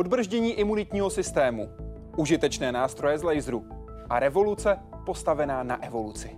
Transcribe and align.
Odbrždění 0.00 0.52
imunitního 0.52 1.10
systému, 1.10 1.68
užitečné 2.16 2.72
nástroje 2.72 3.18
z 3.18 3.22
laseru 3.22 3.64
a 4.10 4.18
revoluce 4.20 4.78
postavená 5.06 5.62
na 5.62 5.82
evoluci. 5.84 6.36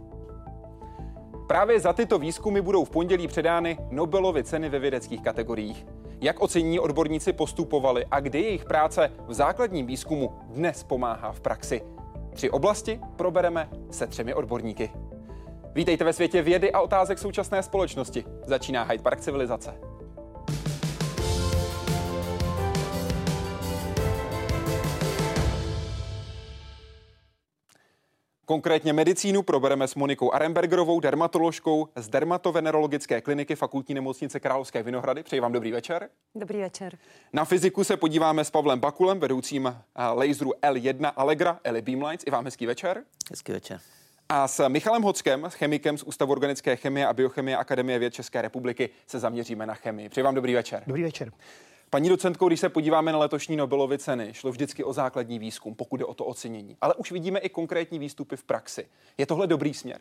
Právě 1.47 1.81
za 1.81 1.93
tyto 1.93 2.19
výzkumy 2.19 2.61
budou 2.61 2.85
v 2.85 2.91
pondělí 2.91 3.29
předány 3.29 3.79
Nobelovy 3.91 4.45
ceny 4.45 4.69
ve 4.69 4.79
vědeckých 4.79 5.23
kategoriích. 5.23 5.87
Jak 6.21 6.41
ocení 6.41 6.81
odborníci 6.81 7.33
postupovali 7.33 8.07
a 8.11 8.21
kdy 8.21 8.41
jejich 8.41 8.65
práce 8.65 9.13
v 9.27 9.35
základním 9.35 9.87
výzkumu 9.87 10.33
dnes 10.49 10.83
pomáhá 10.83 11.33
v 11.33 11.41
praxi. 11.41 11.83
Tři 12.33 12.51
oblasti 12.51 13.01
probereme 13.17 13.69
se 13.91 14.07
třemi 14.07 14.35
odborníky. 14.35 14.91
Vítejte 15.75 16.05
ve 16.05 16.13
světě 16.13 16.43
vědy 16.43 16.73
a 16.73 16.81
otázek 16.81 17.19
současné 17.19 17.63
společnosti. 17.63 18.25
Začíná 18.47 18.83
Hyde 18.83 19.03
Park 19.03 19.21
civilizace. 19.21 19.92
Konkrétně 28.53 28.93
medicínu 28.93 29.43
probereme 29.43 29.89
s 29.89 29.95
Monikou 29.95 30.33
Arembergerovou, 30.33 31.01
dermatoložkou 31.01 31.89
z 31.97 32.09
dermatovenerologické 32.09 33.21
kliniky 33.21 33.57
Fakultní 33.57 33.95
nemocnice 33.95 34.41
Královské 34.41 34.83
Vinohrady. 34.83 35.23
Přeji 35.23 35.41
vám 35.41 35.53
dobrý 35.53 35.73
večer. 35.73 36.09
Dobrý 36.35 36.61
večer. 36.61 36.99
Na 37.33 37.45
fyziku 37.45 37.85
se 37.85 37.97
podíváme 37.97 38.45
s 38.45 38.51
Pavlem 38.51 38.81
Bakulem, 38.81 39.21
vedoucím 39.21 39.67
eh, 39.67 40.05
laseru 40.07 40.53
L1 40.63 41.13
Allegra, 41.17 41.61
Eli 41.65 41.83
Beamlines. 41.83 42.23
I 42.27 42.31
vám 42.31 42.45
hezký 42.45 42.67
večer. 42.67 43.03
Hezký 43.31 43.53
večer. 43.53 43.81
A 44.29 44.49
s 44.49 44.69
Michalem 44.69 45.03
Hockem, 45.03 45.47
chemikem 45.49 45.99
z 45.99 46.03
Ústavu 46.03 46.33
organické 46.33 46.77
chemie 46.77 47.07
a 47.07 47.13
biochemie 47.13 47.57
Akademie 47.57 47.99
věd 47.99 48.15
České 48.15 48.43
republiky, 48.43 48.91
se 49.07 49.19
zaměříme 49.19 49.67
na 49.67 49.75
chemii. 49.75 50.09
Přeji 50.09 50.25
vám 50.25 50.35
dobrý 50.35 50.55
večer. 50.55 50.83
Dobrý 50.87 51.03
večer. 51.03 51.33
Paní 51.93 52.09
docentko, 52.09 52.47
když 52.47 52.61
se 52.61 52.69
podíváme 52.69 53.13
na 53.13 53.19
letošní 53.19 53.57
Nobelovy 53.57 53.99
ceny, 53.99 54.35
šlo 54.35 54.51
vždycky 54.51 54.85
o 54.85 54.93
základní 54.93 55.39
výzkum, 55.39 55.75
pokud 55.75 56.01
je 56.01 56.07
o 56.07 56.15
to 56.15 56.25
ocenění. 56.25 56.77
Ale 56.81 56.95
už 56.95 57.13
vidíme 57.13 57.39
i 57.39 57.49
konkrétní 57.49 57.99
výstupy 57.99 58.37
v 58.37 58.45
praxi. 58.45 58.89
Je 59.19 59.27
tohle 59.27 59.47
dobrý 59.47 59.75
směr? 59.75 60.01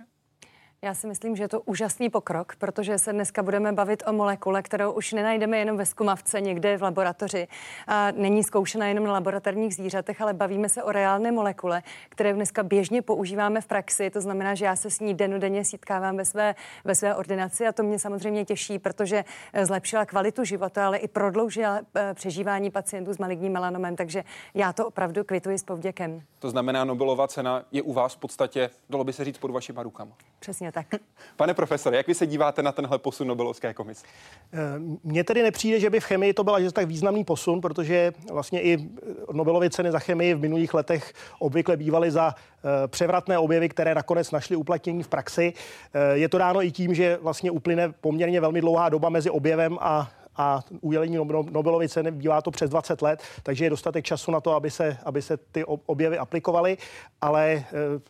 Já 0.85 0.93
si 0.93 1.07
myslím, 1.07 1.35
že 1.35 1.43
je 1.43 1.47
to 1.47 1.61
úžasný 1.61 2.09
pokrok, 2.09 2.55
protože 2.55 2.97
se 2.97 3.13
dneska 3.13 3.43
budeme 3.43 3.71
bavit 3.71 4.03
o 4.07 4.13
molekule, 4.13 4.61
kterou 4.61 4.91
už 4.91 5.13
nenajdeme 5.13 5.57
jenom 5.57 5.77
ve 5.77 5.85
zkumavce 5.85 6.41
někde 6.41 6.77
v 6.77 6.81
laboratoři. 6.81 7.47
A 7.87 8.11
není 8.11 8.43
zkoušena 8.43 8.87
jenom 8.87 9.03
na 9.03 9.13
laboratorních 9.13 9.75
zvířatech, 9.75 10.21
ale 10.21 10.33
bavíme 10.33 10.69
se 10.69 10.83
o 10.83 10.91
reálné 10.91 11.31
molekule, 11.31 11.83
které 12.09 12.33
dneska 12.33 12.63
běžně 12.63 13.01
používáme 13.01 13.61
v 13.61 13.67
praxi. 13.67 14.09
To 14.09 14.21
znamená, 14.21 14.55
že 14.55 14.65
já 14.65 14.75
se 14.75 14.89
s 14.89 14.99
ní 14.99 15.13
denodenně 15.13 15.65
setkávám 15.65 16.17
ve 16.17 16.25
své, 16.25 16.55
ve 16.83 16.95
své 16.95 17.15
ordinaci 17.15 17.67
a 17.67 17.71
to 17.71 17.83
mě 17.83 17.99
samozřejmě 17.99 18.45
těší, 18.45 18.79
protože 18.79 19.25
eh, 19.53 19.65
zlepšila 19.65 20.05
kvalitu 20.05 20.43
života, 20.43 20.85
ale 20.87 20.97
i 20.97 21.07
prodloužila 21.07 21.79
eh, 21.95 22.13
přežívání 22.13 22.71
pacientů 22.71 23.13
s 23.13 23.17
maligním 23.17 23.53
melanomem. 23.53 23.95
Takže 23.95 24.23
já 24.53 24.73
to 24.73 24.87
opravdu 24.87 25.23
kvituji 25.23 25.57
s 25.57 25.63
povděkem. 25.63 26.21
To 26.39 26.49
znamená, 26.49 26.85
Nobelova 26.85 27.27
cena 27.27 27.63
je 27.71 27.81
u 27.81 27.93
vás 27.93 28.13
v 28.13 28.17
podstatě, 28.17 28.69
dalo 28.89 29.03
by 29.03 29.13
se 29.13 29.25
říct, 29.25 29.37
pod 29.37 29.51
vašima 29.51 29.83
rukama. 29.83 30.11
Přesně 30.41 30.71
tak. 30.71 30.87
Pane 31.37 31.53
profesore, 31.53 31.97
jak 31.97 32.07
vy 32.07 32.15
se 32.15 32.27
díváte 32.27 32.63
na 32.63 32.71
tenhle 32.71 32.97
posun 32.97 33.27
Nobelovské 33.27 33.73
komise? 33.73 34.05
Eh, 34.53 34.57
mně 35.03 35.23
tedy 35.23 35.43
nepřijde, 35.43 35.79
že 35.79 35.89
by 35.89 35.99
v 35.99 36.03
chemii 36.03 36.33
to 36.33 36.43
byl 36.43 36.61
že 36.61 36.71
tak 36.71 36.87
významný 36.87 37.23
posun, 37.23 37.61
protože 37.61 38.13
vlastně 38.31 38.61
i 38.61 38.89
Nobelovy 39.31 39.69
ceny 39.69 39.91
za 39.91 39.99
chemii 39.99 40.33
v 40.33 40.41
minulých 40.41 40.73
letech 40.73 41.13
obvykle 41.39 41.77
bývaly 41.77 42.11
za 42.11 42.35
eh, 42.35 42.87
převratné 42.87 43.37
objevy, 43.37 43.69
které 43.69 43.95
nakonec 43.95 44.31
našly 44.31 44.55
uplatnění 44.55 45.03
v 45.03 45.07
praxi. 45.07 45.53
Eh, 45.93 46.17
je 46.17 46.29
to 46.29 46.37
dáno 46.37 46.63
i 46.63 46.71
tím, 46.71 46.93
že 46.93 47.17
vlastně 47.21 47.51
uplyne 47.51 47.93
poměrně 48.01 48.41
velmi 48.41 48.61
dlouhá 48.61 48.89
doba 48.89 49.09
mezi 49.09 49.29
objevem 49.29 49.77
a 49.81 50.11
a 50.35 50.63
udělení 50.81 51.15
Nobelovy 51.51 51.89
ceny 51.89 52.11
bývá 52.11 52.41
to 52.41 52.51
přes 52.51 52.69
20 52.69 53.01
let, 53.01 53.23
takže 53.43 53.65
je 53.65 53.69
dostatek 53.69 54.05
času 54.05 54.31
na 54.31 54.41
to, 54.41 54.51
aby 54.51 54.71
se, 54.71 54.97
aby 55.03 55.21
se 55.21 55.37
ty 55.37 55.65
objevy 55.65 56.17
aplikovaly, 56.17 56.77
ale 57.21 57.51
eh, 57.53 57.65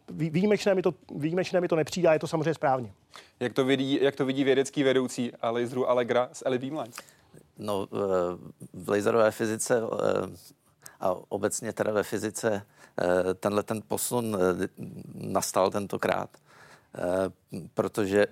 výjimečné 0.09 0.75
mi 0.75 0.81
to, 0.81 0.93
výjimečné 1.15 1.61
mi 1.61 1.67
to 1.67 1.75
nepřijde 1.75 2.09
a 2.09 2.13
je 2.13 2.19
to 2.19 2.27
samozřejmě 2.27 2.53
správně. 2.53 2.93
Jak 3.39 3.53
to 3.53 3.65
vidí, 3.65 3.99
jak 4.01 4.15
to 4.15 4.25
vidí 4.25 4.43
vědecký 4.43 4.83
vedoucí 4.83 5.31
laseru 5.43 5.89
Allegra 5.89 6.29
z 6.33 6.43
Eli 6.45 6.59
Beamlines? 6.59 6.95
No, 7.57 7.87
eh, 7.93 7.97
v 8.73 8.89
laserové 8.89 9.31
fyzice 9.31 9.81
eh, 9.81 10.61
a 10.99 11.15
obecně 11.29 11.73
teda 11.73 11.91
ve 11.91 12.03
fyzice 12.03 12.61
tenhle 13.39 13.63
ten 13.63 13.81
posun 13.88 14.38
nastal 15.13 15.71
tentokrát. 15.71 16.29
Protože 17.74 18.28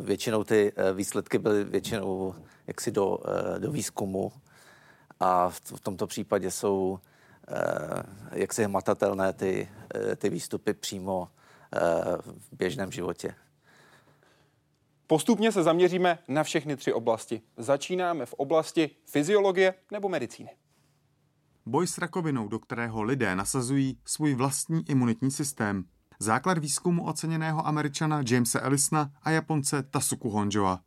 většinou 0.00 0.44
ty 0.44 0.72
výsledky 0.94 1.38
byly 1.38 1.64
většinou 1.64 2.34
jaksi 2.70 2.90
do, 2.90 3.18
eh, 3.24 3.58
do 3.58 3.72
výzkumu 3.72 4.32
a 5.20 5.48
v, 5.48 5.60
v 5.60 5.80
tomto 5.80 6.06
případě 6.06 6.50
jsou 6.50 6.98
eh, 7.48 8.02
jaksi 8.32 8.64
hmatatelné 8.64 9.32
ty, 9.32 9.68
eh, 9.94 10.16
ty 10.16 10.30
výstupy 10.30 10.74
přímo 10.74 11.28
v 12.38 12.52
běžném 12.52 12.92
životě. 12.92 13.34
Postupně 15.06 15.52
se 15.52 15.62
zaměříme 15.62 16.18
na 16.28 16.42
všechny 16.42 16.76
tři 16.76 16.92
oblasti. 16.92 17.42
Začínáme 17.56 18.26
v 18.26 18.34
oblasti 18.34 18.90
fyziologie 19.06 19.74
nebo 19.92 20.08
medicíny. 20.08 20.50
Boj 21.66 21.86
s 21.86 21.98
rakovinou, 21.98 22.48
do 22.48 22.58
kterého 22.58 23.02
lidé 23.02 23.36
nasazují 23.36 23.98
svůj 24.04 24.34
vlastní 24.34 24.90
imunitní 24.90 25.30
systém. 25.30 25.84
Základ 26.22 26.58
výzkumu 26.58 27.06
oceněného 27.06 27.66
američana 27.66 28.22
Jamesa 28.30 28.60
Ellisona 28.60 29.10
a 29.22 29.30
Japonce 29.30 29.82
Tasuku 29.82 30.30
Honjoa. 30.30 30.80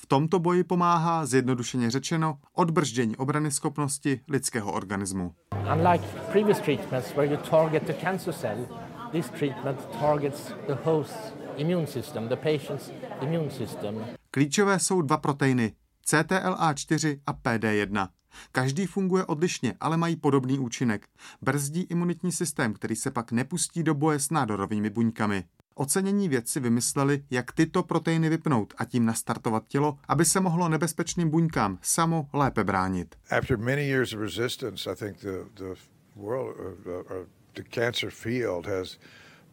V 0.00 0.06
tomto 0.06 0.38
boji 0.38 0.64
pomáhá, 0.64 1.26
zjednodušeně 1.26 1.90
řečeno, 1.90 2.38
odbrždění 2.52 3.16
obrany 3.16 3.50
schopnosti 3.50 4.20
lidského 4.28 4.72
organismu. 4.72 5.34
Unlike 5.74 6.04
previous 6.32 6.60
treatments 6.60 7.14
where 7.14 7.32
you 7.32 7.36
target 7.50 7.82
the 7.82 7.92
cancer 7.92 8.34
cell, 8.34 8.66
this 9.12 9.30
treatment 9.30 9.86
targets 10.00 10.52
the 10.66 10.76
host 10.84 11.16
immune 11.56 11.86
system, 11.86 12.28
the 12.28 12.36
patient's 12.36 12.90
immune 13.20 13.50
system. 13.50 14.04
Klíčové 14.30 14.78
jsou 14.78 15.02
dva 15.02 15.16
proteiny, 15.16 15.72
CTLA4 16.06 17.20
a 17.26 17.32
PD1. 17.32 18.08
Každý 18.52 18.86
funguje 18.86 19.24
odlišně, 19.24 19.74
ale 19.80 19.96
mají 19.96 20.16
podobný 20.16 20.58
účinek. 20.58 21.06
Brzdí 21.42 21.82
imunitní 21.82 22.32
systém, 22.32 22.74
který 22.74 22.96
se 22.96 23.10
pak 23.10 23.32
nepustí 23.32 23.82
do 23.82 23.94
boje 23.94 24.18
s 24.18 24.30
nádorovými 24.30 24.90
buňkami. 24.90 25.44
Ocenění 25.74 26.28
vědci 26.28 26.60
vymysleli, 26.60 27.24
jak 27.30 27.52
tyto 27.52 27.82
proteiny 27.82 28.28
vypnout 28.28 28.74
a 28.78 28.84
tím 28.84 29.04
nastartovat 29.04 29.68
tělo, 29.68 29.98
aby 30.08 30.24
se 30.24 30.40
mohlo 30.40 30.68
nebezpečným 30.68 31.30
buňkám 31.30 31.78
samo 31.82 32.28
lépe 32.32 32.64
bránit. 32.64 33.16
After 33.30 33.58
many 33.58 33.88
years 33.88 34.12
of 34.12 34.20
resistance, 34.20 34.90
I 34.90 34.94
think 34.94 35.18
the, 35.18 35.44
the 35.54 35.74
world, 36.16 36.56
uh, 36.58 36.90
uh, 36.90 37.26
the 37.54 37.62
cancer 37.62 38.10
field 38.10 38.66
has 38.66 38.98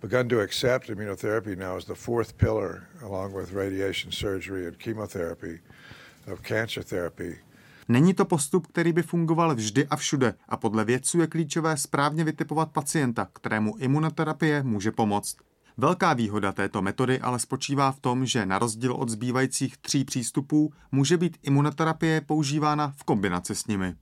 begun 0.02 0.28
to 0.28 0.40
accept 0.40 0.90
immunotherapy 0.90 1.56
now 1.56 1.78
as 1.78 1.86
the 1.86 1.96
fourth 1.96 2.38
pillar, 2.38 2.88
along 3.02 3.36
with 3.36 3.54
radiation 3.54 4.12
surgery 4.12 4.68
and 4.68 4.80
chemotherapy 4.80 5.60
of 6.28 6.42
cancer 6.44 6.84
therapy. 6.84 7.36
Není 7.88 8.14
to 8.14 8.26
postup, 8.26 8.68
který 8.68 8.94
by 8.94 9.04
fungoval 9.04 9.56
vždy 9.56 9.88
a 9.88 9.96
všude 9.96 10.34
a 10.50 10.58
podle 10.58 10.86
vědců 10.86 11.20
je 11.20 11.28
klíčové 11.28 11.78
správně 11.78 12.24
vytipovat 12.24 12.72
pacienta, 12.72 13.28
kterému 13.34 13.78
imunoterapie 13.78 14.64
může 14.64 14.92
pomoct. 14.92 15.38
Velká 15.78 16.14
výhoda 16.14 16.52
této 16.52 16.82
metody 16.82 17.20
ale 17.20 17.40
spočívá 17.40 17.92
v 17.92 18.00
tom, 18.00 18.26
že 18.26 18.46
na 18.46 18.60
rozdíl 18.60 18.94
od 18.94 19.10
zbývajících 19.10 19.78
tří 19.78 20.06
přístupů 20.06 20.74
může 20.92 21.18
být 21.18 21.38
imunoterapie 21.44 22.22
používána 22.22 22.94
v 22.98 23.04
kombinaci 23.04 23.56
s 23.56 23.68
nimi. 23.68 23.96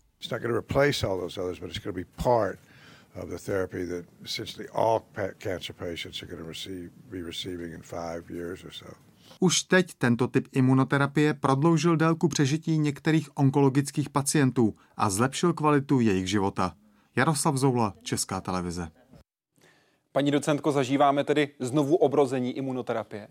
Už 9.39 9.63
teď 9.63 9.93
tento 9.97 10.27
typ 10.27 10.47
imunoterapie 10.51 11.33
prodloužil 11.33 11.95
délku 11.95 12.27
přežití 12.27 12.77
některých 12.77 13.37
onkologických 13.37 14.09
pacientů 14.09 14.75
a 14.97 15.09
zlepšil 15.09 15.53
kvalitu 15.53 15.99
jejich 15.99 16.27
života. 16.27 16.73
Jaroslav 17.15 17.55
Zoula, 17.55 17.93
Česká 18.03 18.41
televize. 18.41 18.87
Paní 20.11 20.31
docentko, 20.31 20.71
zažíváme 20.71 21.23
tedy 21.23 21.55
znovu 21.59 21.95
obrození 21.95 22.57
imunoterapie? 22.57 23.27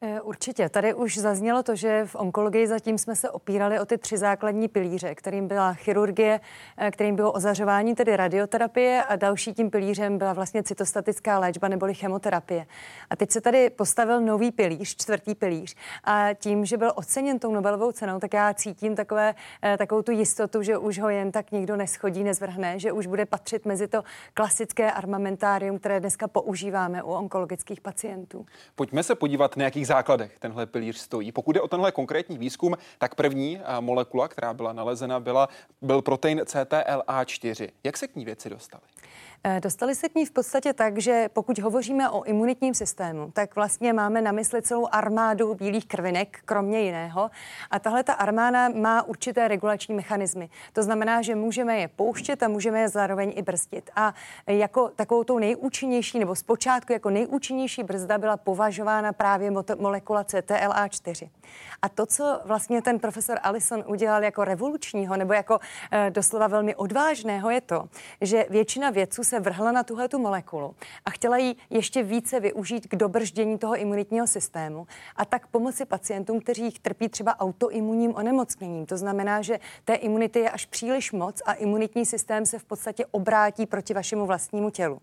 Eh, 0.00 0.20
určitě. 0.20 0.68
Tady 0.68 0.94
už 0.94 1.18
zaznělo 1.18 1.62
to, 1.62 1.76
že 1.76 2.04
v 2.06 2.14
onkologii 2.14 2.66
zatím 2.66 2.98
jsme 2.98 3.16
se 3.16 3.30
opírali 3.30 3.80
o 3.80 3.84
ty 3.84 3.98
tři 3.98 4.18
základní 4.18 4.68
pilíře, 4.68 5.14
kterým 5.14 5.48
byla 5.48 5.72
chirurgie, 5.74 6.40
eh, 6.76 6.90
kterým 6.90 7.16
bylo 7.16 7.32
ozařování, 7.32 7.94
tedy 7.94 8.16
radioterapie 8.16 9.02
a 9.02 9.16
další 9.16 9.54
tím 9.54 9.70
pilířem 9.70 10.18
byla 10.18 10.32
vlastně 10.32 10.62
cytostatická 10.62 11.38
léčba 11.38 11.68
neboli 11.68 11.94
chemoterapie. 11.94 12.66
A 13.10 13.16
teď 13.16 13.30
se 13.30 13.40
tady 13.40 13.70
postavil 13.70 14.20
nový 14.20 14.50
pilíř, 14.50 14.96
čtvrtý 14.96 15.34
pilíř. 15.34 15.74
A 16.04 16.34
tím, 16.34 16.64
že 16.64 16.76
byl 16.76 16.92
oceněn 16.94 17.38
tou 17.38 17.52
Nobelovou 17.52 17.92
cenou, 17.92 18.18
tak 18.18 18.34
já 18.34 18.54
cítím 18.54 18.96
takové, 18.96 19.34
eh, 19.62 19.76
takovou 19.76 20.02
tu 20.02 20.12
jistotu, 20.12 20.62
že 20.62 20.78
už 20.78 20.98
ho 20.98 21.08
jen 21.08 21.32
tak 21.32 21.50
nikdo 21.50 21.76
neschodí, 21.76 22.24
nezvrhne, 22.24 22.78
že 22.78 22.92
už 22.92 23.06
bude 23.06 23.26
patřit 23.26 23.66
mezi 23.66 23.88
to 23.88 24.02
klasické 24.34 24.92
armamentárium, 24.92 25.78
které 25.78 26.00
dneska 26.00 26.28
používáme 26.28 27.02
u 27.02 27.10
onkologických 27.10 27.80
pacientů. 27.80 28.46
Pojďme 28.74 29.02
se 29.02 29.14
podívat 29.14 29.56
na 29.56 29.60
nějakých 29.60 29.87
základech 29.88 30.38
tenhle 30.38 30.66
pilíř 30.66 30.96
stojí. 30.98 31.32
Pokud 31.32 31.56
je 31.56 31.62
o 31.62 31.68
tenhle 31.68 31.92
konkrétní 31.92 32.38
výzkum, 32.38 32.76
tak 32.98 33.14
první 33.14 33.60
molekula, 33.80 34.28
která 34.28 34.54
byla 34.54 34.72
nalezena, 34.72 35.20
byla, 35.20 35.48
byl 35.82 36.02
protein 36.02 36.40
CTLA4. 36.40 37.68
Jak 37.84 37.96
se 37.96 38.08
k 38.08 38.16
ní 38.16 38.24
věci 38.24 38.50
dostaly? 38.50 38.82
Eh, 39.44 39.60
dostali 39.60 39.94
se 39.94 40.08
k 40.08 40.14
ní 40.14 40.26
v 40.26 40.30
podstatě 40.30 40.72
tak, 40.72 40.98
že 40.98 41.28
pokud 41.32 41.58
hovoříme 41.58 42.10
o 42.10 42.22
imunitním 42.22 42.74
systému, 42.74 43.30
tak 43.32 43.54
vlastně 43.54 43.92
máme 43.92 44.22
na 44.22 44.32
mysli 44.32 44.62
celou 44.62 44.88
armádu 44.92 45.54
bílých 45.54 45.86
krvinek, 45.86 46.40
kromě 46.44 46.80
jiného. 46.80 47.30
A 47.70 47.78
tahle 47.78 48.02
ta 48.02 48.12
armáda 48.12 48.68
má 48.68 49.02
určité 49.02 49.48
regulační 49.48 49.94
mechanismy. 49.94 50.50
To 50.72 50.82
znamená, 50.82 51.22
že 51.22 51.34
můžeme 51.34 51.78
je 51.78 51.88
pouštět 51.88 52.42
a 52.42 52.48
můžeme 52.48 52.80
je 52.80 52.88
zároveň 52.88 53.32
i 53.36 53.42
brzdit. 53.42 53.90
A 53.96 54.14
jako 54.46 54.88
takovou 54.88 55.24
tou 55.24 55.38
nejúčinnější, 55.38 56.18
nebo 56.18 56.34
zpočátku 56.34 56.92
jako 56.92 57.10
nejúčinnější 57.10 57.82
brzda 57.82 58.18
byla 58.18 58.36
považována 58.36 59.12
právě 59.12 59.50
molekula 59.78 60.22
CTLA4. 60.22 61.28
A 61.82 61.88
to, 61.88 62.06
co 62.06 62.40
vlastně 62.44 62.82
ten 62.82 62.98
profesor 62.98 63.38
Allison 63.42 63.84
udělal 63.86 64.24
jako 64.24 64.44
revolučního, 64.44 65.16
nebo 65.16 65.32
jako 65.32 65.58
e, 65.90 66.10
doslova 66.10 66.46
velmi 66.46 66.74
odvážného, 66.74 67.50
je 67.50 67.60
to, 67.60 67.88
že 68.20 68.46
většina 68.50 68.90
vědců 68.90 69.24
se 69.28 69.40
vrhla 69.40 69.72
na 69.72 69.82
tuhle 69.82 70.08
tu 70.08 70.18
molekulu 70.18 70.74
a 71.04 71.10
chtěla 71.10 71.36
ji 71.36 71.56
ještě 71.70 72.02
více 72.02 72.40
využít 72.40 72.86
k 72.86 72.96
dobrždění 72.96 73.58
toho 73.58 73.76
imunitního 73.76 74.26
systému 74.26 74.86
a 75.16 75.24
tak 75.24 75.46
pomoci 75.46 75.84
pacientům, 75.84 76.40
kteří 76.40 76.70
trpí 76.70 77.08
třeba 77.08 77.40
autoimunním 77.40 78.14
onemocněním. 78.14 78.86
To 78.86 78.96
znamená, 78.96 79.42
že 79.42 79.58
té 79.84 79.94
imunity 79.94 80.38
je 80.38 80.50
až 80.50 80.66
příliš 80.66 81.12
moc 81.12 81.42
a 81.46 81.52
imunitní 81.52 82.06
systém 82.06 82.46
se 82.46 82.58
v 82.58 82.64
podstatě 82.64 83.06
obrátí 83.10 83.66
proti 83.66 83.94
vašemu 83.94 84.26
vlastnímu 84.26 84.70
tělu. 84.70 85.00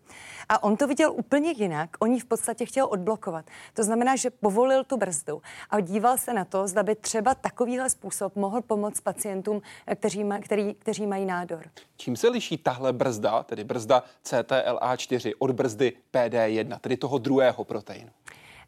A 0.50 0.64
on 0.64 0.78
to 0.78 0.88
viděl 0.88 1.12
úplně 1.12 1.52
jinak. 1.52 1.90
On 2.00 2.12
ji 2.12 2.20
v 2.20 2.26
podstatě 2.26 2.66
chtěl 2.66 2.88
odblokovat. 2.90 3.46
To 3.74 3.84
znamená, 3.84 4.16
že 4.16 4.30
povolil 4.30 4.84
tu 4.84 4.98
brzdu 4.98 5.42
a 5.70 5.80
díval 5.80 6.18
se 6.18 6.34
na 6.34 6.46
to, 6.46 6.68
zda 6.68 6.84
by 6.84 6.96
třeba 6.96 7.36
takovýhle 7.36 7.90
způsob 7.90 8.36
mohl 8.36 8.62
pomoct 8.62 9.02
pacientům, 9.02 9.62
kteří, 9.96 10.24
ma, 10.24 10.40
který, 10.40 10.74
kteří 10.74 11.08
mají 11.08 11.26
nádor. 11.26 11.64
Čím 11.98 12.16
se 12.16 12.30
liší 12.30 12.58
tahle 12.58 12.94
brzda, 12.94 13.44
tedy 13.44 13.64
brzda 13.64 14.04
CTLA4 14.24 15.34
od 15.40 15.52
brzdy 15.52 15.94
PD1, 16.14 16.80
tedy 16.80 16.98
toho 16.98 17.18
druhého 17.18 17.64
proteinu? 17.64 18.10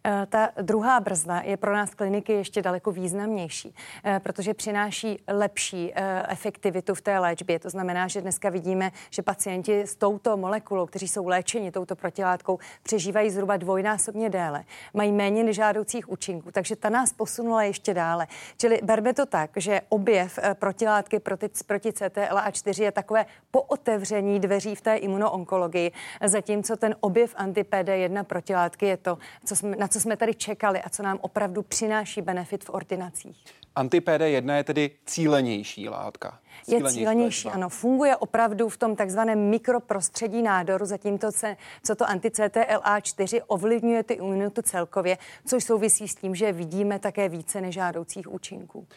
Eh, 0.08 0.26
ta 0.26 0.50
druhá 0.62 1.00
brzda 1.00 1.42
je 1.46 1.58
pro 1.58 1.74
nás 1.74 1.96
kliniky 1.96 2.34
ještě 2.34 2.62
daleko 2.62 2.92
významnější, 2.92 3.76
eh, 4.04 4.20
protože 4.20 4.54
přináší 4.54 5.20
lepší 5.28 5.92
eh, 5.96 6.24
efektivitu 6.30 6.96
v 6.96 7.02
té 7.02 7.20
léčbě. 7.20 7.60
To 7.60 7.70
znamená, 7.70 8.08
že 8.08 8.22
dneska 8.22 8.50
vidíme, 8.50 8.92
že 9.10 9.22
pacienti 9.22 9.82
s 9.82 9.96
touto 9.96 10.38
molekulou, 10.38 10.86
kteří 10.86 11.08
jsou 11.08 11.28
léčeni 11.28 11.72
touto 11.72 11.96
protilátkou, 11.96 12.60
přežívají 12.84 13.30
zhruba 13.30 13.58
dvojnásobně 13.58 14.30
déle, 14.30 14.64
mají 14.94 15.12
méně 15.12 15.44
nežádoucích 15.44 16.10
účinků, 16.10 16.52
takže 16.52 16.76
ta 16.76 16.90
nás 16.90 17.14
posunula 17.14 17.64
ještě 17.64 17.94
dále. 17.94 18.28
Čili 18.58 18.80
berme 18.84 19.14
to 19.14 19.26
tak, 19.26 19.50
že 19.56 19.82
objev 19.90 20.40
protilátky 20.54 21.20
proti, 21.20 21.50
proti 21.68 21.90
CTLA4 21.90 22.84
je 22.84 22.92
takové 22.92 23.26
pootevření 23.52 24.40
dveří 24.40 24.76
v 24.76 24.82
té 24.82 24.96
imunoonkologii, 24.96 25.92
zatímco 26.26 26.78
ten 26.78 26.96
objev 27.00 27.36
anti-PD1 27.36 28.24
protilátky 28.24 28.86
je 28.86 28.98
to, 28.98 29.18
co 29.46 29.56
jsme, 29.56 29.76
na 29.76 29.88
co 29.88 29.97
co 29.98 30.02
jsme 30.02 30.18
tady 30.18 30.34
čekali 30.34 30.82
a 30.82 30.90
co 30.90 31.04
nám 31.04 31.18
opravdu 31.22 31.64
přináší 31.64 32.22
benefit 32.22 32.64
v 32.64 32.70
ordinacích. 32.70 33.44
Anti-PD1 33.76 34.56
je 34.56 34.64
tedy 34.64 34.92
cílenější 35.06 35.90
látka. 35.90 36.40
Cílenější 36.66 37.00
je 37.00 37.00
cílenější, 37.00 37.48
ano. 37.48 37.70
Funguje 37.70 38.16
opravdu 38.16 38.70
v 38.70 38.78
tom 38.78 38.96
takzvaném 38.96 39.40
mikroprostředí 39.50 40.42
nádoru, 40.42 40.86
zatímco 40.86 41.32
se, 41.32 41.58
co 41.84 41.96
to 41.96 42.06
anti-CTLA4 42.06 43.42
ovlivňuje 43.48 44.04
ty 44.04 44.14
imunitu 44.14 44.62
celkově, 44.62 45.18
což 45.46 45.64
souvisí 45.64 46.08
s 46.08 46.16
tím, 46.16 46.36
že 46.36 46.52
vidíme 46.52 47.00
také 47.00 47.30
více 47.30 47.62
nežádoucích 47.62 48.34
účinků 48.34 48.88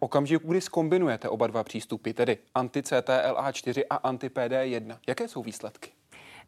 okamžiku, 0.00 0.48
kdy 0.48 0.60
skombinujete 0.60 1.28
oba 1.28 1.46
dva 1.46 1.64
přístupy, 1.64 2.12
tedy 2.12 2.38
anti-CTLA4 2.54 3.84
a 3.90 3.96
anti-PD1, 3.96 4.98
jaké 5.06 5.28
jsou 5.28 5.42
výsledky? 5.42 5.90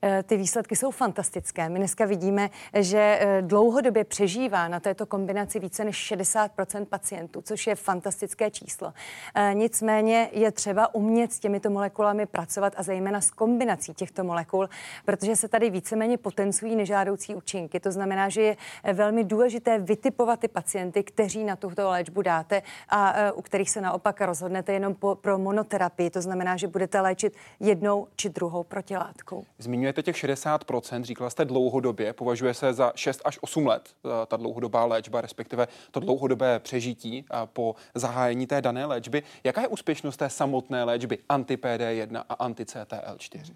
Eh, 0.02 0.23
ty 0.23 0.37
výsledky 0.37 0.76
jsou 0.76 0.91
fantastické. 0.91 1.69
My 1.69 1.79
dneska 1.79 2.05
vidíme, 2.05 2.50
že 2.75 3.19
eh, 3.20 3.43
dlouhodobě 3.43 4.05
přežívá 4.05 4.69
na 4.69 4.81
této 4.81 5.06
kombinaci 5.06 5.58
více 5.58 5.85
než 5.85 6.12
60% 6.12 6.85
pacientů, 6.85 7.43
což 7.43 7.67
je 7.67 7.75
fantastické 7.75 8.50
číslo. 8.50 8.93
Eh, 9.35 9.50
nicméně 9.55 10.29
je 10.32 10.52
třeba 10.52 10.94
umět 10.94 11.32
s 11.32 11.38
těmito 11.38 11.70
molekulami 11.70 12.26
pracovat 12.26 12.73
a 12.76 12.82
zejména 12.82 13.20
s 13.20 13.31
kombinací 13.31 13.94
těchto 13.94 14.25
molekul, 14.25 14.69
protože 15.05 15.37
se 15.37 15.49
tady 15.49 15.70
víceméně 15.70 16.19
potencují 16.19 16.76
nežádoucí 16.76 17.35
účinky. 17.35 17.81
To 17.81 17.93
znamená, 17.93 18.29
že 18.29 18.43
je 18.43 18.56
velmi 18.93 19.25
důležité 19.25 19.79
vytipovat 19.79 20.41
ty 20.41 20.49
pacienty, 20.49 21.02
kteří 21.02 21.44
na 21.44 21.56
tuto 21.56 21.91
léčbu 21.91 22.23
dáte 22.23 22.62
a 22.88 23.32
u 23.32 23.43
kterých 23.43 23.70
se 23.70 23.81
naopak 23.81 24.20
rozhodnete 24.20 24.73
jenom 24.73 24.94
po, 24.94 25.14
pro 25.14 25.38
monoterapii. 25.38 26.11
To 26.11 26.23
znamená, 26.23 26.56
že 26.56 26.69
budete 26.69 27.00
léčit 27.00 27.35
jednou 27.61 28.06
či 28.17 28.29
druhou 28.29 28.64
protilátkou. 28.64 29.44
Zmiňuje 29.58 29.90
zmiňujete 29.91 30.03
těch 30.03 30.17
60%, 30.17 31.03
říkala 31.03 31.31
jste 31.31 31.45
dlouhodobě, 31.45 32.13
považuje 32.13 32.55
se 32.55 32.73
za 32.73 32.93
6 32.95 33.21
až 33.25 33.39
8 33.41 33.67
let 33.67 33.91
eh, 34.05 34.27
ta 34.27 34.37
dlouhodobá 34.37 34.85
léčba, 34.85 35.21
respektive 35.21 35.69
to 35.91 36.01
dlouhodobé 36.01 36.59
přežití 36.59 37.25
eh, 37.25 37.37
po 37.53 37.75
zahájení 37.95 38.47
té 38.47 38.63
dané 38.63 38.87
léčby. 38.87 39.23
Jaká 39.45 39.61
je 39.61 39.69
úspěšnost 39.69 40.17
té 40.17 40.31
samotné 40.31 40.85
léčby 40.85 41.19
anti-PD1 41.29 42.25
a 42.29 42.35
anti-CTL4? 42.35 43.55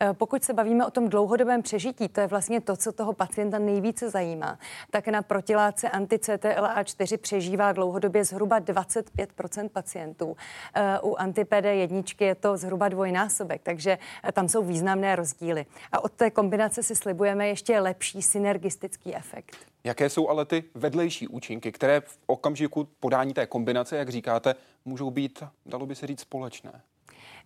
Eh, 0.00 0.12
pokud 0.12 0.44
se 0.44 0.52
bavíme 0.52 0.86
o 0.86 0.90
tom 0.90 1.08
dlouhodobém 1.08 1.62
přežití, 1.62 2.08
to 2.08 2.20
je 2.20 2.26
vlastně 2.26 2.60
to, 2.60 2.76
co 2.76 2.92
toho 2.92 3.12
pacienta 3.12 3.58
nejvíce 3.58 4.10
zajímá, 4.10 4.58
tak 4.90 5.08
na 5.08 5.22
protilátce 5.22 5.88
anti-CTLA4 5.88 7.18
přežívá 7.18 7.72
dlouhodobě 7.72 8.24
zhruba 8.24 8.60
25% 8.60 9.68
pacientů. 9.68 10.36
U 11.02 11.14
anti-PD1 11.14 12.04
je 12.20 12.34
to 12.34 12.56
zhruba 12.56 12.88
dvojnásobek, 12.88 13.60
takže 13.62 13.98
tam 14.32 14.48
jsou 14.48 14.62
významné 14.62 15.16
rozdíly. 15.16 15.66
A 15.92 16.04
od 16.04 16.12
té 16.12 16.30
kombinace 16.30 16.82
si 16.82 16.96
slibujeme 16.96 17.48
ještě 17.48 17.80
lepší 17.80 18.22
synergistický 18.22 19.14
efekt. 19.14 19.56
Jaké 19.84 20.10
jsou 20.10 20.28
ale 20.28 20.44
ty 20.44 20.64
vedlejší 20.74 21.28
účinky, 21.28 21.72
které 21.72 22.00
v 22.00 22.18
okamžiku 22.26 22.88
podání 23.00 23.34
té 23.34 23.46
kombinace, 23.46 23.96
jak 23.96 24.08
říkáte, 24.08 24.54
můžou 24.84 25.10
být, 25.10 25.42
dalo 25.66 25.86
by 25.86 25.94
se 25.94 26.06
říct, 26.06 26.20
společné? 26.20 26.82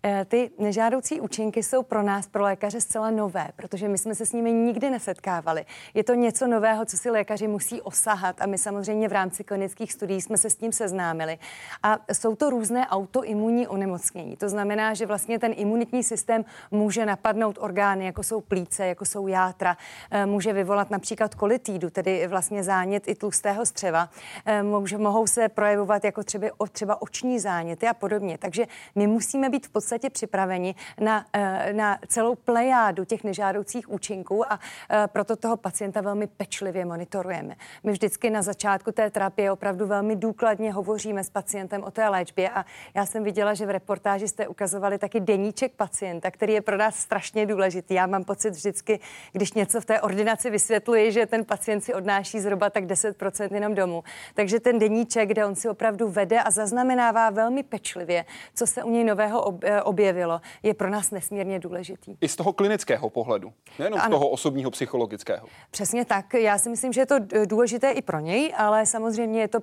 Eh, 0.03 0.25
ty 0.25 0.51
nežádoucí 0.59 1.21
účinky 1.21 1.63
jsou 1.63 1.83
pro 1.83 2.03
nás, 2.03 2.27
pro 2.27 2.43
lékaře, 2.43 2.81
zcela 2.81 3.11
nové, 3.11 3.49
protože 3.57 3.89
my 3.89 3.99
jsme 3.99 4.15
se 4.15 4.27
s 4.27 4.33
nimi 4.33 4.53
nikdy 4.53 4.91
nesetkávali. 4.91 5.65
Je 5.95 6.05
to 6.05 6.15
něco 6.15 6.47
nového, 6.47 6.85
co 6.85 6.97
si 6.97 7.11
lékaři 7.11 7.49
musí 7.49 7.83
osahat 7.83 8.43
a 8.43 8.47
my 8.47 8.59
samozřejmě 8.59 9.09
v 9.09 9.13
rámci 9.13 9.45
klinických 9.45 9.93
studií 9.93 10.21
jsme 10.21 10.39
se 10.39 10.51
s 10.51 10.57
tím 10.57 10.73
seznámili. 10.73 11.39
A 11.83 11.99
jsou 12.13 12.37
to 12.37 12.51
různé 12.51 12.87
autoimunní 12.87 13.69
onemocnění. 13.69 14.37
To 14.37 14.49
znamená, 14.49 14.95
že 14.95 15.07
vlastně 15.07 15.39
ten 15.39 15.55
imunitní 15.57 16.05
systém 16.05 16.45
může 16.71 17.07
napadnout 17.07 17.59
orgány, 17.61 18.07
jako 18.07 18.23
jsou 18.23 18.41
plíce, 18.41 18.87
jako 18.87 19.05
jsou 19.05 19.27
játra, 19.27 19.77
eh, 20.11 20.27
může 20.27 20.53
vyvolat 20.53 20.91
například 20.91 21.35
kolitídu, 21.35 21.91
tedy 21.91 22.27
vlastně 22.27 22.63
zánět 22.63 23.09
i 23.09 23.15
tlustého 23.15 23.67
střeva. 23.67 24.11
Eh, 24.47 24.63
může, 24.63 24.99
mohou 24.99 25.27
se 25.27 25.49
projevovat 25.49 26.05
jako 26.05 26.23
třeba, 26.23 26.47
třeba 26.73 27.03
oční 27.03 27.39
záněty 27.39 27.89
a 27.89 27.95
podobně. 27.95 28.39
Takže 28.39 28.67
my 28.95 29.07
musíme 29.07 29.51
být 29.51 29.67
v 29.67 29.71
podstatě 29.71 29.88
podstatě 29.89 30.11
připraveni 30.11 30.75
na, 31.01 31.27
eh, 31.33 31.73
na 31.73 31.99
celou 32.07 32.35
plejádu 32.35 33.05
těch 33.05 33.25
nežádoucích 33.25 33.89
účinků 33.91 34.53
a 34.53 34.61
eh, 34.91 35.09
proto 35.13 35.37
toho 35.37 35.57
pacienta 35.57 36.01
velmi 36.01 36.27
pečlivě 36.27 36.85
monitorujeme. 36.85 37.57
My 37.85 37.93
vždycky 37.93 38.31
na 38.31 38.43
začátku 38.43 38.93
té 38.93 39.11
terapie 39.11 39.53
opravdu 39.53 39.87
velmi 39.87 40.17
důkladně 40.17 40.73
hovoříme 40.73 41.25
s 41.25 41.31
pacientem 41.31 41.85
o 41.85 41.91
té 41.91 42.09
léčbě 42.09 42.51
a 42.51 42.65
já 42.95 43.07
jsem 43.07 43.25
viděla, 43.25 43.55
že 43.55 43.67
v 43.67 43.71
reportáži 43.71 44.29
jste 44.29 44.49
ukazovali 44.49 44.99
taky 44.99 45.21
deníček 45.21 45.73
pacienta, 45.73 46.31
který 46.31 46.53
je 46.53 46.61
pro 46.61 46.77
nás 46.77 46.97
strašně 46.97 47.47
důležitý. 47.47 47.95
Já 47.95 48.07
mám 48.07 48.25
pocit 48.25 48.51
vždycky, 48.51 49.01
když 49.33 49.53
něco 49.53 49.81
v 49.81 49.85
té 49.85 50.01
ordinaci 50.01 50.51
vysvětluji, 50.51 51.13
že 51.13 51.27
ten 51.27 51.45
pacient 51.45 51.81
si 51.81 51.95
odnáší 51.95 52.41
zhruba 52.41 52.71
tak 52.71 52.85
10% 52.85 53.55
jenom 53.55 53.75
domů. 53.75 54.05
Takže 54.35 54.61
ten 54.61 54.79
deníček, 54.79 55.29
kde 55.29 55.47
on 55.47 55.55
si 55.55 55.69
opravdu 55.69 56.09
vede 56.09 56.43
a 56.43 56.51
zaznamenává 56.51 57.31
velmi 57.31 57.63
pečlivě, 57.63 58.25
co 58.55 58.67
se 58.67 58.83
u 58.83 58.91
něj 58.91 59.05
nového 59.05 59.43
ob, 59.43 59.65
eh, 59.65 59.78
objevilo, 59.83 60.41
je 60.63 60.75
pro 60.75 60.91
nás 60.91 61.11
nesmírně 61.11 61.59
důležitý. 61.59 62.17
I 62.21 62.29
z 62.29 62.37
toho 62.37 62.53
klinického 62.53 63.11
pohledu, 63.11 63.53
nejenom 63.79 64.01
ano. 64.01 64.09
z 64.09 64.11
toho 64.11 64.29
osobního 64.29 64.71
psychologického. 64.71 65.47
Přesně 65.71 66.05
tak. 66.05 66.35
Já 66.35 66.59
si 66.59 66.71
myslím, 66.71 66.93
že 66.93 67.01
je 67.01 67.07
to 67.07 67.15
důležité 67.45 67.91
i 67.91 68.03
pro 68.03 68.21
něj, 68.21 68.55
ale 68.57 68.87
samozřejmě 68.87 69.41
je 69.41 69.49
to 69.49 69.59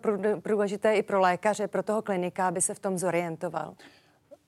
důležité 0.46 0.96
i 0.96 1.04
pro 1.04 1.20
lékaře, 1.20 1.68
pro 1.68 1.84
toho 1.84 2.02
klinika, 2.02 2.48
aby 2.48 2.62
se 2.62 2.74
v 2.74 2.80
tom 2.80 2.98
zorientoval. 2.98 3.74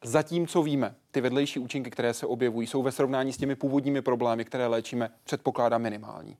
Zatím, 0.04 0.48
co 0.48 0.64
víme, 0.64 0.96
ty 1.12 1.22
vedlejší 1.22 1.60
účinky, 1.60 1.90
které 1.90 2.14
se 2.14 2.26
objevují, 2.26 2.68
jsou 2.68 2.84
ve 2.84 2.92
srovnání 2.92 3.34
s 3.34 3.38
těmi 3.38 3.56
původními 3.56 4.02
problémy, 4.02 4.46
které 4.46 4.68
léčíme, 4.68 5.10
předpokládá 5.24 5.78
minimální. 5.78 6.38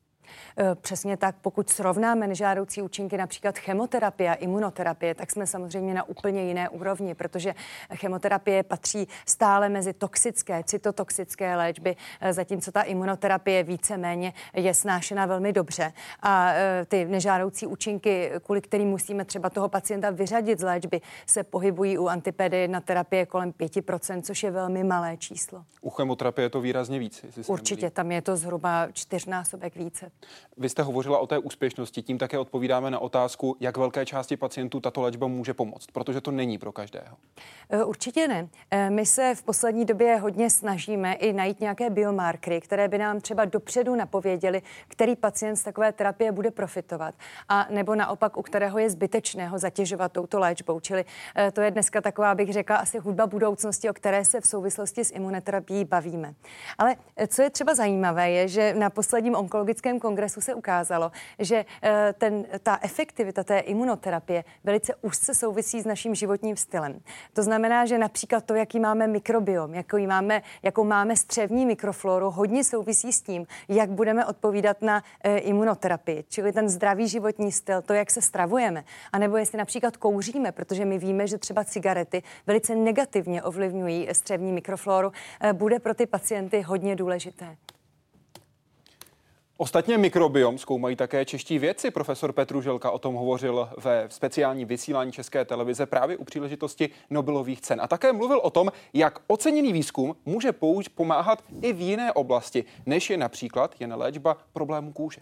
Eh, 0.60 0.76
přesně 0.76 1.18
tak, 1.18 1.36
pokud 1.42 1.70
srovnáme 1.70 2.28
nežádoucí 2.28 2.82
účinky 2.82 3.18
například 3.18 3.58
chemoterapie 3.58 4.30
a 4.30 4.34
imunoterapie, 4.34 5.16
tak 5.16 5.32
jsme 5.32 5.48
samozřejmě 5.48 5.94
na 5.94 6.04
úplně 6.04 6.44
jiné 6.44 6.70
úrovni, 6.70 7.16
protože 7.16 7.56
chemoterapie 7.96 8.64
patří 8.64 9.08
stále 9.26 9.70
mezi 9.70 9.94
toxické, 9.94 10.64
cytotoxické 10.64 11.56
léčby, 11.56 11.96
eh, 12.22 12.34
zatímco 12.34 12.72
ta 12.72 12.82
imunoterapie 12.82 13.64
víceméně 13.64 14.34
je 14.54 14.74
snášena 14.74 15.26
velmi 15.26 15.54
dobře. 15.54 15.94
A 16.22 16.52
eh, 16.54 16.86
ty 16.88 17.06
nežádoucí 17.06 17.68
účinky, 17.68 18.32
kvůli 18.44 18.62
kterým 18.62 18.90
musíme 18.90 19.26
třeba 19.26 19.50
toho 19.50 19.70
pacienta 19.70 20.10
vyřadit 20.10 20.60
z 20.60 20.64
léčby, 20.64 21.02
se 21.26 21.44
pohybují 21.44 21.98
u 21.98 22.08
antipedy 22.08 22.68
na 22.68 22.82
terapie 22.82 23.26
kolem 23.26 23.52
5%, 23.52 24.22
což 24.22 24.44
je 24.44 24.52
velmi 24.52 24.84
malé 24.84 25.18
číslo. 25.18 25.64
U 25.82 25.90
chemoterapie 25.90 26.46
je 26.46 26.50
to 26.50 26.62
výrazně 26.62 27.00
víc. 27.00 27.26
Určitě, 27.48 27.90
tam 27.90 28.12
je 28.12 28.22
to 28.22 28.38
zhruba 28.38 28.88
čtyřnásobek 28.94 29.76
více. 29.76 30.12
Vy 30.58 30.70
jste 30.70 30.84
hovořila 30.84 31.20
o 31.20 31.27
té 31.27 31.38
úspěšnosti, 31.38 32.01
tím 32.01 32.18
také 32.18 32.39
odpovídáme 32.39 32.92
na 32.92 33.00
otázku, 33.00 33.58
jak 33.60 33.77
velké 33.77 34.06
části 34.06 34.38
pacientů 34.38 34.80
tato 34.80 35.01
léčba 35.01 35.27
může 35.27 35.54
pomoct, 35.54 35.88
protože 35.94 36.22
to 36.22 36.32
není 36.32 36.58
pro 36.58 36.72
každého. 36.72 37.18
E, 37.70 37.84
určitě 37.84 38.27
ne. 38.27 38.48
E, 38.72 38.89
my 38.89 39.06
se 39.06 39.36
v 39.36 39.44
poslední 39.44 39.86
době 39.86 40.16
hodně 40.16 40.50
snažíme 40.50 41.13
i 41.13 41.34
najít 41.34 41.60
nějaké 41.60 41.89
biomarkery, 41.89 42.62
které 42.62 42.88
by 42.88 42.98
nám 42.98 43.22
třeba 43.22 43.46
dopředu 43.46 43.96
napověděli, 43.96 44.62
který 44.88 45.16
pacient 45.16 45.56
z 45.56 45.63
takové 45.63 45.92
terapie 45.92 46.32
bude 46.32 46.51
profitovat, 46.51 47.16
a 47.50 47.68
nebo 47.70 47.96
naopak, 47.96 48.38
u 48.38 48.42
kterého 48.42 48.80
je 48.80 48.89
zbytečného 48.89 49.60
zatěžovat 49.60 50.12
touto 50.12 50.39
léčbou. 50.39 50.80
Čili 50.80 51.06
e, 51.38 51.51
to 51.51 51.62
je 51.62 51.72
dneska 51.72 52.01
taková, 52.01 52.36
bych 52.36 52.54
řekla, 52.54 52.77
asi 52.77 52.98
hudba 53.00 53.27
budoucnosti, 53.27 53.89
o 53.89 53.94
které 53.94 54.25
se 54.25 54.42
v 54.42 54.48
souvislosti 54.48 55.06
s 55.06 55.12
imunoterapií 55.12 55.86
bavíme. 55.86 56.34
Ale 56.77 56.96
co 57.27 57.42
je 57.42 57.50
třeba 57.50 57.75
zajímavé, 57.75 58.32
je, 58.32 58.48
že 58.48 58.74
na 58.74 58.89
posledním 58.89 59.36
onkologickém 59.36 60.00
kongresu 60.00 60.37
se 60.41 60.53
ukázalo, 60.53 61.12
že 61.39 61.65
eh, 61.84 62.13
ten, 62.17 62.46
ta 62.63 62.79
efektivita 62.82 63.44
té 63.44 63.60
imunoterapie 63.60 64.44
velice 64.63 64.96
úzce 65.01 65.36
souvisí 65.36 65.82
s 65.82 65.86
naším 65.86 66.15
životním 66.15 66.58
stylem. 66.58 67.00
To 67.34 67.44
znamená, 67.44 67.86
že 67.86 67.98
například 67.98 68.46
to, 68.46 68.56
jaký 68.56 68.79
máme 68.79 69.08
mikrobiom, 69.08 69.74
jaký 69.74 70.08
máme, 70.08 70.41
jakou 70.63 70.84
máme 70.84 71.15
střevní 71.15 71.65
mikrofloru, 71.65 72.29
hodně 72.29 72.63
souvisí 72.63 73.13
s 73.13 73.22
tím, 73.22 73.48
jak 73.70 73.89
budeme 73.89 74.25
odpovídat 74.25 74.82
na 74.82 75.03
e, 75.24 75.38
imunoterapii, 75.38 76.24
čili 76.29 76.51
ten 76.51 76.70
zdravý 76.70 77.08
životní 77.08 77.51
styl, 77.51 77.82
to, 77.82 77.94
jak 77.94 78.12
se 78.12 78.22
stravujeme, 78.22 78.84
anebo 79.13 79.38
jestli 79.38 79.58
například 79.58 79.98
kouříme, 79.98 80.51
protože 80.51 80.86
my 80.86 80.98
víme, 80.98 81.27
že 81.27 81.38
třeba 81.38 81.63
cigarety 81.63 82.24
velice 82.48 82.75
negativně 82.75 83.44
ovlivňují 83.44 84.08
střevní 84.12 84.51
mikrofloru, 84.51 85.12
bude 85.53 85.79
pro 85.79 85.94
ty 85.94 86.06
pacienty 86.06 86.62
hodně 86.62 86.96
důležité. 86.96 87.58
Ostatně 89.60 89.98
mikrobiom 89.98 90.58
zkoumají 90.58 90.96
také 90.96 91.26
čeští 91.26 91.60
vědci. 91.60 91.92
Profesor 91.92 92.34
Petruželka 92.34 92.92
o 92.92 93.00
tom 93.00 93.16
hovořil 93.16 93.70
ve 93.78 94.06
speciální 94.10 94.66
vysílání 94.66 95.12
České 95.12 95.46
televize 95.46 95.86
právě 95.86 96.18
u 96.18 96.24
příležitosti 96.24 96.90
Nobelových 97.10 97.62
cen. 97.62 97.82
A 97.82 97.88
také 97.88 98.14
mluvil 98.14 98.40
o 98.44 98.50
tom, 98.50 98.72
jak 98.94 99.20
oceněný 99.28 99.74
výzkum 99.74 100.16
může 100.26 100.54
pomáhat 100.96 101.44
i 101.62 101.74
v 101.74 101.82
jiné 101.82 102.14
oblasti, 102.14 102.66
než 102.86 103.10
je 103.10 103.18
například 103.18 103.76
jen 103.80 103.94
léčba 103.96 104.38
problémů 104.54 104.94
kůže. 104.94 105.22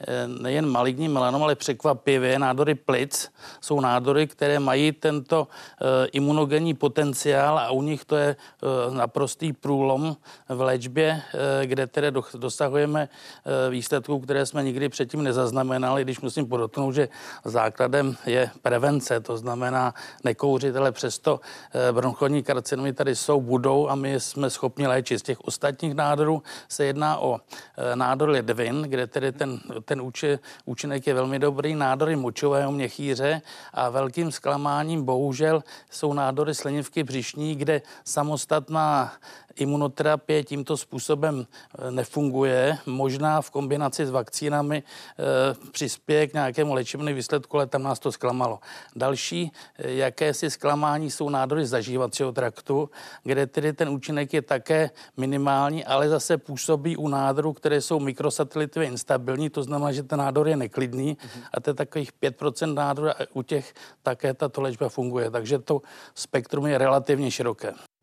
Eh, 0.00 0.28
nejen 0.28 0.66
maligní 0.70 1.08
melanom, 1.08 1.42
ale 1.42 1.54
překvapivě 1.54 2.38
nádory 2.38 2.74
plic 2.74 3.32
jsou 3.60 3.80
nádory, 3.80 4.26
které 4.26 4.58
mají 4.58 4.92
tento 4.92 5.48
e, 5.48 6.06
imunogenní 6.06 6.74
potenciál 6.74 7.58
a 7.58 7.70
u 7.70 7.82
nich 7.82 8.04
to 8.04 8.16
je 8.16 8.28
e, 8.28 8.36
naprostý 8.94 9.52
průlom 9.52 10.16
v 10.48 10.60
léčbě, 10.60 11.22
kde 11.64 11.86
tedy 11.86 12.10
do, 12.10 12.22
dosahujeme 12.34 13.08
výsledků, 13.70 14.20
které 14.20 14.46
jsme 14.46 14.62
nikdy 14.62 14.88
předtím 14.88 15.22
nezaznamenali, 15.22 16.04
když 16.04 16.20
musím 16.20 16.46
podotknout, 16.46 16.92
že 16.92 17.08
základem 17.44 18.16
je 18.26 18.50
prevence, 18.62 19.20
to 19.20 19.36
znamená 19.36 19.94
nekouřit, 20.24 20.76
ale 20.76 20.92
přesto 20.92 21.40
bronchodní 21.92 22.42
karcinomy 22.42 22.92
tady 22.92 23.16
jsou, 23.16 23.40
budou 23.40 23.88
a 23.88 23.94
my 23.94 24.20
jsme 24.20 24.50
schopni 24.50 24.86
léčit. 24.86 25.18
Z 25.18 25.22
těch 25.22 25.40
ostatních 25.40 25.94
nádorů 25.94 26.42
se 26.68 26.84
jedná 26.84 27.18
o 27.18 27.40
nádor 27.94 28.28
ledvin, 28.28 28.82
kde 28.82 29.06
tedy 29.06 29.32
ten 29.32 29.60
ten 29.84 30.00
úči, 30.00 30.38
účinek 30.64 31.06
je 31.06 31.14
velmi 31.14 31.38
dobrý. 31.38 31.74
Nádory 31.74 32.16
močového 32.16 32.72
měchýře 32.72 33.42
a 33.72 33.88
velkým 33.88 34.32
zklamáním 34.32 35.04
bohužel 35.04 35.64
jsou 35.90 36.12
nádory 36.12 36.54
slinivky 36.54 37.02
břišní, 37.02 37.54
kde 37.54 37.82
samostatná 38.04 39.12
imunoterapie 39.56 40.44
tímto 40.44 40.76
způsobem 40.76 41.46
eh, 41.78 41.90
nefunguje. 41.90 42.78
Možná 42.86 43.40
v 43.40 43.50
kombinaci 43.50 44.06
s 44.06 44.10
vakcínami 44.10 44.82
e, 44.82 45.70
přispěje 45.70 46.26
k 46.26 46.32
nějakému 46.32 46.74
léčebnému 46.74 47.16
výsledku, 47.16 47.56
ale 47.56 47.66
tam 47.66 47.82
nás 47.82 47.98
to 47.98 48.12
zklamalo. 48.12 48.58
Další 48.96 49.52
e, 49.78 49.92
jakési 49.92 50.50
zklamání 50.50 51.10
jsou 51.10 51.28
nádory 51.28 51.66
zažívacího 51.66 52.32
traktu, 52.32 52.90
kde 53.22 53.46
tedy 53.46 53.72
ten 53.72 53.88
účinek 53.88 54.34
je 54.34 54.42
také 54.42 54.90
minimální, 55.16 55.84
ale 55.84 56.08
zase 56.08 56.38
působí 56.38 56.96
u 56.96 57.08
nádorů, 57.08 57.52
které 57.52 57.80
jsou 57.80 58.00
mikrosatelitově 58.00 58.88
instabilní, 58.88 59.50
to 59.50 59.62
znamená, 59.62 59.92
že 59.92 60.02
ten 60.02 60.18
nádor 60.18 60.48
je 60.48 60.56
neklidný 60.56 61.16
mm-hmm. 61.16 61.42
a 61.52 61.60
to 61.60 61.70
je 61.70 61.74
takových 61.74 62.12
5% 62.22 62.74
nádorů 62.74 63.08
a 63.08 63.14
u 63.32 63.42
těch 63.42 63.74
také 64.02 64.34
tato 64.34 64.60
léčba 64.60 64.88
funguje. 64.88 65.30
Takže 65.30 65.58
to 65.58 65.82
spektrum 66.14 66.66
je 66.66 66.78
relativně 66.78 67.30
široké. 67.30 67.93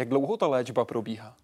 Jak 0.00 0.08
dlouho 0.08 0.36
ta 0.36 0.46
léčba 0.48 0.84
probíhá? 0.84 1.36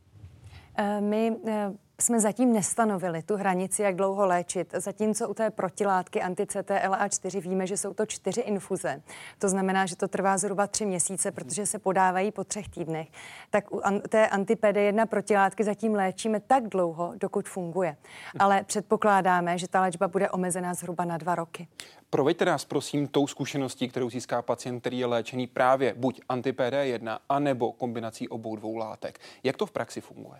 Eh, 0.79 1.01
my 1.01 1.37
eh, 1.47 1.71
jsme 2.01 2.21
zatím 2.21 2.53
nestanovili 2.53 3.23
tu 3.23 3.37
hranici, 3.37 3.83
jak 3.83 3.97
dlouho 3.97 4.27
léčit. 4.27 4.75
Zatímco 4.77 5.29
u 5.29 5.35
té 5.35 5.51
protilátky 5.51 6.23
anti-CTLA4 6.23 7.41
víme, 7.41 7.67
že 7.67 7.77
jsou 7.77 7.95
to 7.95 8.07
čtyři 8.07 8.41
infuze. 8.41 9.03
To 9.39 9.49
znamená, 9.49 9.87
že 9.87 9.97
to 9.97 10.09
trvá 10.09 10.39
zhruba 10.39 10.67
tři 10.67 10.87
měsíce, 10.87 11.31
protože 11.31 11.67
se 11.67 11.79
podávají 11.79 12.33
po 12.33 12.45
třech 12.45 12.69
týdnech. 12.69 13.09
Tak 13.51 13.73
u 13.73 13.81
té 14.09 14.27
anti-PD1 14.27 15.07
protilátky 15.07 15.65
zatím 15.65 15.95
léčíme 15.95 16.41
tak 16.41 16.69
dlouho, 16.69 17.13
dokud 17.17 17.49
funguje. 17.49 17.97
Ale 18.39 18.65
předpokládáme, 18.65 19.59
že 19.59 19.69
ta 19.69 19.81
léčba 19.81 20.09
bude 20.09 20.31
omezená 20.31 20.75
zhruba 20.75 21.05
na 21.05 21.17
dva 21.17 21.35
roky. 21.35 21.69
Proveďte 22.11 22.45
nás 22.45 22.65
prosím 22.65 23.09
tou 23.09 23.27
zkušeností, 23.27 23.89
kterou 23.89 24.11
získá 24.11 24.43
pacient, 24.43 24.81
který 24.81 24.99
je 24.99 25.07
léčený 25.07 25.47
právě 25.47 25.95
buď 25.95 26.21
anti-PD1, 26.29 27.19
anebo 27.29 27.73
kombinací 27.73 28.29
obou 28.29 28.57
dvou 28.57 28.77
látek. 28.77 29.21
Jak 29.45 29.57
to 29.57 29.67
v 29.67 29.71
praxi 29.71 30.01
funguje? 30.01 30.39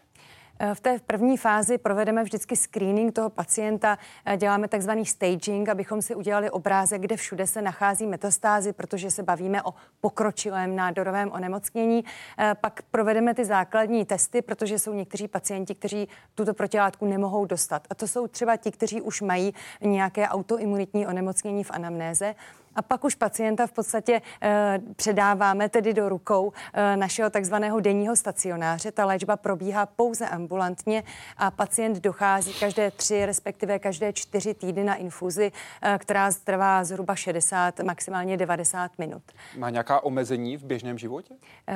Eh, 0.59 0.75
v 0.75 0.81
té 0.81 0.99
první 1.07 1.37
fázi 1.37 1.79
provedeme 1.79 2.25
vždycky 2.25 2.57
screening 2.57 3.13
toho 3.13 3.31
pacienta, 3.31 3.99
eh, 4.25 4.37
děláme 4.37 4.69
takzvaný 4.69 5.07
staging, 5.07 5.69
abychom 5.69 6.03
si 6.03 6.15
udělali 6.15 6.51
obrázek, 6.51 7.01
kde 7.01 7.17
všude 7.17 7.47
se 7.47 7.63
nachází 7.63 8.07
metastázy, 8.07 8.73
protože 8.73 9.11
se 9.11 9.23
bavíme 9.23 9.63
o 9.63 9.75
pokročilém 10.01 10.77
nádorovém 10.77 11.33
onemocnění. 11.33 12.05
Eh, 12.39 12.55
pak 12.61 12.83
provedeme 12.83 13.35
ty 13.35 13.45
základní 13.45 14.05
testy, 14.05 14.43
protože 14.43 14.79
jsou 14.79 14.95
někteří 14.95 15.29
pacienti, 15.29 15.75
kteří 15.75 16.09
tuto 16.35 16.55
protilátku 16.55 17.07
nemohou 17.07 17.45
dostat. 17.45 17.87
A 17.91 17.95
to 17.95 18.09
jsou 18.09 18.27
třeba 18.27 18.57
ti, 18.57 18.71
kteří 18.71 19.01
už 19.01 19.21
mají 19.21 19.55
nějaké 19.81 20.29
autoimunitní 20.29 21.07
onemocnění 21.07 21.65
v 21.65 21.71
anamnéze 21.71 22.35
a 22.77 22.83
pak 22.83 23.05
už 23.05 23.15
pacienta 23.15 23.67
v 23.67 23.73
podstatě 23.73 24.23
e, 24.43 24.81
předáváme 24.97 25.69
tedy 25.69 25.95
do 25.95 26.09
rukou 26.09 26.53
e, 26.73 26.97
našeho 26.97 27.31
takzvaného 27.31 27.81
denního 27.81 28.17
stacionáře. 28.17 28.93
Ta 28.93 29.07
léčba 29.07 29.37
probíhá 29.37 29.87
pouze 29.87 30.29
ambulantně 30.29 31.05
a 31.37 31.51
pacient 31.51 32.01
dochází 32.01 32.55
každé 32.55 32.91
tři, 32.91 33.27
respektive 33.27 33.79
každé 33.79 34.13
čtyři 34.13 34.55
týdny 34.55 34.85
na 34.85 34.95
infuzi, 34.95 35.53
e, 35.83 35.99
která 35.99 36.31
trvá 36.45 36.85
zhruba 36.85 37.17
60, 37.17 37.81
maximálně 37.81 38.37
90 38.37 38.99
minut. 38.99 39.23
Má 39.59 39.71
nějaká 39.71 40.05
omezení 40.05 40.57
v 40.57 40.65
běžném 40.65 40.99
životě? 40.99 41.35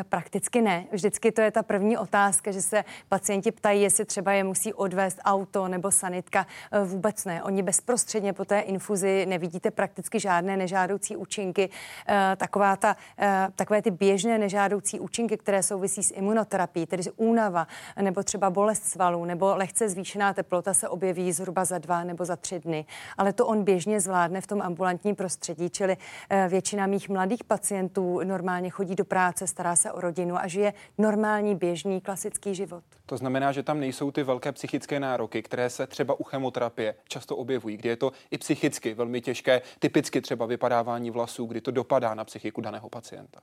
Prakticky 0.08 0.62
ne. 0.62 0.84
Vždycky 0.92 1.32
to 1.32 1.40
je 1.40 1.50
ta 1.50 1.62
první 1.62 1.98
otázka, 1.98 2.50
že 2.50 2.62
se 2.62 2.84
pacienti 3.08 3.52
ptají, 3.52 3.82
jestli 3.82 4.04
třeba 4.04 4.32
je 4.32 4.44
musí 4.44 4.72
odvést 4.74 5.18
auto 5.24 5.68
nebo 5.68 5.90
sanitka. 5.90 6.46
Vůbec 6.84 7.24
ne. 7.24 7.42
Oni 7.42 7.62
bezprostředně 7.62 8.32
po 8.32 8.44
té 8.44 8.60
infuzi 8.60 9.26
nevidíte 9.26 9.70
prakticky 9.70 10.20
žádné 10.20 10.56
nežádné 10.56 10.89
nežádoucí 10.90 11.16
účinky, 11.16 11.70
eh, 12.08 12.36
taková 12.36 12.76
ta, 12.76 12.96
eh, 13.18 13.48
takové 13.54 13.82
ty 13.82 13.90
běžné 13.90 14.38
nežádoucí 14.38 15.00
účinky, 15.00 15.36
které 15.36 15.62
souvisí 15.62 16.02
s 16.02 16.10
imunoterapií, 16.10 16.86
tedy 16.86 17.02
únava 17.16 17.66
nebo 18.00 18.22
třeba 18.22 18.50
bolest 18.50 18.84
svalů 18.84 19.24
nebo 19.24 19.56
lehce 19.56 19.88
zvýšená 19.88 20.34
teplota 20.34 20.74
se 20.74 20.88
objeví 20.88 21.32
zhruba 21.32 21.64
za 21.64 21.78
dva 21.78 22.04
nebo 22.04 22.24
za 22.24 22.36
tři 22.36 22.60
dny. 22.60 22.84
Ale 23.18 23.32
to 23.32 23.46
on 23.46 23.64
běžně 23.64 24.00
zvládne 24.00 24.40
v 24.40 24.46
tom 24.46 24.62
ambulantním 24.62 25.14
prostředí, 25.14 25.70
čili 25.70 25.96
eh, 26.30 26.48
většina 26.48 26.86
mých 26.86 27.08
mladých 27.08 27.44
pacientů 27.44 28.20
normálně 28.24 28.70
chodí 28.70 28.94
do 28.94 29.04
práce, 29.04 29.46
stará 29.46 29.76
se 29.76 29.92
o 29.92 30.00
rodinu 30.00 30.36
a 30.36 30.46
žije 30.46 30.72
normální, 30.98 31.54
běžný, 31.54 32.00
klasický 32.00 32.54
život. 32.54 32.82
To 33.10 33.16
znamená, 33.16 33.52
že 33.52 33.62
tam 33.62 33.80
nejsou 33.80 34.10
ty 34.10 34.22
velké 34.22 34.52
psychické 34.52 35.00
nároky, 35.00 35.42
které 35.42 35.70
se 35.70 35.86
třeba 35.86 36.20
u 36.20 36.22
chemoterapie 36.22 36.94
často 37.08 37.36
objevují, 37.36 37.76
kde 37.76 37.90
je 37.90 37.96
to 37.96 38.12
i 38.30 38.38
psychicky 38.38 38.94
velmi 38.94 39.20
těžké, 39.20 39.62
typicky 39.78 40.20
třeba 40.20 40.46
vypadá 40.46 40.70
vypadávání 40.70 41.10
vlasů, 41.10 41.46
kdy 41.46 41.60
to 41.60 41.70
dopadá 41.70 42.14
na 42.14 42.24
psychiku 42.24 42.60
daného 42.60 42.88
pacienta? 42.88 43.40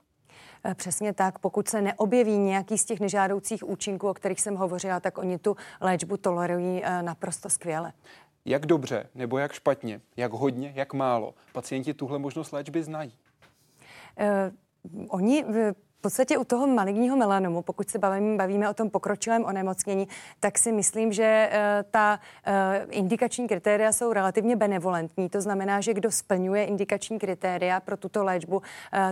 Eh, 0.64 0.74
přesně 0.74 1.12
tak. 1.12 1.38
Pokud 1.38 1.68
se 1.68 1.82
neobjeví 1.82 2.38
nějaký 2.38 2.78
z 2.78 2.84
těch 2.84 3.00
nežádoucích 3.00 3.68
účinků, 3.68 4.08
o 4.08 4.14
kterých 4.14 4.40
jsem 4.40 4.56
hovořila, 4.56 5.00
tak 5.00 5.18
oni 5.18 5.38
tu 5.38 5.56
léčbu 5.80 6.16
tolerují 6.16 6.80
eh, 6.84 7.02
naprosto 7.02 7.50
skvěle. 7.50 7.92
Jak 8.44 8.66
dobře 8.66 9.08
nebo 9.14 9.38
jak 9.38 9.52
špatně, 9.52 10.00
jak 10.16 10.32
hodně, 10.32 10.72
jak 10.74 10.94
málo 10.94 11.34
pacienti 11.52 11.94
tuhle 11.94 12.18
možnost 12.18 12.52
léčby 12.52 12.82
znají? 12.82 13.12
Uh, 14.20 15.08
oni 15.08 15.44
v 15.98 16.00
podstatě 16.00 16.38
u 16.38 16.44
toho 16.44 16.66
maligního 16.66 17.16
melanomu, 17.16 17.62
pokud 17.62 17.90
se 17.90 17.98
bavíme, 17.98 18.36
bavíme 18.36 18.70
o 18.70 18.74
tom 18.74 18.90
pokročilém 18.90 19.44
onemocnění, 19.44 20.08
tak 20.40 20.58
si 20.58 20.72
myslím, 20.72 21.12
že 21.12 21.50
uh, 21.52 21.58
ta 21.90 22.20
uh, 22.46 22.52
indikační 22.90 23.48
kritéria 23.48 23.92
jsou 23.92 24.12
relativně 24.12 24.56
benevolentní. 24.56 25.28
To 25.28 25.40
znamená, 25.40 25.80
že 25.80 25.94
kdo 25.94 26.10
splňuje 26.10 26.64
indikační 26.64 27.18
kritéria 27.18 27.80
pro 27.80 27.96
tuto 27.96 28.24
léčbu, 28.24 28.56
uh, 28.56 28.62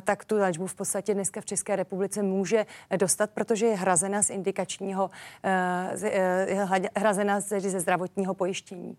tak 0.04 0.24
tu 0.24 0.36
léčbu 0.36 0.66
v 0.66 0.74
podstatě 0.74 1.14
dneska 1.14 1.40
v 1.40 1.44
České 1.44 1.76
republice 1.76 2.22
může 2.22 2.66
dostat, 2.96 3.30
protože 3.30 3.66
je 3.66 3.76
hrazena 3.76 4.22
z 4.22 4.30
indikačního, 4.30 5.10
hrazena 6.96 7.40
ze, 7.40 7.60
ze 7.60 7.80
zdravotního 7.80 8.34
pojištění. 8.34 8.96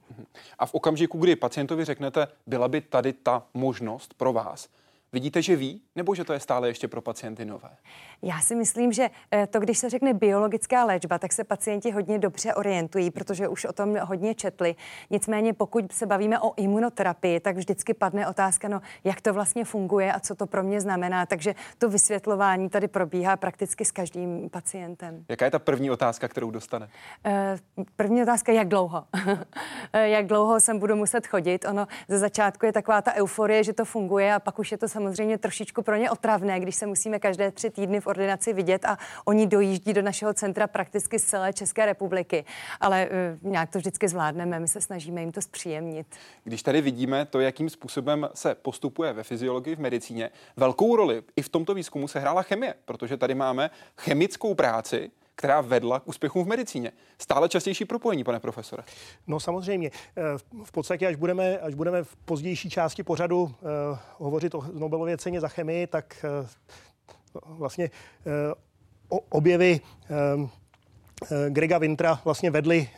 A 0.59 0.65
v 0.65 0.73
okamžiku, 0.73 1.17
kdy 1.17 1.35
pacientovi 1.35 1.85
řeknete, 1.85 2.27
byla 2.47 2.67
by 2.67 2.81
tady 2.81 3.13
ta 3.13 3.43
možnost 3.53 4.13
pro 4.13 4.33
vás, 4.33 4.67
Vidíte, 5.13 5.41
že 5.41 5.55
ví, 5.55 5.81
nebo 5.95 6.15
že 6.15 6.23
to 6.23 6.33
je 6.33 6.39
stále 6.39 6.67
ještě 6.67 6.87
pro 6.87 7.01
pacienty 7.01 7.45
nové? 7.45 7.69
Já 8.21 8.39
si 8.39 8.55
myslím, 8.55 8.93
že 8.93 9.09
eh, 9.31 9.47
to, 9.47 9.59
když 9.59 9.77
se 9.77 9.89
řekne 9.89 10.13
biologická 10.13 10.85
léčba, 10.85 11.19
tak 11.19 11.33
se 11.33 11.43
pacienti 11.43 11.91
hodně 11.91 12.19
dobře 12.19 12.53
orientují, 12.53 13.11
protože 13.11 13.47
už 13.47 13.65
o 13.65 13.73
tom 13.73 13.97
hodně 13.97 14.35
četli. 14.35 14.75
Nicméně, 15.09 15.53
pokud 15.53 15.91
se 15.91 16.05
bavíme 16.05 16.39
o 16.39 16.53
imunoterapii, 16.57 17.39
tak 17.39 17.57
vždycky 17.57 17.93
padne 17.93 18.27
otázka, 18.27 18.67
no, 18.67 18.81
jak 19.03 19.21
to 19.21 19.33
vlastně 19.33 19.65
funguje 19.65 20.13
a 20.13 20.19
co 20.19 20.35
to 20.35 20.47
pro 20.47 20.63
mě 20.63 20.81
znamená. 20.81 21.25
Takže 21.25 21.55
to 21.77 21.89
vysvětlování 21.89 22.69
tady 22.69 22.87
probíhá 22.87 23.37
prakticky 23.37 23.85
s 23.85 23.91
každým 23.91 24.49
pacientem. 24.49 25.25
Jaká 25.29 25.45
je 25.45 25.51
ta 25.51 25.59
první 25.59 25.91
otázka, 25.91 26.27
kterou 26.27 26.51
dostane? 26.51 26.89
Eh, 27.25 27.57
první 27.95 28.23
otázka, 28.23 28.51
jak 28.51 28.67
dlouho? 28.67 29.03
Eh, 29.93 30.09
jak 30.09 30.25
dlouho 30.25 30.59
sem 30.59 30.79
budu 30.79 30.95
muset 30.95 31.27
chodit? 31.27 31.65
Ono 31.65 31.87
ze 32.07 32.19
začátku 32.19 32.65
je 32.65 32.73
taková 32.73 33.01
ta 33.01 33.13
euforie, 33.13 33.63
že 33.63 33.73
to 33.73 33.85
funguje 33.85 34.33
a 34.33 34.39
pak 34.39 34.59
už 34.59 34.71
je 34.71 34.77
to 34.77 34.87
samozřejmě 34.97 35.37
trošičku 35.37 35.81
pro 35.81 35.95
ně 35.95 36.11
otravné, 36.11 36.59
když 36.59 36.75
se 36.75 36.85
musíme 36.85 37.19
každé 37.19 37.51
tři 37.51 37.69
týdny 37.69 38.01
v 38.01 38.07
ordinaci 38.07 38.53
vidět 38.53 38.85
a 38.85 38.97
oni 39.25 39.47
dojíždí 39.47 39.93
do 39.93 40.01
našeho 40.01 40.33
centra 40.33 40.67
prakticky 40.67 41.19
z 41.19 41.23
celé 41.23 41.53
České 41.53 41.85
republiky. 41.85 42.45
Ale 42.79 43.09
uh, 43.43 43.51
nějak 43.51 43.69
to 43.69 43.79
vždycky 43.79 44.07
zvládneme, 44.07 44.59
my 44.59 44.67
se 44.67 44.81
snažíme 44.81 45.21
jim 45.21 45.31
to 45.31 45.41
zpříjemnit. 45.41 46.07
Když 46.43 46.63
tady 46.63 46.81
vidíme 46.81 47.25
to, 47.25 47.39
jakým 47.39 47.69
způsobem 47.69 48.29
se 48.33 48.55
postupuje 48.55 49.13
ve 49.13 49.23
fyziologii, 49.23 49.75
v 49.75 49.79
medicíně, 49.79 50.29
velkou 50.55 50.95
roli 50.95 51.23
i 51.35 51.41
v 51.41 51.49
tomto 51.49 51.73
výzkumu 51.73 52.07
se 52.07 52.19
hrála 52.19 52.41
chemie, 52.41 52.73
protože 52.85 53.17
tady 53.17 53.35
máme 53.35 53.69
chemickou 53.97 54.55
práci, 54.55 55.11
která 55.37 55.61
vedla 55.61 55.99
k 55.99 56.07
úspěchům 56.07 56.45
v 56.45 56.47
medicíně. 56.47 56.91
Stále 57.19 57.49
častější 57.49 57.85
propojení, 57.85 58.23
pane 58.23 58.39
profesore. 58.39 58.83
No 59.27 59.39
samozřejmě. 59.39 59.91
Eh, 60.17 60.21
v 60.63 60.71
podstatě, 60.71 61.07
až 61.07 61.15
budeme, 61.15 61.57
až 61.57 61.73
budeme 61.73 62.03
v 62.03 62.15
pozdější 62.15 62.69
části 62.69 63.03
pořadu 63.03 63.43
uh, 63.43 63.51
hovořit 64.17 64.55
o 64.55 64.63
Nobelově 64.73 65.17
ceně 65.17 65.41
za 65.41 65.47
chemii, 65.47 65.87
tak 65.87 66.25
uh, 67.43 67.47
vlastně 67.57 67.89
uh, 69.09 69.19
objevy 69.29 69.79
Grega 71.49 71.77
Vintra 71.77 72.21
vlastně 72.25 72.51
vedli 72.51 72.89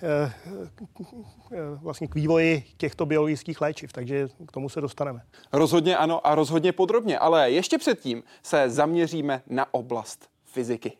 vlastně 1.81 2.07
k 2.07 2.15
vývoji 2.15 2.63
těchto 2.77 3.05
biologických 3.05 3.61
léčiv, 3.61 3.93
takže 3.93 4.27
k 4.47 4.51
tomu 4.51 4.69
se 4.69 4.81
dostaneme. 4.81 5.21
Rozhodně 5.53 5.97
ano 5.97 6.27
a 6.27 6.35
rozhodně 6.35 6.71
podrobně, 6.71 7.19
ale 7.19 7.51
ještě 7.51 7.77
předtím 7.77 8.23
se 8.43 8.69
zaměříme 8.69 9.41
na 9.47 9.73
oblast 9.73 10.29
fyziky. 10.45 10.97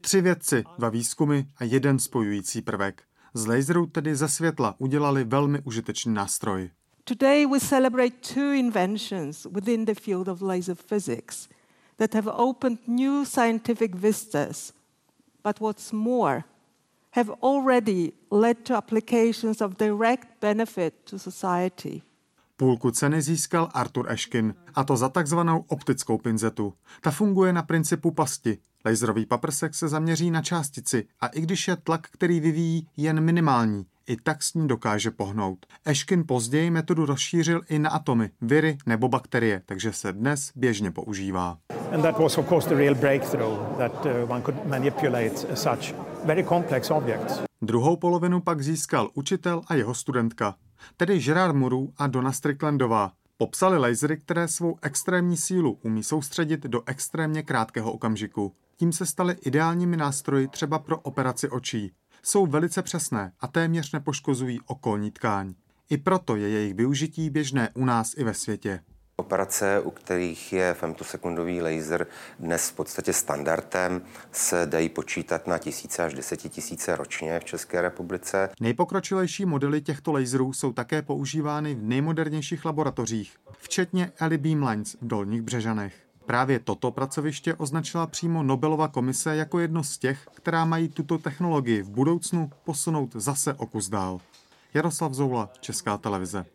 Tři 0.00 0.20
vědci, 0.20 0.64
dva 0.78 0.88
výzkumy 0.88 1.44
a 1.56 1.64
jeden 1.64 1.98
spojující 1.98 2.62
prvek. 2.62 3.02
Z 3.34 3.46
laserů 3.46 3.86
tedy 3.86 4.16
ze 4.16 4.28
světla 4.28 4.74
udělali 4.78 5.24
velmi 5.24 5.60
užitečný 5.60 6.14
nástroj. 6.14 6.70
Today 7.04 7.46
we 7.46 7.60
celebrate 7.60 8.10
two 8.34 8.52
inventions 8.52 9.46
within 9.50 9.84
the 9.84 9.94
field 9.94 10.28
of 10.28 10.42
laser 10.42 10.74
physics 10.74 11.48
that 11.96 12.14
have 12.14 12.30
opened 12.30 12.78
new 12.86 13.24
scientific 13.24 13.96
vistas. 13.96 14.72
But 15.44 15.60
what's 15.60 15.92
more, 15.92 16.44
have 17.10 17.30
already 17.42 18.12
led 18.30 18.56
to 18.64 18.76
applications 18.76 19.60
of 19.60 19.76
direct 19.78 20.28
benefit 20.40 20.94
to 21.10 21.18
society. 21.18 22.02
Půlku 22.56 22.90
ceny 22.90 23.22
získal 23.22 23.68
Arthur 23.74 24.12
Eshkin, 24.12 24.54
a 24.74 24.84
to 24.84 24.96
za 24.96 25.08
takzvanou 25.08 25.64
optickou 25.68 26.18
pinzetu. 26.18 26.74
Ta 27.00 27.10
funguje 27.10 27.52
na 27.52 27.62
principu 27.62 28.10
pasti. 28.10 28.58
Laserový 28.84 29.26
paprsek 29.26 29.74
se 29.74 29.88
zaměří 29.88 30.30
na 30.30 30.42
částici 30.42 31.06
a 31.20 31.26
i 31.26 31.40
když 31.40 31.68
je 31.68 31.76
tlak, 31.76 32.08
který 32.10 32.40
vyvíjí, 32.40 32.86
jen 32.96 33.20
minimální, 33.20 33.86
i 34.06 34.16
tak 34.16 34.42
s 34.42 34.54
ní 34.54 34.68
dokáže 34.68 35.10
pohnout. 35.10 35.66
Eshkin 35.84 36.24
později 36.26 36.70
metodu 36.70 37.06
rozšířil 37.06 37.60
i 37.68 37.78
na 37.78 37.90
atomy, 37.90 38.30
viry 38.40 38.78
nebo 38.86 39.08
bakterie, 39.08 39.62
takže 39.66 39.92
se 39.92 40.12
dnes 40.12 40.52
běžně 40.56 40.90
používá. 40.90 41.58
And 41.92 42.02
that 42.02 42.18
was 42.18 42.38
of 42.38 42.48
course 42.48 42.68
the 42.68 42.74
real 42.74 42.94
breakthrough 42.94 43.58
that 43.78 44.06
uh, 44.06 44.30
one 44.30 44.42
could 44.42 44.66
manipulate 44.66 45.56
such 45.56 45.94
very 46.24 46.44
complex 46.44 46.90
objects. 46.90 47.40
Druhou 47.62 47.96
polovinu 47.96 48.40
pak 48.40 48.62
získal 48.62 49.10
učitel 49.14 49.62
a 49.66 49.74
jeho 49.74 49.94
studentka 49.94 50.54
tedy 50.96 51.20
Gerard 51.20 51.56
Muru 51.56 51.92
a 51.96 52.06
Donna 52.06 52.32
Stricklandová. 52.32 53.12
Popsali 53.36 53.78
lasery, 53.78 54.16
které 54.16 54.48
svou 54.48 54.78
extrémní 54.82 55.36
sílu 55.36 55.78
umí 55.82 56.02
soustředit 56.02 56.60
do 56.60 56.82
extrémně 56.86 57.42
krátkého 57.42 57.92
okamžiku. 57.92 58.52
Tím 58.78 58.92
se 58.92 59.06
staly 59.06 59.36
ideálními 59.44 59.96
nástroji 59.96 60.48
třeba 60.48 60.78
pro 60.78 60.98
operaci 60.98 61.48
očí. 61.48 61.92
Jsou 62.22 62.46
velice 62.46 62.82
přesné 62.82 63.32
a 63.40 63.46
téměř 63.46 63.92
nepoškozují 63.92 64.60
okolní 64.66 65.10
tkáň. 65.10 65.54
I 65.90 65.96
proto 65.98 66.36
je 66.36 66.48
jejich 66.48 66.74
využití 66.74 67.30
běžné 67.30 67.70
u 67.74 67.84
nás 67.84 68.12
i 68.16 68.24
ve 68.24 68.34
světě. 68.34 68.80
Operace, 69.16 69.80
u 69.80 69.90
kterých 69.90 70.52
je 70.52 70.74
femtosekundový 70.74 71.62
laser 71.62 72.06
dnes 72.38 72.68
v 72.68 72.74
podstatě 72.74 73.12
standardem, 73.12 74.02
se 74.32 74.66
dají 74.66 74.88
počítat 74.88 75.46
na 75.46 75.58
tisíce 75.58 76.02
až 76.02 76.14
desetitisíce 76.14 76.96
ročně 76.96 77.40
v 77.40 77.44
České 77.44 77.80
republice. 77.80 78.50
Nejpokročilejší 78.60 79.44
modely 79.44 79.80
těchto 79.80 80.12
laserů 80.12 80.52
jsou 80.52 80.72
také 80.72 81.02
používány 81.02 81.74
v 81.74 81.82
nejmodernějších 81.82 82.64
laboratořích, 82.64 83.36
včetně 83.58 84.12
Eli 84.18 84.38
Beamlines 84.38 84.96
v 85.00 85.06
Dolních 85.06 85.42
Břežanech. 85.42 86.07
Právě 86.28 86.58
toto 86.58 86.90
pracoviště 86.90 87.54
označila 87.54 88.06
přímo 88.06 88.42
Nobelova 88.42 88.88
komise 88.88 89.36
jako 89.36 89.58
jedno 89.58 89.84
z 89.84 89.98
těch, 89.98 90.28
která 90.34 90.64
mají 90.64 90.88
tuto 90.88 91.18
technologii 91.18 91.82
v 91.82 91.90
budoucnu 91.90 92.50
posunout 92.64 93.10
zase 93.14 93.54
o 93.54 93.66
kus 93.66 93.88
dál. 93.88 94.20
Jaroslav 94.74 95.12
Zoula, 95.12 95.50
Česká 95.60 95.98
televize. 95.98 96.46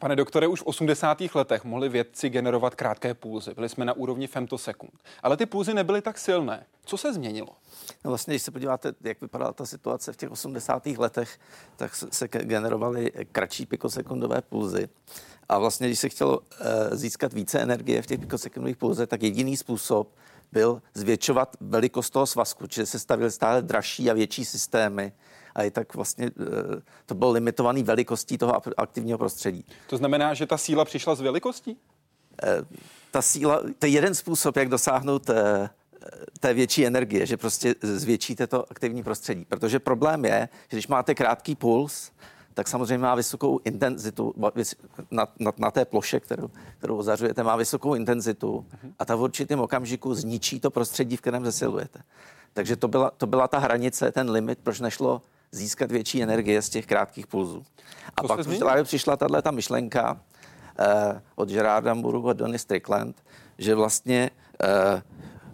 Pane 0.00 0.16
doktore, 0.16 0.46
už 0.46 0.60
v 0.60 0.66
80. 0.66 1.18
letech 1.34 1.64
mohli 1.64 1.88
vědci 1.88 2.30
generovat 2.30 2.74
krátké 2.74 3.14
pulzy. 3.14 3.54
Byli 3.54 3.68
jsme 3.68 3.84
na 3.84 3.92
úrovni 3.92 4.26
femtosekund. 4.26 4.92
Ale 5.22 5.36
ty 5.36 5.46
pulzy 5.46 5.74
nebyly 5.74 6.02
tak 6.02 6.18
silné. 6.18 6.66
Co 6.84 6.96
se 6.96 7.12
změnilo? 7.12 7.48
No 8.04 8.10
vlastně, 8.10 8.32
když 8.32 8.42
se 8.42 8.50
podíváte, 8.50 8.92
jak 9.00 9.20
vypadala 9.20 9.52
ta 9.52 9.66
situace 9.66 10.12
v 10.12 10.16
těch 10.16 10.30
80. 10.30 10.86
letech, 10.86 11.38
tak 11.76 11.94
se 11.94 12.28
generovaly 12.28 13.12
kratší 13.32 13.66
pikosekundové 13.66 14.42
pulzy. 14.42 14.88
A 15.48 15.58
vlastně, 15.58 15.86
když 15.86 15.98
se 15.98 16.08
chtělo 16.08 16.38
uh, 16.38 16.44
získat 16.92 17.32
více 17.32 17.60
energie 17.60 18.02
v 18.02 18.06
těch 18.06 18.20
pikosekundových 18.20 18.76
pulzech, 18.76 19.08
tak 19.08 19.22
jediný 19.22 19.56
způsob 19.56 20.14
byl 20.52 20.82
zvětšovat 20.94 21.56
velikost 21.60 22.10
toho 22.10 22.26
svazku, 22.26 22.66
čili 22.66 22.86
se 22.86 22.98
stavily 22.98 23.30
stále 23.30 23.62
dražší 23.62 24.10
a 24.10 24.14
větší 24.14 24.44
systémy, 24.44 25.12
a 25.58 25.62
i 25.62 25.70
tak 25.70 25.94
vlastně 25.94 26.26
eh, 26.26 26.82
to 27.06 27.14
bylo 27.14 27.30
limitovaný 27.30 27.82
velikostí 27.82 28.38
toho 28.38 28.80
aktivního 28.80 29.18
prostředí. 29.18 29.64
To 29.86 29.96
znamená, 29.96 30.34
že 30.34 30.46
ta 30.46 30.58
síla 30.58 30.84
přišla 30.84 31.14
z 31.14 31.20
velikostí? 31.20 31.76
Eh, 32.42 32.64
ta 33.10 33.22
síla, 33.22 33.62
to 33.78 33.86
je 33.86 33.92
jeden 33.92 34.14
způsob, 34.14 34.56
jak 34.56 34.68
dosáhnout 34.68 35.30
eh, 35.30 35.70
té 36.40 36.54
větší 36.54 36.86
energie, 36.86 37.26
že 37.26 37.36
prostě 37.36 37.74
zvětšíte 37.82 38.46
to 38.46 38.70
aktivní 38.70 39.02
prostředí. 39.02 39.44
Protože 39.44 39.78
problém 39.78 40.24
je, 40.24 40.48
že 40.68 40.76
když 40.76 40.88
máte 40.88 41.14
krátký 41.14 41.54
puls, 41.54 42.10
tak 42.54 42.68
samozřejmě 42.68 42.98
má 42.98 43.14
vysokou 43.14 43.60
intenzitu 43.64 44.34
na, 45.10 45.26
na, 45.38 45.52
na 45.58 45.70
té 45.70 45.84
ploše, 45.84 46.20
kterou, 46.20 46.50
kterou 46.78 46.96
ozařujete, 46.96 47.42
má 47.42 47.56
vysokou 47.56 47.94
intenzitu 47.94 48.66
a 48.98 49.04
ta 49.04 49.16
v 49.16 49.22
určitém 49.22 49.60
okamžiku 49.60 50.14
zničí 50.14 50.60
to 50.60 50.70
prostředí, 50.70 51.16
v 51.16 51.20
kterém 51.20 51.44
zesilujete. 51.44 52.02
Takže 52.52 52.76
to 52.76 52.88
byla, 52.88 53.10
to 53.10 53.26
byla 53.26 53.48
ta 53.48 53.58
hranice, 53.58 54.12
ten 54.12 54.30
limit, 54.30 54.58
proč 54.62 54.80
nešlo 54.80 55.22
získat 55.52 55.92
větší 55.92 56.22
energie 56.22 56.62
z 56.62 56.68
těch 56.68 56.86
krátkých 56.86 57.26
pulzů. 57.26 57.64
A 58.16 58.22
to 58.22 58.28
pak 58.28 58.40
právě 58.58 58.84
přišla 58.84 59.16
tahle 59.16 59.42
ta 59.42 59.50
myšlenka 59.50 60.20
eh, 60.78 61.22
od 61.34 61.48
Gerarda 61.48 61.94
Muru 61.94 62.28
a 62.28 62.32
Donny 62.32 62.58
Strickland, 62.58 63.22
že 63.58 63.74
vlastně 63.74 64.30
eh, 64.62 65.02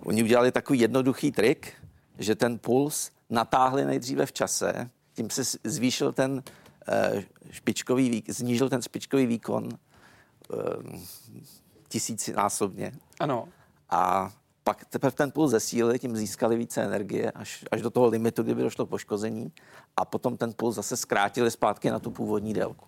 oni 0.05 0.23
udělali 0.23 0.53
takový 0.53 0.81
jednoduchý 0.81 1.33
trik, 1.33 1.73
že 2.19 2.35
ten 2.35 2.59
puls 2.59 3.11
natáhli 3.31 3.85
nejdříve 3.85 4.27
v 4.27 4.33
čase, 4.33 4.91
tím 5.15 5.31
se 5.31 5.59
zvýšil 5.65 6.13
ten 6.13 6.43
eh, 6.89 7.25
špičkový, 7.51 8.23
znížil 8.29 8.69
ten 8.69 8.83
špičkový 8.83 9.27
výkon 9.27 9.69
eh, 9.73 10.57
tisícinásobně. 11.89 12.93
Ano. 13.21 13.49
A 13.91 14.33
pak 14.65 14.85
teprve 14.85 15.13
ten 15.13 15.31
puls 15.31 15.51
zesílili, 15.51 15.99
tím 15.99 16.17
získali 16.17 16.57
více 16.57 16.83
energie 16.83 17.31
až, 17.31 17.65
až 17.71 17.83
do 17.83 17.91
toho 17.91 18.07
limitu, 18.07 18.43
kdyby 18.43 18.63
došlo 18.63 18.87
k 18.87 18.89
poškození 18.89 19.53
a 19.97 20.05
potom 20.05 20.37
ten 20.37 20.53
puls 20.53 20.75
zase 20.75 20.97
zkrátili 20.97 21.51
zpátky 21.51 21.91
na 21.91 21.99
tu 21.99 22.11
původní 22.11 22.55
délku. 22.55 22.87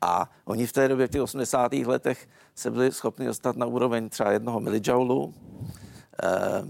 A 0.00 0.30
oni 0.44 0.66
v 0.66 0.72
té 0.72 0.88
době, 0.88 1.06
v 1.06 1.10
těch 1.10 1.22
80. 1.22 1.72
letech, 1.72 2.28
se 2.54 2.70
byli 2.70 2.92
schopni 2.92 3.26
dostat 3.26 3.56
na 3.56 3.66
úroveň 3.66 4.08
třeba 4.08 4.32
jednoho 4.32 4.60
milijoulu. 4.60 5.34
Eh, 6.22 6.64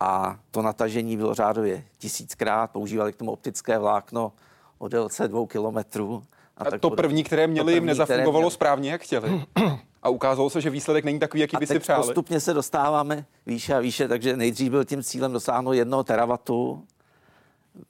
a 0.00 0.38
to 0.50 0.62
natažení 0.62 1.16
bylo 1.16 1.34
řádově 1.34 1.84
tisíckrát. 1.98 2.70
Používali 2.70 3.12
k 3.12 3.16
tomu 3.16 3.30
optické 3.30 3.78
vlákno 3.78 4.32
o 4.78 4.88
délce 4.88 5.28
dvou 5.28 5.46
kilometrů. 5.46 6.22
A, 6.56 6.64
a 6.64 6.78
to 6.78 6.90
první, 6.90 7.24
které 7.24 7.46
měli, 7.46 7.74
jim 7.74 7.86
nezafungovalo 7.86 8.38
měli. 8.38 8.50
správně, 8.50 8.90
jak 8.90 9.02
chtěli. 9.02 9.44
A 10.02 10.08
ukázalo 10.08 10.50
se, 10.50 10.60
že 10.60 10.70
výsledek 10.70 11.04
není 11.04 11.18
takový, 11.18 11.40
jaký 11.40 11.56
by 11.56 11.66
si 11.66 11.78
přáli. 11.78 12.06
postupně 12.06 12.40
se 12.40 12.54
dostáváme 12.54 13.26
výše 13.46 13.74
a 13.74 13.78
výše, 13.78 14.08
takže 14.08 14.36
nejdřív 14.36 14.70
byl 14.70 14.84
tím 14.84 15.02
cílem 15.02 15.32
dosáhnout 15.32 15.72
jednoho 15.72 16.04
teravatu. 16.04 16.86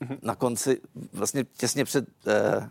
Mm-hmm. 0.01 0.19
Na 0.23 0.35
konci, 0.35 0.81
vlastně 1.13 1.45
těsně 1.45 1.85
před 1.85 2.09
eh, 2.27 2.71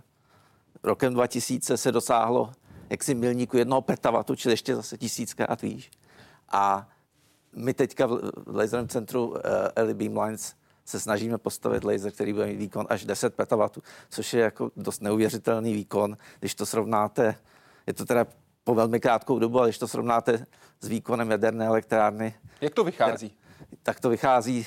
rokem 0.84 1.14
2000 1.14 1.78
se 1.78 1.92
dosáhlo 1.92 2.52
jaksi 2.90 3.16
milníku 3.16 3.58
jednoho 3.58 3.82
petavatu, 3.82 4.36
čili 4.36 4.54
ještě 4.54 4.76
zase 4.76 4.98
tisíckrát 4.98 5.62
výš. 5.62 5.92
A 6.50 6.90
my 7.56 7.74
teďka 7.74 8.06
v 8.06 8.56
laserovém 8.56 8.88
centru 8.88 9.28
uh, 9.28 9.36
Ellie 9.76 9.94
Beamlines 9.94 10.54
se 10.86 11.00
snažíme 11.00 11.38
postavit 11.38 11.84
laser, 11.84 12.12
který 12.12 12.34
bude 12.34 12.46
mít 12.46 12.58
výkon 12.58 12.86
až 12.90 13.06
10 13.06 13.36
petawatů, 13.36 13.82
což 14.10 14.34
je 14.34 14.42
jako 14.42 14.72
dost 14.76 15.02
neuvěřitelný 15.02 15.74
výkon, 15.74 16.18
když 16.40 16.56
to 16.56 16.66
srovnáte, 16.66 17.36
je 17.88 17.94
to 17.94 18.06
teda 18.06 18.26
po 18.68 18.76
velmi 18.76 19.00
krátkou 19.00 19.40
dobu, 19.40 19.60
ale 19.60 19.68
když 19.68 19.78
to 19.78 19.88
srovnáte 19.88 20.46
s 20.82 20.88
výkonem 20.88 21.32
jaderné 21.32 21.66
elektrárny. 21.66 22.36
Jak 22.62 22.74
to 22.74 22.84
vychází? 22.84 23.32
Tak 23.84 24.00
to 24.00 24.10
vychází 24.10 24.66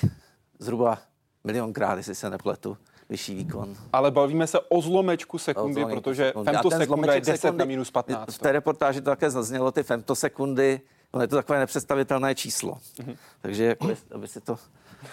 zhruba 0.59 0.97
milionkrát, 1.43 1.97
jestli 1.97 2.15
se 2.15 2.29
nepletu 2.29 2.77
vyšší 3.09 3.35
výkon. 3.35 3.75
Ale 3.93 4.11
bavíme 4.11 4.47
se 4.47 4.59
o 4.59 4.81
zlomečku 4.81 5.37
sekundy, 5.37 5.85
o 5.85 5.87
protože 5.87 6.27
sekundy. 6.27 6.51
femtosekunda 6.51 7.13
je 7.13 7.21
10 7.21 7.41
sekundy, 7.41 7.59
na 7.59 7.65
minus 7.65 7.91
15. 7.91 8.35
V 8.35 8.39
té 8.39 8.51
reportáži 8.51 9.01
to 9.01 9.09
také 9.09 9.29
zaznělo, 9.29 9.71
ty 9.71 9.83
femtosekundy, 9.83 10.81
ono 11.11 11.23
je 11.23 11.27
to 11.27 11.35
takové 11.35 11.59
nepředstavitelné 11.59 12.35
číslo. 12.35 12.73
Mm-hmm. 12.73 13.17
Takže 13.41 13.65
jako, 13.65 13.89
aby 14.11 14.27
si 14.27 14.41
to 14.41 14.57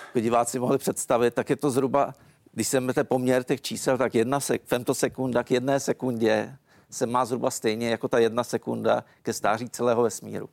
jako 0.06 0.20
diváci 0.20 0.58
mohli 0.58 0.78
představit, 0.78 1.34
tak 1.34 1.50
je 1.50 1.56
to 1.56 1.70
zhruba, 1.70 2.14
když 2.52 2.68
se 2.68 3.04
poměr 3.04 3.44
těch 3.44 3.60
čísel, 3.60 3.98
tak 3.98 4.14
jedna 4.14 4.40
sek, 4.40 4.62
femtosekunda 4.64 5.42
k 5.42 5.50
jedné 5.50 5.80
sekundě 5.80 6.56
se 6.90 7.06
má 7.06 7.24
zhruba 7.24 7.50
stejně 7.50 7.90
jako 7.90 8.08
ta 8.08 8.18
jedna 8.18 8.44
sekunda 8.44 9.04
ke 9.22 9.32
stáří 9.32 9.68
celého 9.68 10.02
vesmíru. 10.02 10.48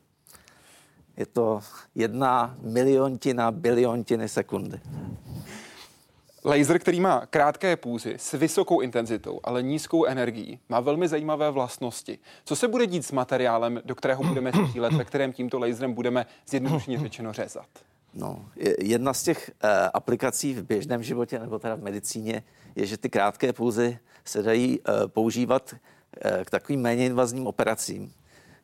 Je 1.17 1.26
to 1.26 1.62
jedna 1.95 2.58
miliontina 2.62 3.52
biliontiny 3.52 4.30
sekundy. 4.30 4.80
Laser, 6.45 6.80
který 6.80 7.00
má 7.00 7.26
krátké 7.26 7.76
půzy 7.76 8.15
s 8.17 8.34
vysokou 8.34 8.82
intenzitou, 8.82 9.39
ale 9.43 9.63
nízkou 9.63 10.06
energií, 10.06 10.60
má 10.69 10.80
velmi 10.80 11.08
zajímavé 11.08 11.52
vlastnosti. 11.52 12.19
Co 12.45 12.56
se 12.56 12.67
bude 12.67 12.88
dít 12.88 13.06
s 13.06 13.12
materiálem, 13.12 13.82
do 13.86 13.95
kterého 13.95 14.24
budeme 14.24 14.52
střílet, 14.52 14.93
ve 14.93 15.06
kterém 15.06 15.34
tímto 15.34 15.60
laserem 15.60 15.93
budeme 15.93 16.26
zjednodušeně 16.48 17.00
řečeno 17.00 17.34
řezat? 17.34 17.67
No, 18.13 18.45
jedna 18.80 19.13
z 19.13 19.24
těch 19.24 19.52
uh, 19.63 19.69
aplikací 19.93 20.54
v 20.54 20.63
běžném 20.63 21.04
životě 21.04 21.39
nebo 21.39 21.60
teda 21.60 21.76
v 21.76 21.82
medicíně 21.82 22.43
je, 22.76 22.86
že 22.86 22.98
ty 22.98 23.10
krátké 23.10 23.54
pulzy 23.54 24.00
se 24.26 24.43
dají 24.43 24.80
uh, 24.80 25.08
používat 25.08 25.76
k 26.46 26.50
takovým 26.50 26.82
méně 26.82 27.06
invazním 27.06 27.48
operacím 27.48 28.13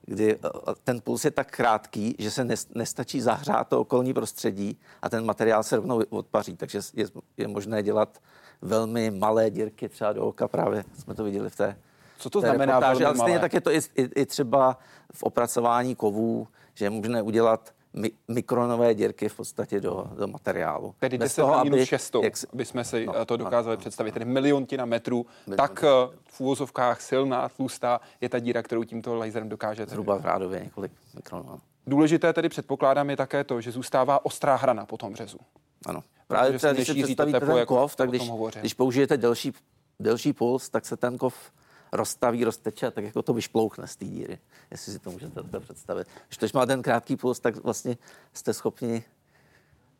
kdy 0.05 0.35
eh, 0.35 0.49
ten 0.83 1.01
puls 1.01 1.25
je 1.25 1.31
tak 1.31 1.51
krátký, 1.51 2.15
že 2.19 2.31
se 2.31 2.47
nestačí 2.75 3.21
zahřát 3.21 3.67
to 3.67 3.81
okolní 3.81 4.13
prostředí 4.13 4.79
a 5.01 5.09
ten 5.09 5.25
materiál 5.25 5.63
se 5.63 5.75
rovnou 5.75 6.01
odpaří. 6.09 6.57
Takže 6.57 6.79
je, 6.93 7.05
je 7.37 7.47
možné 7.47 7.83
dělat 7.83 8.17
velmi 8.61 9.11
malé 9.11 9.49
dírky 9.49 9.89
třeba 9.89 10.13
do 10.13 10.25
oka, 10.25 10.47
právě 10.47 10.83
jsme 10.99 11.15
to 11.15 11.23
viděli 11.23 11.49
v 11.49 11.55
té 11.55 11.77
Co 12.17 12.29
to 12.29 12.39
znamená 12.39 12.79
velmi 12.79 13.05
Ale 13.05 13.17
stejně 13.17 13.39
tak 13.39 13.53
je 13.53 13.61
to 13.61 13.71
i, 13.71 13.79
i, 13.95 14.01
i 14.01 14.25
třeba 14.25 14.77
v 15.13 15.23
opracování 15.23 15.95
kovů, 15.95 16.47
že 16.73 16.85
je 16.85 16.89
možné 16.89 17.21
udělat 17.21 17.73
mi, 17.93 18.11
mikronové 18.27 18.93
dírky 18.93 19.29
v 19.29 19.35
podstatě 19.35 19.79
do, 19.79 20.05
do 20.15 20.27
materiálu. 20.27 20.95
Tedy 20.99 21.17
10 21.17 21.41
na 21.41 21.63
minus 21.63 21.83
6, 21.87 22.15
jak, 22.23 22.33
aby 22.53 22.65
jsme 22.65 22.83
si 22.83 23.05
no, 23.05 23.25
to 23.25 23.37
dokázali 23.37 23.75
no, 23.75 23.79
představit. 23.79 24.11
Tedy 24.11 24.25
miliontina 24.25 24.85
metrů, 24.85 25.25
milion 25.47 25.57
tak 25.57 25.83
eh, 25.83 26.17
v 26.25 26.41
úvozovkách 26.41 27.01
silná, 27.01 27.49
tlustá 27.49 27.99
je 28.21 28.29
ta 28.29 28.39
díra, 28.39 28.63
kterou 28.63 28.83
tímto 28.83 29.15
laserem 29.15 29.49
dokážete. 29.49 29.89
Zhruba 29.91 30.17
v 30.17 30.25
rádově 30.25 30.59
několik 30.63 30.91
mikronů. 31.15 31.45
No. 31.47 31.59
Důležité 31.87 32.33
tedy 32.33 32.49
předpokládám 32.49 33.09
je 33.09 33.17
také 33.17 33.43
to, 33.43 33.61
že 33.61 33.71
zůstává 33.71 34.25
ostrá 34.25 34.55
hrana 34.55 34.85
po 34.85 34.97
tom 34.97 35.15
řezu. 35.15 35.37
Ano. 35.85 36.03
Právě 36.27 36.57
třeba, 36.57 36.73
když 36.73 36.87
si 36.87 36.93
představíte 37.03 37.39
ten 37.39 37.57
jako 37.57 37.75
kov, 37.75 37.95
tak 37.95 38.09
když, 38.09 38.31
když 38.59 38.73
použijete 38.73 39.17
delší, 39.17 39.53
delší 39.99 40.33
puls, 40.33 40.69
tak 40.69 40.85
se 40.85 40.97
ten 40.97 41.17
kov 41.17 41.51
rozstaví, 41.91 42.43
rozteče, 42.43 42.91
tak 42.91 43.03
jako 43.03 43.21
to 43.21 43.33
vyšplouchne 43.33 43.87
z 43.87 43.95
té 43.95 44.05
díry, 44.05 44.39
jestli 44.71 44.91
si 44.91 44.99
to 44.99 45.11
můžete 45.11 45.41
představit. 45.59 46.07
Když 46.27 46.51
to 46.51 46.57
má 46.59 46.65
ten 46.65 46.81
krátký 46.81 47.15
puls, 47.15 47.39
tak 47.39 47.55
vlastně 47.55 47.97
jste 48.33 48.53
schopni 48.53 49.03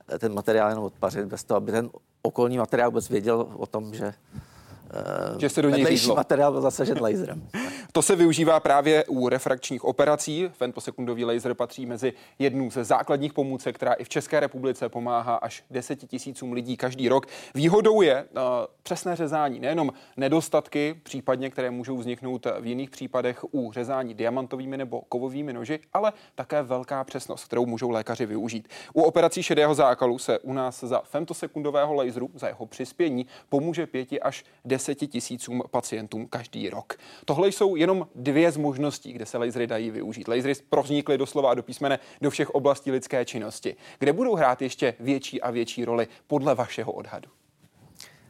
eh, 0.08 0.20
ten 0.20 0.34
materiál 0.34 0.70
jenom 0.70 0.84
odpařit 0.84 1.26
bez 1.26 1.44
toho, 1.44 1.58
aby 1.58 1.72
ten 1.72 1.90
okolní 2.22 2.58
materiál 2.58 2.92
vůbec 2.92 3.10
věděl 3.10 3.48
o 3.56 3.66
tom, 3.66 3.94
že 3.94 4.14
že 5.40 5.50
se 5.50 5.62
do 5.62 5.70
něj 5.70 5.86
řízlo. 5.86 6.16
materiál 6.16 6.52
byl 6.52 6.62
zasažen 6.62 7.02
laserem. 7.02 7.48
To 7.94 8.02
se 8.02 8.16
využívá 8.16 8.60
právě 8.60 9.06
u 9.06 9.30
refrakčních 9.30 9.84
operací. 9.84 10.50
Femtosekundový 10.54 11.26
laser 11.26 11.54
patří 11.54 11.86
mezi 11.86 12.14
jednu 12.40 12.72
ze 12.72 12.84
základních 12.84 13.34
pomůcek, 13.34 13.76
která 13.76 13.94
i 13.94 14.04
v 14.04 14.10
České 14.10 14.40
republice 14.40 14.90
pomáhá 14.90 15.36
až 15.36 15.64
10 15.72 15.96
tisícům 15.96 16.54
lidí 16.54 16.78
každý 16.78 17.10
rok. 17.10 17.26
Výhodou 17.56 18.02
je 18.02 18.24
uh, 18.24 18.42
přesné 18.84 19.16
řezání, 19.16 19.60
nejenom 19.60 19.92
nedostatky, 20.18 21.00
případně 21.04 21.50
které 21.50 21.72
můžou 21.72 21.98
vzniknout 21.98 22.48
v 22.60 22.66
jiných 22.66 22.90
případech 22.90 23.54
u 23.54 23.72
řezání 23.72 24.14
diamantovými 24.14 24.78
nebo 24.78 25.02
kovovými 25.02 25.54
noži, 25.54 25.80
ale 25.94 26.14
také 26.36 26.64
velká 26.64 27.04
přesnost, 27.04 27.46
kterou 27.46 27.66
můžou 27.66 27.90
lékaři 27.90 28.26
využít. 28.26 28.68
U 28.94 29.02
operací 29.02 29.44
šedého 29.44 29.76
zákalu 29.76 30.20
se 30.20 30.40
u 30.40 30.54
nás 30.54 30.84
za 30.84 31.02
femtosekundového 31.04 31.94
laseru, 31.94 32.30
za 32.34 32.48
jeho 32.48 32.66
přispění, 32.66 33.26
pomůže 33.50 33.88
pěti 33.88 34.20
až 34.20 34.44
10 34.66 34.81
tisícům 35.08 35.64
pacientům 35.72 36.28
každý 36.28 36.70
rok. 36.70 36.94
Tohle 37.26 37.48
jsou 37.48 37.76
jenom 37.76 38.08
dvě 38.16 38.52
z 38.52 38.58
možností, 38.58 39.14
kde 39.14 39.26
se 39.26 39.38
lasery 39.38 39.68
dají 39.68 39.92
využít. 39.92 40.28
Lasery 40.28 40.54
pronikly 40.70 41.18
doslova 41.18 41.52
a 41.52 41.54
do 41.54 41.64
písmene 41.64 42.00
do 42.22 42.30
všech 42.30 42.50
oblastí 42.50 42.92
lidské 42.92 43.26
činnosti. 43.26 43.76
Kde 44.00 44.14
budou 44.14 44.36
hrát 44.36 44.62
ještě 44.62 44.94
větší 45.00 45.42
a 45.42 45.52
větší 45.52 45.86
roli 45.86 46.08
podle 46.28 46.56
vašeho 46.56 46.92
odhadu? 46.92 47.30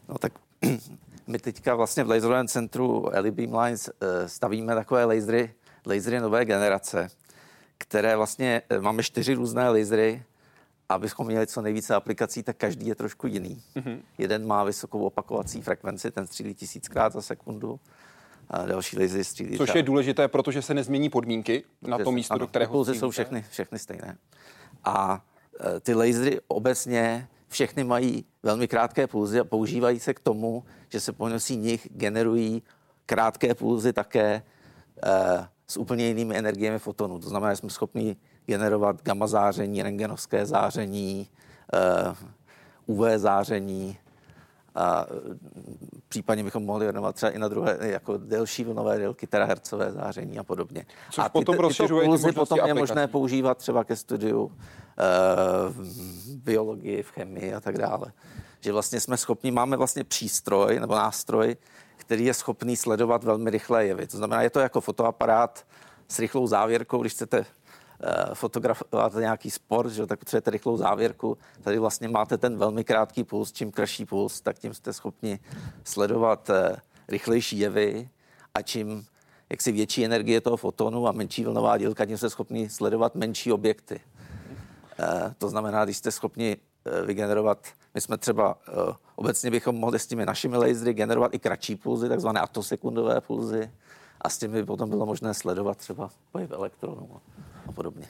No 0.09 0.17
tak 0.17 0.33
my 1.27 1.39
teďka 1.39 1.75
vlastně 1.75 2.03
v 2.03 2.09
laserovém 2.09 2.47
centru 2.47 3.09
LED 3.13 3.33
Beamlines 3.33 3.89
eh, 3.89 4.27
stavíme 4.27 4.75
takové 4.75 5.05
lasery, 5.05 5.53
lasery 5.85 6.19
nové 6.19 6.45
generace, 6.45 7.07
které 7.77 8.15
vlastně, 8.15 8.61
eh, 8.69 8.79
máme 8.79 9.03
čtyři 9.03 9.33
různé 9.33 9.69
lasery, 9.69 10.23
abychom 10.93 11.27
měli 11.27 11.47
co 11.47 11.61
nejvíce 11.61 11.95
aplikací, 11.95 12.43
tak 12.43 12.57
každý 12.57 12.87
je 12.87 12.95
trošku 12.95 13.27
jiný. 13.27 13.61
Mm-hmm. 13.75 13.99
Jeden 14.17 14.47
má 14.47 14.63
vysokou 14.63 14.99
opakovací 14.99 15.61
frekvenci, 15.61 16.11
ten 16.11 16.27
střílí 16.27 16.53
tisíckrát 16.53 17.13
za 17.13 17.21
sekundu, 17.21 17.79
a 18.51 18.65
další 18.65 18.99
lasery 18.99 19.23
střílí. 19.23 19.57
Což 19.57 19.75
je 19.75 19.83
důležité, 19.83 20.27
protože 20.27 20.61
se 20.61 20.73
nezmění 20.73 21.09
podmínky 21.09 21.63
na 21.81 21.97
to 21.97 22.11
místo, 22.11 22.33
ano, 22.33 22.39
do 22.39 22.47
kterého 22.47 22.71
Pulzy 22.71 22.95
jsou 22.95 23.09
všechny, 23.09 23.45
všechny 23.49 23.79
stejné. 23.79 24.17
A 24.83 25.25
e, 25.75 25.79
ty 25.79 25.93
lasery 25.93 26.39
obecně 26.47 27.27
všechny 27.47 27.83
mají 27.83 28.25
velmi 28.43 28.67
krátké 28.67 29.07
pulzy 29.07 29.39
a 29.39 29.43
používají 29.43 29.99
se 29.99 30.13
k 30.13 30.19
tomu, 30.19 30.63
že 30.89 30.99
se 30.99 31.11
pomocí 31.11 31.57
nich 31.57 31.87
generují 31.91 32.63
krátké 33.05 33.55
pulzy 33.55 33.93
také 33.93 34.29
e, 34.33 34.43
s 35.67 35.77
úplně 35.77 36.07
jinými 36.07 36.37
energiemi 36.37 36.79
fotonů. 36.79 37.19
To 37.19 37.29
znamená, 37.29 37.53
že 37.53 37.57
jsme 37.57 37.69
schopni 37.69 38.15
generovat 38.45 39.03
gamma 39.03 39.27
záření, 39.27 39.83
rengenovské 39.83 40.45
záření, 40.45 41.27
eh, 41.73 42.15
UV 42.85 43.17
záření, 43.17 43.97
a 44.75 45.05
případně 46.07 46.43
bychom 46.43 46.65
mohli 46.65 46.85
věnovat 46.85 47.15
třeba 47.15 47.31
i 47.31 47.39
na 47.39 47.47
druhé, 47.47 47.77
jako 47.81 48.17
delší 48.17 48.63
vlnové 48.63 48.97
délky, 48.97 49.27
terahertzové 49.27 49.91
záření 49.91 50.39
a 50.39 50.43
podobně. 50.43 50.85
Což 51.11 51.25
a 51.25 51.29
ty, 51.29 51.31
potom 51.31 51.55
rozšiřuje 51.55 52.01
ty 52.01 52.31
potom 52.31 52.41
aplikací. 52.41 52.67
je 52.67 52.73
možné 52.73 53.07
používat 53.07 53.57
třeba 53.57 53.83
ke 53.83 53.95
studiu 53.95 54.43
uh, 54.43 54.51
v 55.67 56.37
biologii, 56.37 57.03
v 57.03 57.11
chemii 57.11 57.53
a 57.53 57.59
tak 57.59 57.77
dále. 57.77 58.11
Že 58.59 58.71
vlastně 58.71 58.99
jsme 58.99 59.17
schopni, 59.17 59.51
máme 59.51 59.77
vlastně 59.77 60.03
přístroj 60.03 60.79
nebo 60.79 60.95
nástroj, 60.95 61.55
který 61.97 62.25
je 62.25 62.33
schopný 62.33 62.77
sledovat 62.77 63.23
velmi 63.23 63.49
rychlé 63.49 63.85
jevy. 63.85 64.07
To 64.07 64.17
znamená, 64.17 64.41
je 64.41 64.49
to 64.49 64.59
jako 64.59 64.81
fotoaparát 64.81 65.65
s 66.07 66.19
rychlou 66.19 66.47
závěrkou, 66.47 67.01
když 67.01 67.13
chcete 67.13 67.45
fotografovat 68.33 69.13
nějaký 69.13 69.51
sport, 69.51 69.89
že, 69.89 70.05
tak 70.05 70.19
potřebujete 70.19 70.51
rychlou 70.51 70.77
závěrku. 70.77 71.37
Tady 71.61 71.79
vlastně 71.79 72.07
máte 72.07 72.37
ten 72.37 72.57
velmi 72.57 72.83
krátký 72.83 73.23
puls, 73.23 73.51
čím 73.51 73.71
kratší 73.71 74.05
puls, 74.05 74.41
tak 74.41 74.59
tím 74.59 74.73
jste 74.73 74.93
schopni 74.93 75.39
sledovat 75.83 76.49
eh, 76.49 76.75
rychlejší 77.07 77.59
jevy 77.59 78.09
a 78.53 78.61
čím 78.61 79.05
jaksi 79.49 79.71
větší 79.71 80.05
energie 80.05 80.41
toho 80.41 80.57
fotonu 80.57 81.07
a 81.07 81.11
menší 81.11 81.43
vlnová 81.43 81.77
dílka, 81.77 82.05
tím 82.05 82.17
jste 82.17 82.29
schopni 82.29 82.69
sledovat 82.69 83.15
menší 83.15 83.51
objekty. 83.51 84.01
E, 84.99 85.35
to 85.37 85.49
znamená, 85.49 85.85
když 85.85 85.97
jste 85.97 86.11
schopni 86.11 86.57
vygenerovat, 87.05 87.67
my 87.93 88.01
jsme 88.01 88.17
třeba 88.17 88.57
obecně 89.15 89.51
bychom 89.51 89.75
mohli 89.75 89.99
s 89.99 90.07
těmi 90.07 90.25
našimi 90.25 90.57
lasery 90.57 90.93
generovat 90.93 91.33
i 91.33 91.39
kratší 91.39 91.75
pulzy, 91.75 92.09
takzvané 92.09 92.39
atosekundové 92.39 93.21
pulzy, 93.21 93.71
a 94.21 94.29
s 94.29 94.37
tím 94.37 94.51
by 94.51 94.65
potom 94.65 94.89
bylo 94.89 95.05
možné 95.05 95.33
sledovat 95.33 95.77
třeba 95.77 96.09
pohyb 96.31 96.51
elektronů 96.51 97.09
a 97.67 97.71
podobně. 97.71 98.07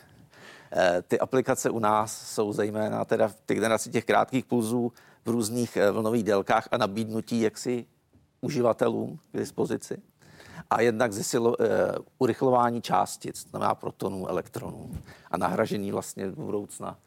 Ty 1.07 1.19
aplikace 1.19 1.69
u 1.69 1.79
nás 1.79 2.33
jsou 2.33 2.53
zejména 2.53 3.05
teda 3.05 3.27
v 3.27 3.35
těch 3.45 3.57
generaci 3.57 3.89
těch 3.89 4.05
krátkých 4.05 4.45
pulzů 4.45 4.91
v 5.25 5.29
různých 5.29 5.77
vlnových 5.91 6.23
délkách 6.23 6.67
a 6.71 6.77
nabídnutí 6.77 7.41
jaksi 7.41 7.85
uživatelům 8.41 9.19
k 9.31 9.37
dispozici 9.37 10.01
a 10.69 10.81
jednak 10.81 11.13
zesilo, 11.13 11.49
uh, 11.49 11.65
urychlování 12.17 12.81
částic, 12.81 13.47
znamená 13.49 13.75
protonů, 13.75 14.27
elektronů 14.27 14.91
a 15.31 15.37
nahražení 15.37 15.91
vlastně 15.91 16.27
do 16.27 16.41
budoucna 16.41 16.97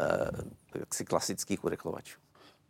uh, 0.00 0.50
jaksi 0.74 1.04
klasických 1.04 1.64
urychlovačů. 1.64 2.18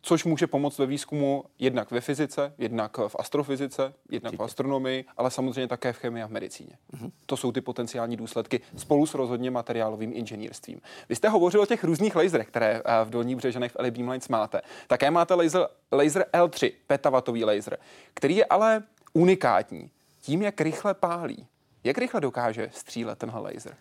Což 0.05 0.23
může 0.23 0.47
pomoct 0.47 0.77
ve 0.77 0.85
výzkumu 0.85 1.43
jednak 1.59 1.91
ve 1.91 2.01
fyzice, 2.01 2.53
jednak 2.57 2.97
v 2.97 3.15
astrofyzice, 3.19 3.93
jednak 4.11 4.31
Určitě. 4.31 4.41
v 4.43 4.45
astronomii, 4.45 5.05
ale 5.17 5.31
samozřejmě 5.31 5.67
také 5.67 5.93
v 5.93 5.97
chemii 5.97 6.23
a 6.23 6.27
v 6.27 6.31
medicíně. 6.31 6.77
Uh-huh. 6.93 7.11
To 7.25 7.37
jsou 7.37 7.51
ty 7.51 7.61
potenciální 7.61 8.17
důsledky 8.17 8.61
spolu 8.77 9.05
s 9.05 9.13
rozhodně 9.13 9.51
materiálovým 9.51 10.11
inženýrstvím. 10.15 10.81
Vy 11.09 11.15
jste 11.15 11.29
hovořil 11.29 11.61
o 11.61 11.65
těch 11.65 11.83
různých 11.83 12.15
laserech, 12.15 12.47
které 12.47 12.81
v 13.03 13.09
dolních 13.09 13.35
břežanech 13.35 13.71
v 13.71 13.75
LED 13.79 13.93
Beamlines 13.93 14.29
máte. 14.29 14.61
Také 14.87 15.11
máte 15.11 15.33
laser, 15.33 15.67
laser 15.91 16.25
L3, 16.33 16.71
petavatový 16.87 17.45
laser, 17.45 17.77
který 18.13 18.35
je 18.35 18.45
ale 18.45 18.83
unikátní 19.13 19.89
tím, 20.21 20.41
jak 20.41 20.61
rychle 20.61 20.93
pálí. 20.93 21.47
Jak 21.83 21.97
rychle 21.97 22.21
dokáže 22.21 22.69
střílet 22.73 23.19
tenhle 23.19 23.41
laser? 23.41 23.75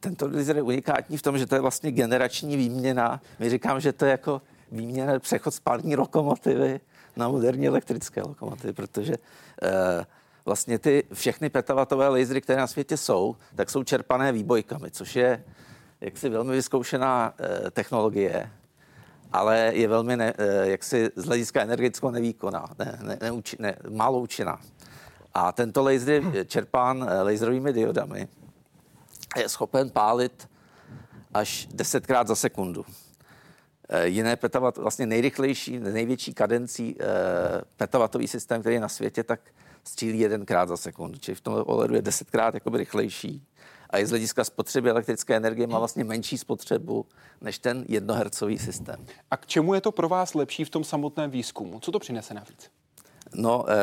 Tento 0.00 0.26
laser 0.26 0.56
je 0.56 0.62
unikátní 0.62 1.16
v 1.16 1.22
tom, 1.22 1.38
že 1.38 1.46
to 1.46 1.54
je 1.54 1.60
vlastně 1.60 1.92
generační 1.92 2.56
výměna. 2.56 3.20
My 3.38 3.50
říkám, 3.50 3.80
že 3.80 3.92
to 3.92 4.04
je 4.04 4.10
jako 4.10 4.42
výměna 4.72 5.18
přechod 5.18 5.54
z 5.54 5.60
pární 5.60 5.96
lokomotivy 5.96 6.80
na 7.16 7.28
moderní 7.28 7.68
elektrické 7.68 8.22
lokomotivy, 8.22 8.72
protože 8.72 9.14
eh, 9.62 10.06
vlastně 10.44 10.78
ty 10.78 11.04
všechny 11.12 11.50
petavatové 11.50 12.08
lasery, 12.08 12.40
které 12.40 12.60
na 12.60 12.66
světě 12.66 12.96
jsou, 12.96 13.36
tak 13.54 13.70
jsou 13.70 13.84
čerpané 13.84 14.32
výbojkami, 14.32 14.90
což 14.90 15.16
je 15.16 15.44
jaksi 16.00 16.28
velmi 16.28 16.52
vyzkoušená 16.52 17.34
eh, 17.38 17.70
technologie, 17.70 18.50
ale 19.32 19.72
je 19.74 19.88
velmi 19.88 20.16
ne, 20.16 20.34
eh, 20.38 20.70
jaksi 20.70 21.10
z 21.16 21.24
hlediska 21.24 21.62
energetického 21.62 22.10
nevýkonná, 22.10 22.66
ne, 22.78 22.98
ne, 23.02 23.18
ne, 23.22 23.42
ne, 23.58 23.76
málo 23.90 24.20
účinná. 24.20 24.60
A 25.34 25.52
tento 25.52 25.82
laser 25.82 26.22
je 26.32 26.44
čerpán 26.44 27.06
eh, 27.08 27.22
laserovými 27.22 27.72
diodami 27.72 28.28
a 29.34 29.38
je 29.38 29.48
schopen 29.48 29.90
pálit 29.90 30.48
až 31.34 31.68
desetkrát 31.70 32.26
za 32.26 32.34
sekundu. 32.34 32.84
Eh, 33.92 34.08
jiné 34.08 34.36
petavat, 34.36 34.76
vlastně 34.76 35.06
nejrychlejší, 35.06 35.78
největší 35.78 36.34
kadencí 36.34 36.96
eh, 37.00 37.04
petavatový 37.76 38.28
systém, 38.28 38.60
který 38.60 38.74
je 38.74 38.80
na 38.80 38.88
světě, 38.88 39.22
tak 39.22 39.40
střílí 39.84 40.20
jedenkrát 40.20 40.68
za 40.68 40.76
sekundu. 40.76 41.18
Čili 41.18 41.34
v 41.34 41.40
tom 41.40 41.54
ohledu 41.66 41.94
je 41.94 42.02
desetkrát 42.02 42.54
jakoby 42.54 42.78
rychlejší. 42.78 43.46
A 43.90 43.98
i 43.98 44.06
z 44.06 44.10
hlediska 44.10 44.44
spotřeby 44.44 44.90
elektrické 44.90 45.36
energie 45.36 45.66
má 45.66 45.78
vlastně 45.78 46.04
menší 46.04 46.38
spotřebu 46.38 47.06
než 47.40 47.58
ten 47.58 47.84
jednohercový 47.88 48.58
systém. 48.58 49.06
A 49.30 49.36
k 49.36 49.46
čemu 49.46 49.74
je 49.74 49.80
to 49.80 49.92
pro 49.92 50.08
vás 50.08 50.34
lepší 50.34 50.64
v 50.64 50.70
tom 50.70 50.84
samotném 50.84 51.30
výzkumu? 51.30 51.80
Co 51.80 51.92
to 51.92 51.98
přinese 51.98 52.34
navíc? 52.34 52.70
No, 53.34 53.64
eh, 53.68 53.74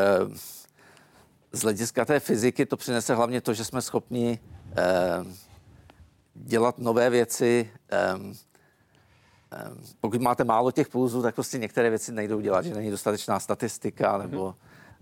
z 1.52 1.62
hlediska 1.62 2.06
té 2.06 2.20
fyziky 2.20 2.65
to 2.65 2.78
přinese 2.78 3.15
hlavně 3.15 3.41
to, 3.41 3.54
že 3.54 3.65
jsme 3.65 3.82
schopni 3.82 4.39
eh, 4.78 5.48
dělat 6.34 6.80
nové 6.80 7.10
věci. 7.10 7.72
Eh, 7.89 7.98
eh, 7.98 8.34
pokud 10.01 10.21
máte 10.21 10.43
málo 10.43 10.71
těch 10.71 10.88
pulzů, 10.88 11.21
tak 11.21 11.36
prostě 11.36 11.57
některé 11.57 11.89
věci 11.89 12.12
nejdou 12.12 12.39
dělat, 12.39 12.65
že 12.65 12.73
není 12.73 12.91
dostatečná 12.91 13.39
statistika, 13.39 14.17
nebo 14.17 14.55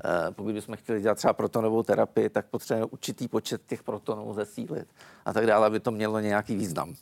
eh, 0.06 0.32
pokud 0.32 0.54
bychom 0.54 0.76
chtěli 0.76 1.02
dělat 1.02 1.16
třeba 1.16 1.34
protonovou 1.34 1.84
terapii, 1.84 2.30
tak 2.30 2.46
potřebujeme 2.46 2.92
určitý 2.92 3.28
počet 3.28 3.62
těch 3.66 3.84
protonů 3.84 4.34
zesílit 4.34 4.88
a 5.26 5.34
tak 5.34 5.46
dále, 5.46 5.68
aby 5.68 5.80
to 5.80 5.92
mělo 5.92 6.20
nějaký 6.20 6.56
význam. 6.56 6.96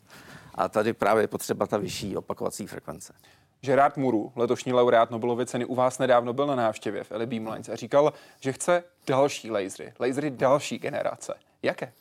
A 0.56 0.69
tady 0.69 0.93
právě 0.93 1.23
je 1.23 1.27
potřeba 1.27 1.67
ta 1.67 1.77
vyšší 1.77 2.17
opakovací 2.17 2.67
frekvence. 2.67 3.13
Gerard 3.62 3.97
Muru, 3.97 4.32
letošní 4.36 4.73
laureát 4.73 5.12
Nobelovy 5.12 5.45
ceny, 5.45 5.65
u 5.65 5.75
vás 5.75 5.99
nedávno 5.99 6.34
byl 6.34 6.47
na 6.47 6.56
návštěvě 6.56 7.03
v 7.03 7.12
Eli 7.12 7.25
Beamlines 7.25 7.69
a 7.69 7.75
říkal, 7.75 8.13
že 8.39 8.53
chce 8.53 8.84
další 9.08 9.51
lasery, 9.51 9.93
lasery 9.99 10.32
další 10.32 10.79
generace. 10.79 11.34
Jaké? 11.62 11.93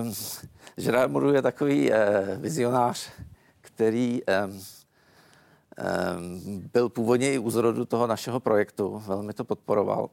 Um, 0.00 0.14
Gerard 0.76 1.10
Muru 1.10 1.32
je 1.32 1.42
takový 1.42 1.90
uh, 1.90 1.96
vizionář, 2.36 3.10
který 3.80 4.20
um, 4.46 4.60
um, 6.18 6.68
byl 6.72 6.88
původně 6.88 7.32
i 7.32 7.38
u 7.38 7.50
zrodu 7.50 7.84
toho 7.84 8.06
našeho 8.06 8.40
projektu, 8.40 9.02
velmi 9.06 9.32
to 9.32 9.44
podporoval. 9.44 10.10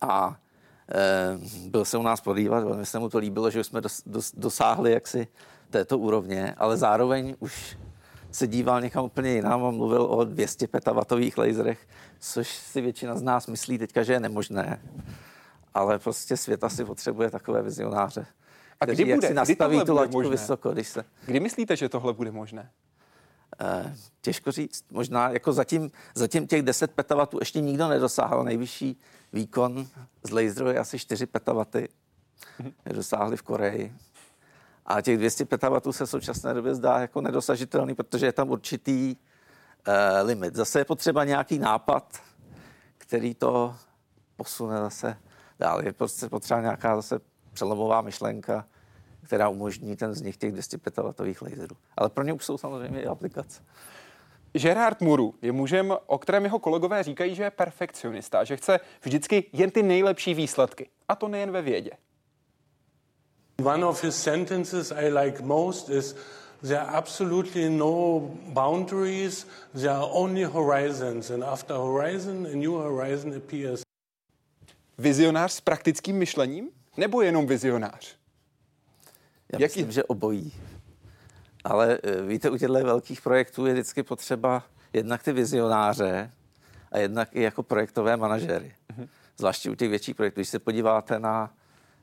A 0.00 0.28
um, 0.28 1.70
byl 1.70 1.84
se 1.84 1.98
u 1.98 2.02
nás 2.02 2.20
podívat, 2.20 2.64
velmi 2.64 2.86
se 2.86 2.98
mu 2.98 3.08
to 3.08 3.18
líbilo, 3.18 3.50
že 3.50 3.60
už 3.60 3.66
jsme 3.66 3.80
dos, 3.80 4.02
dos, 4.06 4.32
dosáhli 4.36 4.92
jaksi 4.92 5.28
této 5.70 5.98
úrovně, 5.98 6.54
ale 6.58 6.76
zároveň 6.76 7.36
už 7.38 7.78
se 8.30 8.46
díval 8.46 8.80
někam 8.80 9.04
úplně 9.04 9.30
jinam 9.30 9.64
a 9.64 9.70
mluvil 9.70 10.02
o 10.02 10.24
200 10.24 10.66
petavatových 10.66 11.38
laserech, 11.38 11.88
což 12.20 12.48
si 12.48 12.80
většina 12.80 13.16
z 13.16 13.22
nás 13.22 13.46
myslí 13.46 13.78
teďka, 13.78 14.02
že 14.02 14.12
je 14.12 14.20
nemožné. 14.20 14.82
Ale 15.74 15.98
prostě 15.98 16.36
svět 16.36 16.64
asi 16.64 16.84
potřebuje 16.84 17.30
takové 17.30 17.62
vizionáře. 17.62 18.26
A 18.82 18.84
kdy 18.86 19.14
bude? 19.14 19.28
si 19.28 19.34
nastaví 19.34 19.76
kdy 19.76 19.84
tu 19.84 19.94
laťku 19.94 20.28
vysoko, 20.28 20.72
když 20.72 20.88
se... 20.88 21.04
Kdy 21.26 21.40
myslíte, 21.40 21.76
že 21.76 21.88
tohle 21.88 22.12
bude 22.12 22.30
možné? 22.30 22.70
Eh, 23.60 23.94
těžko 24.20 24.52
říct. 24.52 24.84
Možná 24.90 25.30
jako 25.30 25.52
zatím, 25.52 25.90
zatím 26.14 26.46
těch 26.46 26.62
10 26.62 26.90
petavatů 26.90 27.38
ještě 27.40 27.60
nikdo 27.60 27.88
nedosáhl. 27.88 28.44
Nejvyšší 28.44 29.00
výkon 29.32 29.86
z 30.22 30.30
laseru 30.30 30.68
je 30.68 30.78
asi 30.78 30.98
4 30.98 31.26
petavaty. 31.26 31.88
Mhm. 32.58 32.72
Dosáhli 32.92 33.36
v 33.36 33.42
Koreji. 33.42 33.94
A 34.86 35.00
těch 35.00 35.18
200 35.18 35.44
petawatů 35.44 35.92
se 35.92 36.06
v 36.06 36.10
současné 36.10 36.54
době 36.54 36.74
zdá 36.74 36.98
jako 36.98 37.20
nedosažitelný, 37.20 37.94
protože 37.94 38.26
je 38.26 38.32
tam 38.32 38.50
určitý 38.50 39.16
uh, 39.88 40.26
limit. 40.26 40.54
Zase 40.54 40.78
je 40.78 40.84
potřeba 40.84 41.24
nějaký 41.24 41.58
nápad, 41.58 42.20
který 42.98 43.34
to 43.34 43.76
posune 44.36 44.78
zase 44.78 45.16
dál. 45.58 45.84
Je 45.84 45.92
prostě 45.92 46.28
potřeba 46.28 46.60
nějaká 46.60 46.96
zase 46.96 47.20
přelomová 47.52 48.00
myšlenka, 48.00 48.66
která 49.24 49.48
umožní 49.48 49.96
ten 49.96 50.10
vznik 50.10 50.36
těch 50.36 50.52
200 50.52 50.78
petawatových 50.78 51.42
laserů. 51.42 51.76
Ale 51.96 52.08
pro 52.08 52.24
ně 52.24 52.32
už 52.32 52.44
jsou 52.44 52.58
samozřejmě 52.58 53.02
i 53.02 53.06
aplikace. 53.06 53.62
Gerard 54.52 55.00
Muru 55.00 55.34
je 55.42 55.52
mužem, 55.52 55.96
o 56.06 56.18
kterém 56.18 56.44
jeho 56.44 56.58
kolegové 56.58 57.02
říkají, 57.02 57.34
že 57.34 57.42
je 57.42 57.50
perfekcionista, 57.50 58.44
že 58.44 58.56
chce 58.56 58.80
vždycky 59.02 59.44
jen 59.52 59.70
ty 59.70 59.82
nejlepší 59.82 60.34
výsledky. 60.34 60.88
A 61.08 61.14
to 61.14 61.28
nejen 61.28 61.50
ve 61.50 61.62
vědě. 61.62 61.90
One 63.64 63.86
of 63.86 64.04
his 64.04 64.22
sentences 64.22 64.92
I 64.92 65.08
like 65.08 65.42
most 65.42 65.88
is 65.88 66.16
there 66.60 66.80
are 66.80 66.96
absolutely 66.96 67.70
no 67.70 68.20
boundaries, 68.48 69.46
there 69.72 69.90
are 69.90 70.06
only 70.10 70.44
horizons, 70.44 71.30
and 71.30 71.44
after 71.44 71.76
horizon, 71.76 72.46
a 72.46 72.56
new 72.56 72.72
horizon 72.72 73.34
appears. 73.36 73.82
Vizionář 74.98 75.52
s 75.52 75.60
praktickým 75.60 76.16
myšlením? 76.16 76.70
Nebo 76.96 77.22
jenom 77.22 77.46
vizionář? 77.46 78.21
Já 79.52 79.58
Jaký? 79.60 79.80
myslím, 79.80 79.92
že 79.92 80.04
obojí. 80.04 80.52
Ale 81.64 81.98
eh, 82.02 82.22
víte, 82.22 82.50
u 82.50 82.56
těchto 82.56 82.74
velkých 82.74 83.20
projektů 83.20 83.66
je 83.66 83.72
vždycky 83.72 84.02
potřeba 84.02 84.62
jednak 84.92 85.22
ty 85.22 85.32
vizionáře 85.32 86.30
a 86.92 86.98
jednak 86.98 87.28
i 87.32 87.42
jako 87.42 87.62
projektové 87.62 88.16
manažery. 88.16 88.74
Mm-hmm. 88.90 89.08
Zvláště 89.38 89.70
u 89.70 89.74
těch 89.74 89.90
větších 89.90 90.16
projektů. 90.16 90.38
Když 90.38 90.48
se 90.48 90.58
podíváte 90.58 91.18
na 91.18 91.50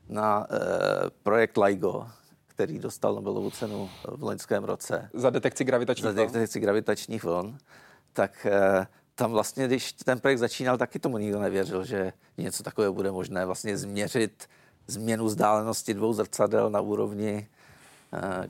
na 0.09 0.47
eh, 0.51 1.09
projekt 1.23 1.57
LIGO, 1.57 2.07
který 2.47 2.79
dostal 2.79 3.15
Nobelovu 3.15 3.51
cenu 3.51 3.89
v 4.07 4.23
loňském 4.23 4.63
roce. 4.63 5.09
Za 5.13 5.29
detekci 5.29 5.63
gravitačních 5.63 6.13
vln. 6.13 6.27
Za 6.27 6.33
detekci 6.33 6.59
gravitačních 6.59 7.23
vln. 7.23 7.57
Tak 8.13 8.45
eh, 8.45 8.87
tam 9.15 9.31
vlastně, 9.31 9.67
když 9.67 9.93
ten 9.93 10.19
projekt 10.19 10.37
začínal, 10.37 10.77
taky 10.77 10.99
tomu 10.99 11.17
nikdo 11.17 11.39
nevěřil, 11.39 11.85
že 11.85 12.13
něco 12.37 12.63
takového 12.63 12.93
bude 12.93 13.11
možné 13.11 13.45
vlastně 13.45 13.77
změřit 13.77 14.47
změnu 14.89 15.25
vzdálenosti 15.25 15.93
dvou 15.93 16.13
zrcadel 16.13 16.69
na 16.69 16.81
úrovni 16.81 17.47
eh, 18.13 18.49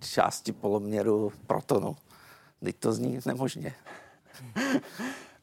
části 0.00 0.52
poloměru 0.52 1.32
protonu. 1.46 1.96
Teď 2.64 2.76
to 2.76 2.92
zní 2.92 3.20
nemožně. 3.26 3.74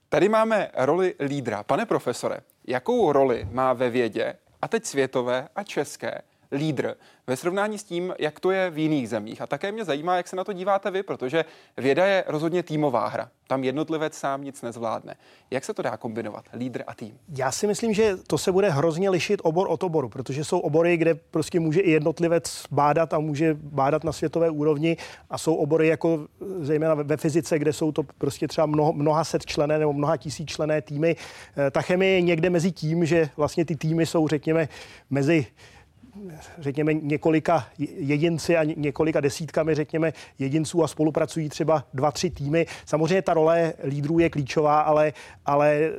Tady 0.09 0.29
máme 0.29 0.71
roli 0.75 1.15
lídra. 1.19 1.63
Pane 1.63 1.85
profesore, 1.85 2.39
jakou 2.67 3.11
roli 3.11 3.47
má 3.51 3.73
ve 3.73 3.89
vědě 3.89 4.33
a 4.61 4.67
teď 4.67 4.85
světové 4.85 5.47
a 5.55 5.63
české, 5.63 6.21
lídr 6.51 6.95
ve 7.27 7.38
srovnání 7.38 7.77
s 7.77 7.83
tím, 7.83 8.13
jak 8.19 8.39
to 8.39 8.51
je 8.51 8.69
v 8.69 8.77
jiných 8.77 9.09
zemích. 9.09 9.41
A 9.41 9.47
také 9.47 9.71
mě 9.71 9.85
zajímá, 9.85 10.17
jak 10.17 10.27
se 10.27 10.35
na 10.35 10.43
to 10.43 10.53
díváte 10.53 10.91
vy, 10.91 11.03
protože 11.03 11.45
věda 11.77 12.05
je 12.05 12.23
rozhodně 12.27 12.63
týmová 12.63 13.07
hra. 13.07 13.29
Tam 13.47 13.63
jednotlivec 13.63 14.13
sám 14.17 14.43
nic 14.43 14.62
nezvládne. 14.62 15.15
Jak 15.51 15.65
se 15.65 15.73
to 15.73 15.81
dá 15.81 15.97
kombinovat, 15.97 16.45
lídr 16.53 16.83
a 16.88 16.93
tým? 16.93 17.17
Já 17.38 17.51
si 17.51 17.67
myslím, 17.67 17.93
že 17.93 18.17
to 18.27 18.38
se 18.38 18.51
bude 18.51 18.69
hrozně 18.69 19.09
lišit 19.09 19.41
obor 19.43 19.67
od 19.69 19.83
oboru, 19.83 20.09
protože 20.09 20.43
jsou 20.43 20.59
obory, 20.59 20.97
kde 20.97 21.15
prostě 21.15 21.59
může 21.59 21.81
i 21.81 21.91
jednotlivec 21.91 22.63
bádat 22.71 23.13
a 23.13 23.19
může 23.19 23.53
bádat 23.53 24.03
na 24.03 24.12
světové 24.12 24.49
úrovni 24.49 24.97
a 25.29 25.38
jsou 25.38 25.55
obory 25.55 25.88
jako 25.88 26.27
zejména 26.59 26.93
ve 26.93 27.17
fyzice, 27.17 27.59
kde 27.59 27.73
jsou 27.73 27.91
to 27.91 28.03
prostě 28.03 28.47
třeba 28.47 28.67
mnoho, 28.67 28.93
mnoha 28.93 29.23
set 29.23 29.45
člené 29.45 29.79
nebo 29.79 29.93
mnoha 29.93 30.17
tisíc 30.17 30.49
člené 30.49 30.81
týmy. 30.81 31.15
Eh, 31.67 31.71
ta 31.71 31.81
chemie 31.81 32.12
je 32.12 32.21
někde 32.21 32.49
mezi 32.49 32.71
tím, 32.71 33.05
že 33.05 33.29
vlastně 33.38 33.65
ty 33.65 33.75
týmy 33.75 34.05
jsou, 34.05 34.27
řekněme, 34.27 34.69
mezi 35.09 35.45
řekněme, 36.60 36.93
několika 36.93 37.67
jedinci 37.97 38.58
a 38.58 38.63
několika 38.63 39.21
desítkami, 39.21 39.75
řekněme, 39.75 40.13
jedinců 40.39 40.84
a 40.84 40.88
spolupracují 40.88 41.49
třeba 41.49 41.84
dva, 41.93 42.12
tři 42.12 42.29
týmy. 42.29 42.65
Samozřejmě 42.86 43.21
ta 43.21 43.34
role 43.34 43.73
lídrů 43.84 44.19
je 44.19 44.29
klíčová, 44.29 44.82
ale, 44.82 45.13
ale 45.45 45.91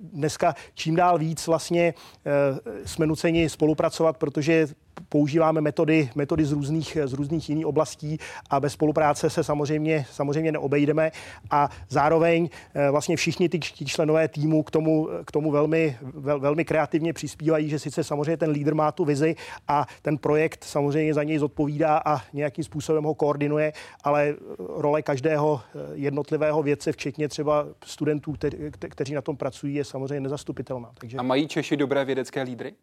dneska 0.00 0.54
čím 0.74 0.96
dál 0.96 1.18
víc 1.18 1.46
vlastně 1.46 1.94
eh, 2.26 2.82
jsme 2.84 3.06
nuceni 3.06 3.48
spolupracovat, 3.48 4.16
protože 4.16 4.66
používáme 5.08 5.60
metody, 5.60 6.10
metody 6.14 6.44
z, 6.44 6.52
různých, 6.52 6.98
z 7.04 7.12
různých 7.12 7.48
jiných 7.48 7.66
oblastí 7.66 8.18
a 8.50 8.60
bez 8.60 8.72
spolupráce 8.72 9.30
se 9.30 9.44
samozřejmě, 9.44 10.06
samozřejmě 10.10 10.52
neobejdeme 10.52 11.10
a 11.50 11.68
zároveň 11.88 12.48
eh, 12.74 12.90
vlastně 12.90 13.16
všichni 13.16 13.48
ty 13.48 13.60
členové 13.60 14.28
týmu 14.28 14.62
k 14.62 14.70
tomu, 14.70 15.08
k 15.24 15.32
tomu 15.32 15.50
velmi, 15.50 15.98
vel, 16.02 16.40
velmi 16.40 16.64
kreativně 16.64 17.12
přispívají, 17.12 17.68
že 17.68 17.78
sice 17.78 18.04
samozřejmě 18.04 18.36
ten 18.36 18.50
lídr 18.50 18.74
má 18.74 18.92
tu 18.92 19.04
vizi 19.04 19.36
a 19.68 19.86
ten 20.02 20.18
projekt 20.18 20.64
samozřejmě 20.64 21.14
za 21.14 21.22
něj 21.22 21.38
zodpovídá 21.38 22.02
a 22.04 22.20
nějakým 22.32 22.64
způsobem 22.64 23.04
ho 23.04 23.14
koordinuje, 23.14 23.72
ale 24.04 24.34
role 24.58 25.02
každého 25.02 25.60
eh, 25.60 25.78
jednotlivého 25.94 26.62
vědce, 26.62 26.92
včetně 26.92 27.28
třeba 27.28 27.66
studentů, 27.84 28.34
kteří 28.78 29.14
na 29.14 29.22
tom 29.22 29.36
pracují, 29.36 29.74
je 29.74 29.84
samozřejmě 29.84 30.20
nezastupitelná. 30.20 30.92
Takže... 30.98 31.18
A 31.18 31.22
mají 31.22 31.48
Češi 31.48 31.76
dobré 31.76 32.04
vědecké 32.04 32.42
lídry? 32.42 32.74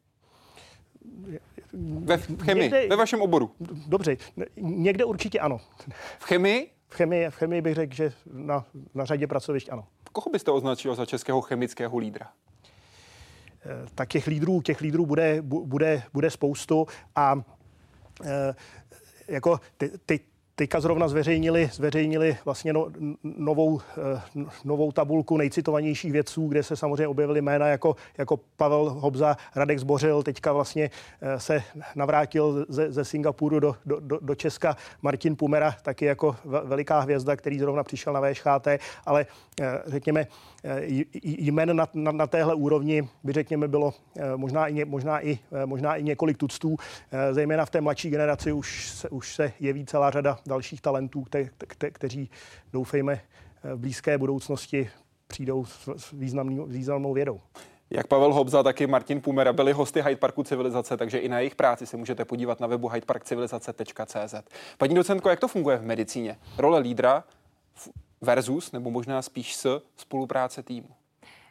Ve 2.00 2.18
chemii, 2.18 2.64
někde, 2.64 2.88
ve 2.88 2.96
vašem 2.96 3.22
oboru. 3.22 3.52
Dobře, 3.88 4.18
někde 4.58 5.06
určitě 5.06 5.40
ano. 5.40 5.62
V 6.20 6.24
chemii? 6.24 6.72
V 6.88 6.96
chemii, 6.96 7.30
v 7.30 7.36
chemii 7.36 7.62
bych 7.62 7.76
řekl, 7.76 7.96
že 7.96 8.14
na, 8.34 8.66
na 8.94 9.06
řadě 9.06 9.28
pracovišť 9.28 9.70
ano. 9.70 9.88
Koho 10.12 10.30
byste 10.32 10.52
označil 10.52 10.96
za 10.96 11.06
českého 11.06 11.42
chemického 11.42 11.98
lídra? 11.98 12.32
Eh, 13.66 13.88
tak 13.96 14.10
těch 14.10 14.28
lídrů, 14.28 14.62
těch 14.62 14.82
lídrů 14.82 15.06
bude, 15.06 15.42
bude, 15.42 16.04
bude 16.14 16.30
spoustu 16.30 16.88
a 17.16 17.42
e, 18.24 18.56
jako 19.28 19.60
ty, 19.78 19.92
ty, 20.06 20.20
Teďka 20.56 20.80
zrovna 20.80 21.08
zveřejnili, 21.08 21.70
zveřejnili 21.74 22.38
vlastně 22.46 22.74
no, 22.74 22.88
novou, 23.24 23.82
eh, 23.82 24.46
novou 24.66 24.92
tabulku 24.92 25.38
nejcitovanějších 25.38 26.12
vědců, 26.12 26.48
kde 26.48 26.64
se 26.64 26.76
samozřejmě 26.76 27.08
objevily 27.08 27.42
jména 27.42 27.68
jako, 27.68 27.96
jako 28.18 28.40
Pavel 28.58 28.90
Hobza, 28.90 29.38
Radek 29.56 29.80
Zbořil, 29.80 30.24
teďka 30.24 30.54
vlastně 30.54 30.90
eh, 31.22 31.40
se 31.40 31.64
navrátil 31.96 32.66
ze, 32.70 32.92
ze 32.92 33.06
Singapuru 33.06 33.60
do, 33.60 33.76
do, 33.86 34.20
do 34.22 34.36
Česka. 34.36 34.78
Martin 35.02 35.36
Pumera, 35.36 35.76
taky 35.82 36.06
jako 36.06 36.36
veliká 36.44 37.00
hvězda, 37.00 37.36
který 37.36 37.60
zrovna 37.60 37.84
přišel 37.84 38.14
na 38.14 38.22
VŠHT, 38.22 38.68
ale 39.06 39.26
eh, 39.62 39.82
řekněme, 39.86 40.28
jmen 41.24 41.76
na, 41.76 41.88
na, 41.94 42.12
na 42.12 42.28
téhle 42.28 42.56
úrovni 42.56 43.10
by 43.24 43.34
řekněme 43.34 43.68
bylo 43.68 43.94
možná 44.36 44.68
i, 44.68 44.86
možná 44.86 45.26
i, 45.26 45.40
možná 45.66 45.96
i 45.96 46.04
několik 46.04 46.38
tuctů, 46.38 46.76
zejména 47.32 47.66
v 47.66 47.70
té 47.70 47.82
mladší 47.82 48.10
generaci 48.10 48.52
už 48.52 48.90
se, 48.90 49.10
už 49.10 49.36
se 49.36 49.54
jeví 49.60 49.86
celá 49.86 50.12
řada 50.12 50.40
dalších 50.46 50.82
talentů, 50.82 51.22
kte, 51.22 51.50
kte, 51.58 51.92
kteří 51.92 52.30
doufejme 52.74 53.22
v 53.64 53.78
blízké 53.78 54.18
budoucnosti 54.18 54.90
přijdou 55.28 55.66
s 55.66 56.12
významný, 56.12 56.60
významnou 56.68 57.14
vědou. 57.14 57.40
Jak 57.90 58.08
Pavel 58.08 58.34
Hobza, 58.34 58.64
tak 58.64 58.82
i 58.82 58.88
Martin 58.88 59.22
Pumera 59.22 59.54
byli 59.54 59.74
hosty 59.74 60.02
Hyde 60.02 60.16
Parku 60.16 60.44
Civilizace, 60.44 60.98
takže 60.98 61.18
i 61.18 61.30
na 61.30 61.40
jejich 61.40 61.56
práci 61.56 61.86
se 61.86 61.98
můžete 61.98 62.26
podívat 62.26 62.60
na 62.60 62.68
webu 62.68 62.88
hydeparkcivilizace.cz. 62.88 64.36
Paní 64.78 64.96
docentko, 64.96 65.30
jak 65.30 65.40
to 65.40 65.48
funguje 65.48 65.78
v 65.78 65.84
medicíně? 65.84 66.38
Role 66.58 66.80
lídra 66.80 67.24
versus, 68.24 68.72
nebo 68.72 68.92
možná 68.92 69.22
spíš 69.22 69.56
s 69.56 69.84
spolupráce 69.98 70.64
týmu? 70.64 70.90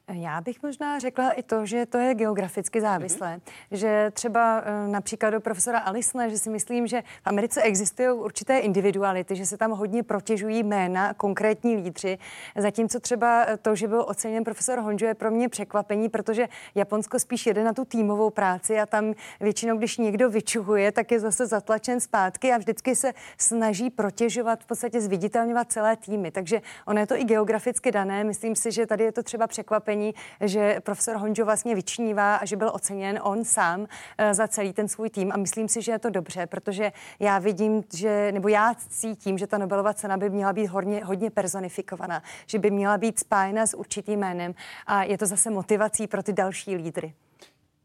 Já 0.09 0.41
bych 0.41 0.63
možná 0.63 0.99
řekla 0.99 1.31
i 1.31 1.43
to, 1.43 1.67
že 1.67 1.87
to 1.87 1.99
je 1.99 2.15
geograficky 2.15 2.81
závislé. 2.81 3.37
Mm-hmm. 3.37 3.77
Že 3.77 4.11
třeba 4.15 4.63
eh, 4.65 4.89
například 4.89 5.31
do 5.31 5.41
profesora 5.41 5.79
Alisne, 5.79 6.31
že 6.31 6.39
si 6.39 6.51
myslím, 6.51 6.87
že 6.87 7.03
v 7.03 7.27
Americe 7.27 7.63
existují 7.63 8.09
určité 8.09 8.59
individuality, 8.59 9.37
že 9.37 9.47
se 9.47 9.57
tam 9.57 9.71
hodně 9.71 10.03
protěžují 10.03 10.63
jména, 10.63 11.15
konkrétní 11.15 11.77
lídři, 11.77 12.19
zatímco 12.57 13.01
třeba 13.01 13.47
to, 13.63 13.75
že 13.75 13.89
byl 13.89 14.05
oceněn 14.09 14.45
profesor 14.45 14.79
Honjo, 14.79 15.09
je 15.09 15.15
pro 15.15 15.31
mě 15.31 15.49
překvapení, 15.49 16.09
protože 16.09 16.49
Japonsko 16.75 17.19
spíš 17.19 17.47
jede 17.47 17.65
na 17.65 17.73
tu 17.73 17.85
týmovou 17.85 18.31
práci 18.31 18.81
a 18.81 18.87
tam 18.87 19.15
většinou, 19.41 19.79
když 19.79 19.99
někdo 19.99 20.31
vyčuhuje, 20.31 20.93
tak 20.93 21.11
je 21.11 21.21
zase 21.21 21.47
zatlačen 21.47 22.01
zpátky 22.01 22.53
a 22.53 22.59
vždycky 22.59 22.97
se 22.97 23.13
snaží 23.39 23.91
protěžovat, 23.91 24.63
v 24.63 24.67
podstatě 24.67 25.01
zviditelňovat 25.01 25.73
celé 25.73 25.97
týmy. 25.97 26.31
Takže 26.31 26.63
ono 26.87 27.01
je 27.01 27.07
to 27.07 27.17
i 27.17 27.25
geograficky 27.25 27.93
dané. 27.93 28.25
Myslím 28.25 28.57
si, 28.57 28.73
že 28.73 28.87
tady 28.87 29.05
je 29.05 29.13
to 29.13 29.23
třeba 29.23 29.47
překvapení 29.47 29.92
překvapení, 29.93 30.15
že 30.41 30.81
profesor 30.81 31.17
Honjo 31.17 31.45
vlastně 31.45 31.75
vyčnívá 31.75 32.37
a 32.37 32.45
že 32.45 32.57
byl 32.57 32.71
oceněn 32.75 33.19
on 33.23 33.45
sám 33.45 33.87
eh, 34.19 34.35
za 34.35 34.49
celý 34.49 34.73
ten 34.73 34.89
svůj 34.89 35.11
tým 35.11 35.33
a 35.33 35.37
myslím 35.37 35.69
si, 35.69 35.83
že 35.83 35.93
je 35.93 35.99
to 35.99 36.11
dobře, 36.11 36.47
protože 36.47 36.93
já 37.21 37.39
vidím, 37.39 37.83
že, 37.95 38.33
nebo 38.33 38.49
já 38.49 38.75
cítím, 38.89 39.39
že 39.39 39.47
ta 39.47 39.59
Nobelova 39.59 39.95
cena 39.95 40.17
by 40.17 40.31
měla 40.31 40.53
být 40.53 40.67
hodně, 40.67 41.05
hodně 41.05 41.31
personifikovaná, 41.31 42.23
že 42.47 42.59
by 42.59 42.71
měla 42.71 42.99
být 42.99 43.19
spájena 43.19 43.67
s 43.67 43.77
určitým 43.77 44.21
jménem 44.21 44.55
a 44.87 45.05
je 45.05 45.19
to 45.19 45.27
zase 45.27 45.51
motivací 45.51 46.07
pro 46.07 46.23
ty 46.23 46.33
další 46.33 46.77
lídry. 46.77 47.15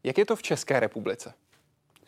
Jak 0.04 0.18
je 0.18 0.26
to 0.26 0.36
v 0.36 0.42
České 0.42 0.80
republice? 0.80 1.32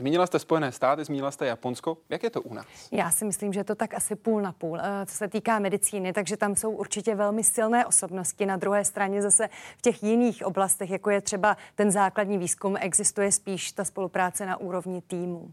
Zmínila 0.00 0.26
jste 0.26 0.38
Spojené 0.38 0.72
státy, 0.72 1.04
zmínila 1.04 1.30
jste 1.30 1.46
Japonsko. 1.46 1.98
Jak 2.08 2.22
je 2.22 2.30
to 2.30 2.42
u 2.42 2.54
nás? 2.54 2.66
Já 2.92 3.10
si 3.10 3.24
myslím, 3.24 3.52
že 3.52 3.60
je 3.60 3.64
to 3.64 3.74
tak 3.74 3.94
asi 3.94 4.16
půl 4.16 4.42
na 4.42 4.52
půl, 4.52 4.78
eh, 4.80 5.06
co 5.06 5.16
se 5.16 5.28
týká 5.28 5.58
medicíny, 5.58 6.12
takže 6.12 6.36
tam 6.36 6.56
jsou 6.56 6.70
určitě 6.70 7.14
velmi 7.14 7.44
silné 7.44 7.86
osobnosti. 7.86 8.46
Na 8.46 8.56
druhé 8.56 8.84
straně 8.84 9.22
zase 9.22 9.48
v 9.78 9.82
těch 9.82 10.02
jiných 10.02 10.46
oblastech, 10.46 10.90
jako 10.90 11.10
je 11.10 11.20
třeba 11.20 11.56
ten 11.74 11.90
základní 11.90 12.38
výzkum, 12.38 12.76
existuje 12.80 13.32
spíš 13.32 13.72
ta 13.72 13.84
spolupráce 13.84 14.46
na 14.46 14.56
úrovni 14.56 15.02
týmu. 15.02 15.52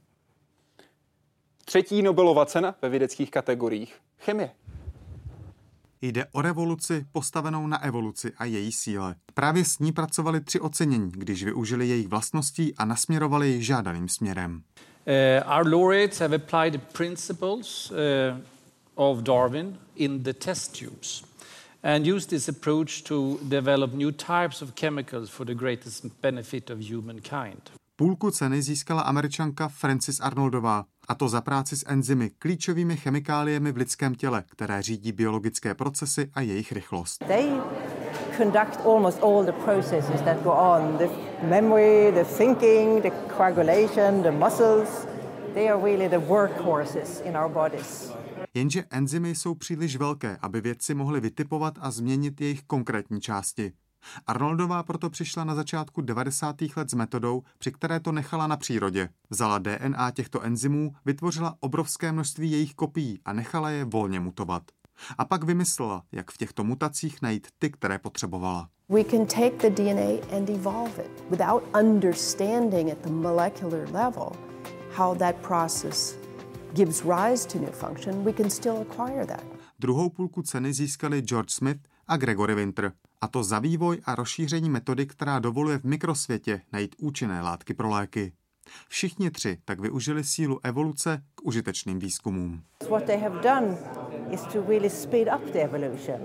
Třetí 1.65 2.01
Nobelova 2.01 2.45
cena 2.45 2.75
ve 2.81 2.89
vědeckých 2.89 3.31
kategoriích. 3.31 3.95
Chemie. 4.19 4.51
Jde 6.01 6.25
o 6.31 6.41
revoluci 6.41 7.05
postavenou 7.11 7.67
na 7.67 7.83
evoluci 7.83 8.33
a 8.37 8.45
její 8.45 8.71
síle. 8.71 9.15
Právě 9.33 9.65
s 9.65 9.79
ní 9.79 9.91
pracovali 9.91 10.41
tři 10.41 10.59
ocenění, 10.59 11.11
když 11.11 11.43
využili 11.43 11.87
jejich 11.87 12.07
vlastností 12.07 12.75
a 12.75 12.85
nasměrovali 12.85 13.49
ji 13.49 13.63
žádaným 13.63 14.09
směrem. 14.09 14.61
Uh, 15.07 15.57
our 15.57 15.67
laureates 15.67 16.19
have 16.19 16.35
applied 16.35 16.73
the 16.73 16.97
principles 16.97 17.91
uh, 17.91 17.97
of 18.95 19.19
Darwin 19.19 19.77
in 19.95 20.23
the 20.23 20.33
test 20.33 20.79
tubes 20.79 21.23
and 21.83 22.07
used 22.07 22.29
this 22.29 22.49
approach 22.49 23.01
to 23.01 23.39
develop 23.41 23.93
new 23.93 24.11
types 24.11 24.61
of 24.61 24.73
chemicals 24.75 25.29
for 25.29 25.45
the 25.45 25.53
greatest 25.53 26.05
benefit 26.21 26.69
of 26.69 26.79
humankind. 26.79 27.71
Půlku 27.95 28.31
ceny 28.31 28.61
získala 28.61 29.01
američanka 29.01 29.67
Francis 29.67 30.19
Arnoldová, 30.19 30.85
a 31.07 31.15
to 31.15 31.29
za 31.29 31.41
práci 31.41 31.77
s 31.77 31.85
enzymy, 31.87 32.31
klíčovými 32.39 32.97
chemikáliemi 32.97 33.71
v 33.71 33.77
lidském 33.77 34.15
těle, 34.15 34.43
které 34.49 34.81
řídí 34.81 35.11
biologické 35.11 35.75
procesy 35.75 36.29
a 36.33 36.41
jejich 36.41 36.71
rychlost. 36.71 37.23
They 37.27 37.49
conduct 38.37 38.79
almost 38.85 39.23
all 39.23 39.43
the 39.43 39.51
processes 39.51 40.21
that 40.21 40.43
go 40.43 40.51
on, 40.51 40.97
the 40.97 41.07
memory, 41.47 42.11
the 42.11 42.23
thinking, 42.23 43.01
the 43.03 43.11
coagulation, 43.37 44.23
the 44.23 44.31
muscles. 44.31 45.07
They 45.53 45.69
are 45.69 45.81
really 45.83 46.09
the 46.09 46.19
workhorses 46.19 47.21
in 47.25 47.37
our 47.37 47.49
bodies. 47.49 48.11
Jenže 48.53 48.83
enzymy 48.89 49.35
jsou 49.35 49.55
příliš 49.55 49.95
velké, 49.95 50.37
aby 50.41 50.61
vědci 50.61 50.93
mohli 50.93 51.19
vytipovat 51.19 51.73
a 51.81 51.91
změnit 51.91 52.41
jejich 52.41 52.63
konkrétní 52.63 53.21
části. 53.21 53.73
Arnoldová 54.27 54.83
proto 54.83 55.09
přišla 55.09 55.43
na 55.43 55.55
začátku 55.55 56.01
90. 56.01 56.55
let 56.75 56.89
s 56.89 56.93
metodou, 56.93 57.43
při 57.57 57.71
které 57.71 57.99
to 57.99 58.11
nechala 58.11 58.47
na 58.47 58.57
přírodě. 58.57 59.09
Vzala 59.29 59.57
DNA 59.57 60.11
těchto 60.11 60.41
enzymů, 60.41 60.95
vytvořila 61.05 61.55
obrovské 61.59 62.11
množství 62.11 62.51
jejich 62.51 62.73
kopií 62.73 63.19
a 63.25 63.33
nechala 63.33 63.69
je 63.69 63.85
volně 63.85 64.19
mutovat. 64.19 64.63
A 65.17 65.25
pak 65.25 65.43
vymyslela, 65.43 66.03
jak 66.11 66.31
v 66.31 66.37
těchto 66.37 66.63
mutacích 66.63 67.21
najít 67.21 67.47
ty, 67.59 67.69
které 67.69 67.99
potřebovala. 67.99 68.69
We 68.89 69.03
can 69.03 69.25
take 69.25 69.69
the 69.69 69.83
DNA 69.83 70.37
and 70.37 70.49
evolve 70.49 71.03
it 71.05 71.23
without 71.29 71.63
understanding 71.81 72.91
at 72.91 72.97
the 72.97 73.09
molecular 73.09 73.91
level 73.91 74.31
how 74.91 75.15
that 75.15 75.35
process 75.35 76.17
gives 76.73 77.03
rise 77.05 77.47
to 77.47 77.59
new 77.59 77.71
function, 77.71 78.23
we 78.23 78.33
can 78.33 78.49
still 78.49 78.77
acquire 78.77 79.25
that. 79.25 79.43
Druhou 79.79 80.09
půlku 80.09 80.41
ceny 80.41 80.73
získali 80.73 81.21
George 81.21 81.51
Smith 81.51 81.79
a 82.07 82.17
Gregory 82.17 82.55
Winter. 82.55 82.91
A 83.21 83.27
to 83.27 83.43
za 83.43 83.59
vývoj 83.59 84.01
a 84.05 84.15
rozšíření 84.15 84.69
metody, 84.69 85.05
která 85.05 85.39
dovoluje 85.39 85.79
v 85.79 85.83
mikrosvětě 85.83 86.61
najít 86.73 86.95
účinné 86.97 87.41
látky 87.41 87.73
pro 87.73 87.89
léky. 87.89 88.33
Všichni 88.89 89.31
tři 89.31 89.57
tak 89.65 89.79
využili 89.79 90.23
sílu 90.23 90.59
evoluce 90.63 91.23
k 91.35 91.45
užitečným 91.45 91.99
výzkumům. 91.99 92.61
What 92.89 93.03
they 93.03 93.17
have 93.17 93.41
done 93.41 93.77
is 94.31 94.41
to 94.41 94.61
really 94.61 94.89
speed 94.89 95.27
up 95.35 95.53
the 95.53 95.59
evolution. 95.59 96.19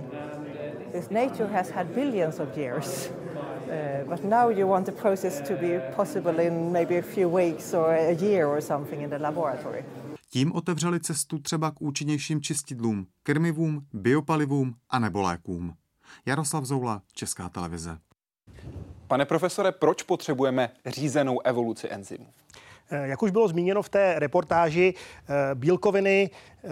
Because 0.78 1.14
nature 1.14 1.46
has 1.46 1.70
had 1.70 1.86
billions 1.86 2.38
of 2.40 2.56
years. 2.56 3.10
Uh, 3.62 4.10
but 4.10 4.24
now 4.24 4.50
you 4.50 4.68
want 4.68 4.86
the 4.86 4.92
process 4.92 5.40
to 5.40 5.56
be 5.56 5.80
possible 5.96 6.46
in 6.46 6.72
maybe 6.72 6.98
a 6.98 7.02
few 7.02 7.28
weeks 7.28 7.74
or 7.74 7.94
a 7.94 8.12
year 8.12 8.46
or 8.46 8.60
something 8.60 9.02
in 9.02 9.10
the 9.10 9.18
laboratory. 9.18 9.84
Tím 10.30 10.52
otevřeli 10.52 11.00
cestu 11.00 11.38
třeba 11.38 11.70
k 11.70 11.82
účinnějším 11.82 12.42
čistidlům, 12.42 13.06
krmivům, 13.22 13.86
biopalivům 13.92 14.74
a 14.90 14.98
nebo 14.98 15.22
lékům. 15.22 15.74
Jaroslav 16.26 16.64
Zoula, 16.64 17.02
Česká 17.14 17.48
televize. 17.48 17.98
Pane 19.08 19.24
profesore, 19.24 19.72
proč 19.72 20.02
potřebujeme 20.02 20.70
řízenou 20.86 21.40
evoluci 21.40 21.88
enzymů? 21.90 22.26
Eh, 22.92 23.08
jak 23.08 23.22
už 23.22 23.30
bylo 23.30 23.48
zmíněno 23.48 23.82
v 23.82 23.88
té 23.88 24.14
reportáži, 24.16 24.94
eh, 24.94 25.54
bílkoviny, 25.54 26.30
eh, 26.64 26.68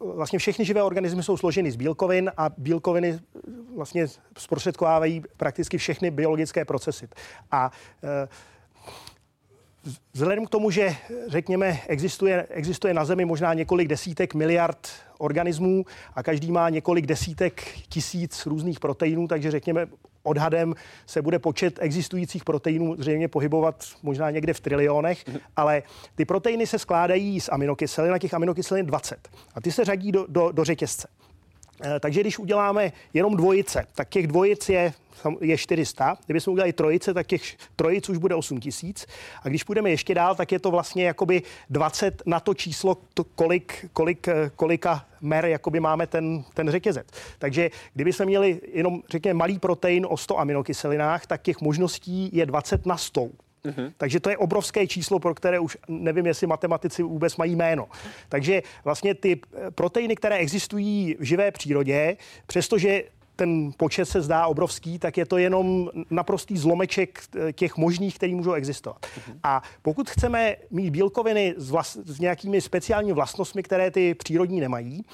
vlastně 0.00 0.38
všechny 0.38 0.64
živé 0.64 0.82
organismy 0.82 1.22
jsou 1.22 1.36
složeny 1.36 1.70
z 1.70 1.76
bílkovin 1.76 2.32
a 2.36 2.50
bílkoviny 2.58 3.18
vlastně 3.74 4.06
zprostředkovávají 4.38 5.22
prakticky 5.36 5.78
všechny 5.78 6.10
biologické 6.10 6.64
procesy. 6.64 7.08
A 7.50 7.70
Vzhledem 10.12 10.46
k 10.46 10.50
tomu, 10.50 10.70
že 10.70 10.96
řekněme, 11.28 11.80
existuje, 11.88 12.46
existuje 12.50 12.94
na 12.94 13.04
Zemi 13.04 13.24
možná 13.24 13.54
několik 13.54 13.88
desítek 13.88 14.34
miliard 14.34 14.88
organismů 15.18 15.84
a 16.14 16.22
každý 16.22 16.52
má 16.52 16.68
několik 16.68 17.06
desítek 17.06 17.62
tisíc 17.88 18.46
různých 18.46 18.80
proteinů, 18.80 19.28
takže 19.28 19.50
řekněme 19.50 19.86
odhadem 20.22 20.74
se 21.06 21.22
bude 21.22 21.38
počet 21.38 21.78
existujících 21.80 22.44
proteinů 22.44 22.96
zřejmě 22.98 23.28
pohybovat 23.28 23.84
možná 24.02 24.30
někde 24.30 24.54
v 24.54 24.60
trilionech, 24.60 25.24
ale 25.56 25.82
ty 26.14 26.24
proteiny 26.24 26.66
se 26.66 26.78
skládají 26.78 27.40
z 27.40 27.48
aminokyselin, 27.48 28.10
na 28.10 28.18
těch 28.18 28.34
aminokyselin 28.34 28.86
20 28.86 29.28
a 29.54 29.60
ty 29.60 29.72
se 29.72 29.84
řadí 29.84 30.12
do, 30.12 30.26
do, 30.28 30.52
do 30.52 30.64
řetězce. 30.64 31.08
Eh, 31.82 32.00
takže 32.00 32.20
když 32.20 32.38
uděláme 32.38 32.92
jenom 33.14 33.36
dvojice, 33.36 33.86
tak 33.94 34.08
těch 34.08 34.26
dvojic 34.26 34.68
je, 34.68 34.92
je 35.40 35.58
400. 35.58 36.18
Kdybychom 36.24 36.52
udělali 36.52 36.72
trojice, 36.72 37.14
tak 37.14 37.26
těch 37.26 37.56
trojic 37.76 38.08
už 38.08 38.18
bude 38.18 38.34
8 38.34 38.60
tisíc. 38.60 39.06
A 39.42 39.48
když 39.48 39.64
půjdeme 39.64 39.90
ještě 39.90 40.14
dál, 40.14 40.34
tak 40.34 40.52
je 40.52 40.58
to 40.58 40.70
vlastně 40.70 41.04
jakoby 41.04 41.42
20 41.70 42.22
na 42.26 42.40
to 42.40 42.54
číslo, 42.54 42.96
to 43.14 43.24
kolik, 43.24 43.86
kolik, 43.92 44.28
eh, 44.28 44.50
kolika 44.56 45.06
mer 45.20 45.46
jakoby 45.46 45.80
máme 45.80 46.06
ten, 46.06 46.44
ten 46.54 46.70
řetězec. 46.70 47.06
Takže 47.38 47.70
kdyby 47.94 48.12
jsme 48.12 48.26
měli 48.26 48.60
jenom, 48.72 49.02
řekněme, 49.10 49.38
malý 49.38 49.58
protein 49.58 50.06
o 50.08 50.16
100 50.16 50.38
aminokyselinách, 50.38 51.26
tak 51.26 51.42
těch 51.42 51.60
možností 51.60 52.30
je 52.32 52.46
20 52.46 52.86
na 52.86 52.96
100. 52.96 53.30
Mm-hmm. 53.64 53.92
Takže 53.96 54.20
to 54.20 54.30
je 54.30 54.36
obrovské 54.36 54.86
číslo, 54.86 55.18
pro 55.20 55.34
které 55.34 55.58
už 55.58 55.76
nevím, 55.88 56.26
jestli 56.26 56.46
matematici 56.46 57.02
vůbec 57.02 57.36
mají 57.36 57.56
jméno. 57.56 57.88
Takže 58.28 58.62
vlastně 58.84 59.14
ty 59.14 59.40
eh, 59.40 59.70
proteiny, 59.70 60.16
které 60.16 60.36
existují 60.36 61.16
v 61.18 61.22
živé 61.22 61.50
přírodě, 61.50 62.16
přestože 62.46 63.02
ten 63.36 63.72
počet 63.76 64.04
se 64.04 64.22
zdá 64.22 64.46
obrovský, 64.46 64.98
tak 64.98 65.16
je 65.16 65.26
to 65.26 65.38
jenom 65.38 65.90
naprostý 66.10 66.58
zlomeček 66.58 67.22
eh, 67.36 67.52
těch 67.52 67.76
možných, 67.76 68.16
který 68.16 68.34
můžou 68.34 68.52
existovat. 68.52 68.96
Uh-huh. 69.00 69.38
A 69.42 69.62
pokud 69.82 70.10
chceme 70.10 70.56
mít 70.70 70.90
bílkoviny 70.90 71.54
s, 71.56 71.70
vlast, 71.70 71.96
s 72.04 72.20
nějakými 72.20 72.60
speciálními 72.60 73.12
vlastnostmi, 73.12 73.62
které 73.62 73.90
ty 73.90 74.14
přírodní 74.14 74.60
nemají, 74.60 75.04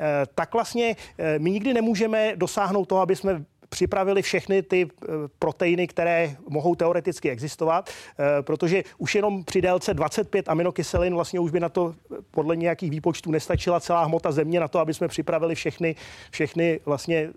eh, 0.00 0.26
tak 0.34 0.52
vlastně 0.52 0.96
my 1.38 1.50
nikdy 1.50 1.74
nemůžeme 1.74 2.32
dosáhnout 2.36 2.84
toho, 2.84 3.00
aby 3.00 3.16
jsme 3.16 3.44
připravili 3.70 4.22
všechny 4.22 4.62
ty 4.62 4.88
eh, 4.88 5.06
proteiny, 5.38 5.86
které 5.86 6.36
mohou 6.48 6.74
teoreticky 6.74 7.30
existovat, 7.30 7.90
eh, 7.90 8.42
protože 8.42 8.82
už 8.98 9.14
jenom 9.14 9.44
při 9.44 9.62
délce 9.62 9.94
25 9.94 10.48
aminokyselin 10.48 11.14
vlastně 11.14 11.40
už 11.40 11.50
by 11.50 11.60
na 11.60 11.68
to 11.68 11.94
eh, 11.94 12.16
podle 12.30 12.56
nějakých 12.56 12.90
výpočtů 12.90 13.30
nestačila 13.30 13.80
celá 13.80 14.04
hmota 14.04 14.32
země 14.32 14.60
na 14.60 14.68
to, 14.68 14.78
aby 14.78 14.94
jsme 14.94 15.08
připravili 15.08 15.54
všechny, 15.54 15.94
všechny 16.30 16.80
vlastně 16.84 17.30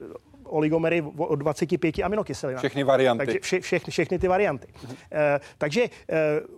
oligomery 0.44 1.02
o 1.18 1.36
25 1.36 2.00
aminokyselinách. 2.00 2.62
Všechny 2.62 2.84
varianty. 2.84 3.26
Takže 3.26 3.40
vše, 3.40 3.60
všechny, 3.60 3.92
všechny 3.92 4.20
ty 4.20 4.28
varianty. 4.28 4.68
Mhm. 4.84 4.96
E, 5.12 5.40
takže 5.58 5.84
e, 5.84 5.90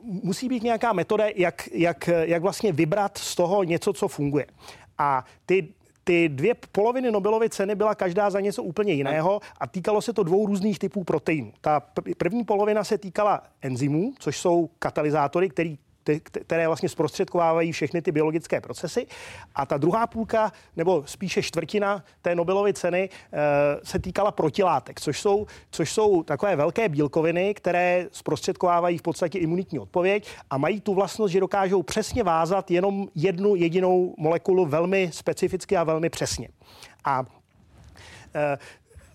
musí 0.04 0.50
být 0.50 0.64
nějaká 0.64 0.94
metoda, 0.94 1.26
jak, 1.36 1.70
jak, 1.72 2.10
jak 2.22 2.42
vlastně 2.42 2.72
vybrat 2.72 3.18
z 3.18 3.36
toho 3.36 3.64
něco, 3.64 3.94
co 3.94 4.08
funguje. 4.08 4.46
A 4.98 5.26
ty 5.46 5.68
ty 6.08 6.30
dvě 6.30 6.56
poloviny 6.72 7.12
Nobelovy 7.12 7.50
ceny 7.50 7.76
byla 7.76 7.96
každá 7.96 8.30
za 8.30 8.40
něco 8.40 8.64
úplně 8.64 8.94
jiného 8.94 9.40
a 9.58 9.68
týkalo 9.68 10.02
se 10.02 10.14
to 10.14 10.24
dvou 10.24 10.46
různých 10.46 10.80
typů 10.80 11.04
proteinů. 11.04 11.54
Ta 11.62 11.80
první 12.18 12.44
polovina 12.44 12.84
se 12.84 12.98
týkala 12.98 13.44
enzymů, 13.62 14.14
což 14.20 14.38
jsou 14.38 14.70
katalyzátory, 14.80 15.50
který 15.50 15.78
které 16.24 16.68
vlastně 16.68 16.90
zprostředkovávají 16.90 17.72
všechny 17.72 18.02
ty 18.02 18.12
biologické 18.12 18.62
procesy. 18.62 19.08
A 19.56 19.66
ta 19.66 19.78
druhá 19.78 20.08
půlka, 20.08 20.52
nebo 20.76 21.04
spíše 21.06 21.42
čtvrtina 21.42 22.04
té 22.22 22.36
Nobelovy 22.36 22.74
ceny 22.74 23.10
eh, 23.10 23.38
se 23.84 24.00
týkala 24.00 24.32
protilátek, 24.32 25.02
což 25.02 25.22
jsou, 25.22 25.46
což 25.72 25.94
jsou 25.94 26.24
takové 26.24 26.56
velké 26.56 26.90
bílkoviny, 26.90 27.54
které 27.54 28.08
zprostředkovávají 28.12 28.98
v 28.98 29.02
podstatě 29.02 29.40
imunitní 29.40 29.80
odpověď 29.80 30.30
a 30.50 30.58
mají 30.58 30.82
tu 30.82 30.94
vlastnost, 30.94 31.32
že 31.32 31.40
dokážou 31.40 31.84
přesně 31.84 32.24
vázat 32.24 32.72
jenom 32.72 33.08
jednu 33.16 33.56
jedinou 33.56 34.16
molekulu 34.18 34.66
velmi 34.66 35.10
specificky 35.14 35.78
a 35.78 35.84
velmi 35.84 36.10
přesně. 36.10 36.48
A 37.06 37.26
eh, 38.36 38.58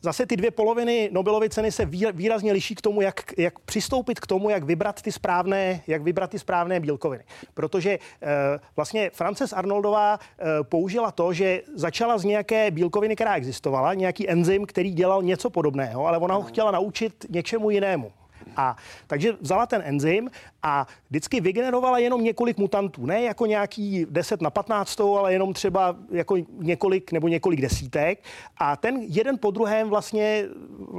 Zase 0.02 0.26
ty 0.26 0.36
dvě 0.36 0.50
poloviny 0.50 1.08
Nobelovy 1.12 1.48
ceny 1.48 1.72
se 1.72 1.84
výrazně 2.12 2.52
liší 2.52 2.74
k 2.74 2.80
tomu, 2.80 3.00
jak, 3.00 3.32
jak 3.38 3.58
přistoupit 3.58 4.20
k 4.20 4.26
tomu, 4.26 4.50
jak 4.50 4.64
vybrat 4.64 5.02
ty 5.02 5.12
správné, 5.12 5.82
jak 5.86 6.02
vybrat 6.02 6.30
ty 6.30 6.38
správné 6.38 6.80
bílkoviny. 6.80 7.24
Protože 7.54 7.98
eh, 8.22 8.28
vlastně 8.76 9.10
Frances 9.10 9.52
Arnoldová 9.52 10.18
eh, 10.20 10.44
použila 10.62 11.10
to, 11.10 11.32
že 11.32 11.62
začala 11.74 12.18
z 12.18 12.24
nějaké 12.24 12.70
bílkoviny, 12.70 13.14
která 13.14 13.34
existovala, 13.34 13.94
nějaký 13.94 14.30
enzym, 14.30 14.66
který 14.66 14.90
dělal 14.90 15.22
něco 15.22 15.50
podobného, 15.50 16.06
ale 16.06 16.18
ona 16.18 16.34
ho 16.34 16.42
chtěla 16.42 16.70
naučit 16.70 17.26
něčemu 17.30 17.70
jinému. 17.70 18.12
A 18.56 18.76
takže 19.06 19.32
vzala 19.40 19.66
ten 19.66 19.82
enzym 19.84 20.30
a 20.62 20.86
vždycky 21.10 21.40
vygenerovala 21.40 21.98
jenom 21.98 22.24
několik 22.24 22.58
mutantů. 22.58 23.06
Ne 23.06 23.22
jako 23.22 23.46
nějaký 23.46 24.06
10 24.10 24.42
na 24.42 24.50
15, 24.50 25.00
ale 25.00 25.32
jenom 25.32 25.52
třeba 25.52 25.96
jako 26.10 26.36
několik 26.58 27.12
nebo 27.12 27.28
několik 27.28 27.60
desítek. 27.60 28.24
A 28.56 28.76
ten 28.76 28.96
jeden 29.00 29.38
po 29.38 29.50
druhém 29.50 29.88
vlastně, 29.88 30.44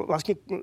vlastně 0.08 0.36
uh, 0.52 0.58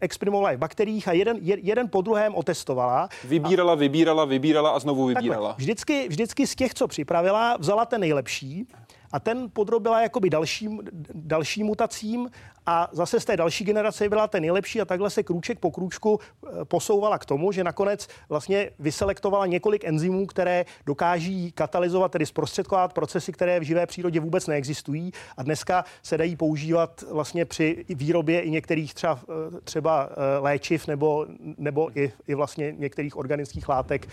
exprimovala 0.00 0.52
v 0.52 0.58
bakteriích 0.58 1.08
a 1.08 1.12
jeden, 1.12 1.36
jeden 1.42 1.88
po 1.88 2.00
druhém 2.00 2.34
otestovala. 2.34 3.08
Vybírala, 3.24 3.72
a, 3.72 3.76
vybírala, 3.76 4.24
vybírala 4.24 4.70
a 4.70 4.78
znovu 4.78 5.06
vybírala. 5.06 5.48
Takhle, 5.48 5.64
vždycky, 5.64 6.08
vždycky 6.08 6.46
z 6.46 6.54
těch, 6.54 6.74
co 6.74 6.88
připravila, 6.88 7.56
vzala 7.56 7.84
ten 7.84 8.00
nejlepší 8.00 8.68
a 9.12 9.20
ten 9.20 9.50
podrobila 9.52 10.02
jakoby 10.02 10.30
dalším, 10.30 10.80
dalším 11.14 11.66
mutacím 11.66 12.30
a 12.66 12.88
zase 12.92 13.20
z 13.20 13.24
té 13.24 13.36
další 13.36 13.64
generace 13.64 14.08
byla 14.08 14.28
ten 14.28 14.40
nejlepší 14.40 14.80
a 14.80 14.84
takhle 14.84 15.10
se 15.10 15.22
krůček 15.22 15.58
po 15.58 15.70
krůčku 15.70 16.20
eh, 16.20 16.64
posouvala 16.64 17.18
k 17.18 17.24
tomu, 17.24 17.52
že 17.52 17.64
nakonec 17.64 18.08
vlastně 18.28 18.70
vyselektovala 18.78 19.46
několik 19.46 19.84
enzymů, 19.84 20.26
které 20.26 20.64
dokáží 20.86 21.52
katalyzovat, 21.52 22.12
tedy 22.12 22.26
zprostředkovat 22.26 22.92
procesy, 22.92 23.32
které 23.32 23.60
v 23.60 23.62
živé 23.62 23.86
přírodě 23.86 24.20
vůbec 24.20 24.46
neexistují 24.46 25.12
a 25.36 25.42
dneska 25.42 25.84
se 26.02 26.18
dají 26.18 26.36
používat 26.36 27.04
vlastně 27.10 27.44
při 27.44 27.84
výrobě 27.88 28.40
i 28.40 28.50
některých 28.50 28.94
třeba, 28.94 29.20
eh, 29.28 29.60
třeba 29.60 30.08
eh, 30.10 30.38
léčiv 30.38 30.86
nebo, 30.86 31.26
nebo 31.58 31.98
i, 31.98 32.12
i 32.26 32.34
vlastně 32.34 32.74
některých 32.78 33.16
organických 33.16 33.68
látek 33.68 34.08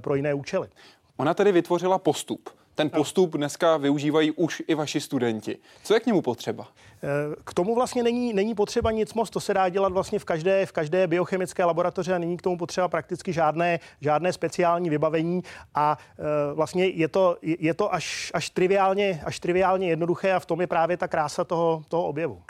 pro 0.00 0.14
jiné 0.14 0.34
účely. 0.34 0.68
Ona 1.16 1.34
tedy 1.34 1.52
vytvořila 1.52 1.98
postup 1.98 2.50
ten 2.80 2.90
postup 2.90 3.36
dneska 3.36 3.76
využívají 3.76 4.30
už 4.30 4.62
i 4.66 4.74
vaši 4.74 5.00
studenti. 5.00 5.58
Co 5.82 5.94
je 5.94 6.00
k 6.00 6.06
němu 6.06 6.22
potřeba? 6.22 6.68
Eh, 7.02 7.08
k 7.44 7.54
tomu 7.54 7.74
vlastně 7.74 8.02
není, 8.02 8.32
není 8.32 8.54
potřeba 8.54 8.90
nic 8.90 9.14
moc, 9.14 9.30
to 9.30 9.40
se 9.40 9.54
dá 9.54 9.68
dělat 9.68 9.92
vlastně 9.92 10.18
v 10.18 10.24
každé, 10.24 10.66
v 10.66 10.72
každé 10.72 11.06
biochemické 11.06 11.64
laboratoři 11.64 12.12
a 12.12 12.18
není 12.18 12.36
k 12.36 12.42
tomu 12.42 12.58
potřeba 12.58 12.88
prakticky 12.88 13.32
žádné, 13.32 13.80
žádné 14.00 14.32
speciální 14.32 14.90
vybavení 14.90 15.42
a 15.74 15.98
e, 16.18 16.54
vlastně 16.54 16.86
je 16.86 17.08
to, 17.08 17.36
je 17.42 17.74
to 17.74 17.94
až, 17.94 18.30
až, 18.34 18.50
triviálně, 18.50 19.22
až 19.24 19.40
triviálně 19.40 19.88
jednoduché 19.88 20.32
a 20.32 20.40
v 20.40 20.46
tom 20.46 20.60
je 20.60 20.66
právě 20.66 20.96
ta 20.96 21.08
krása 21.08 21.44
toho, 21.44 21.82
toho 21.88 22.04
objevu. 22.04 22.42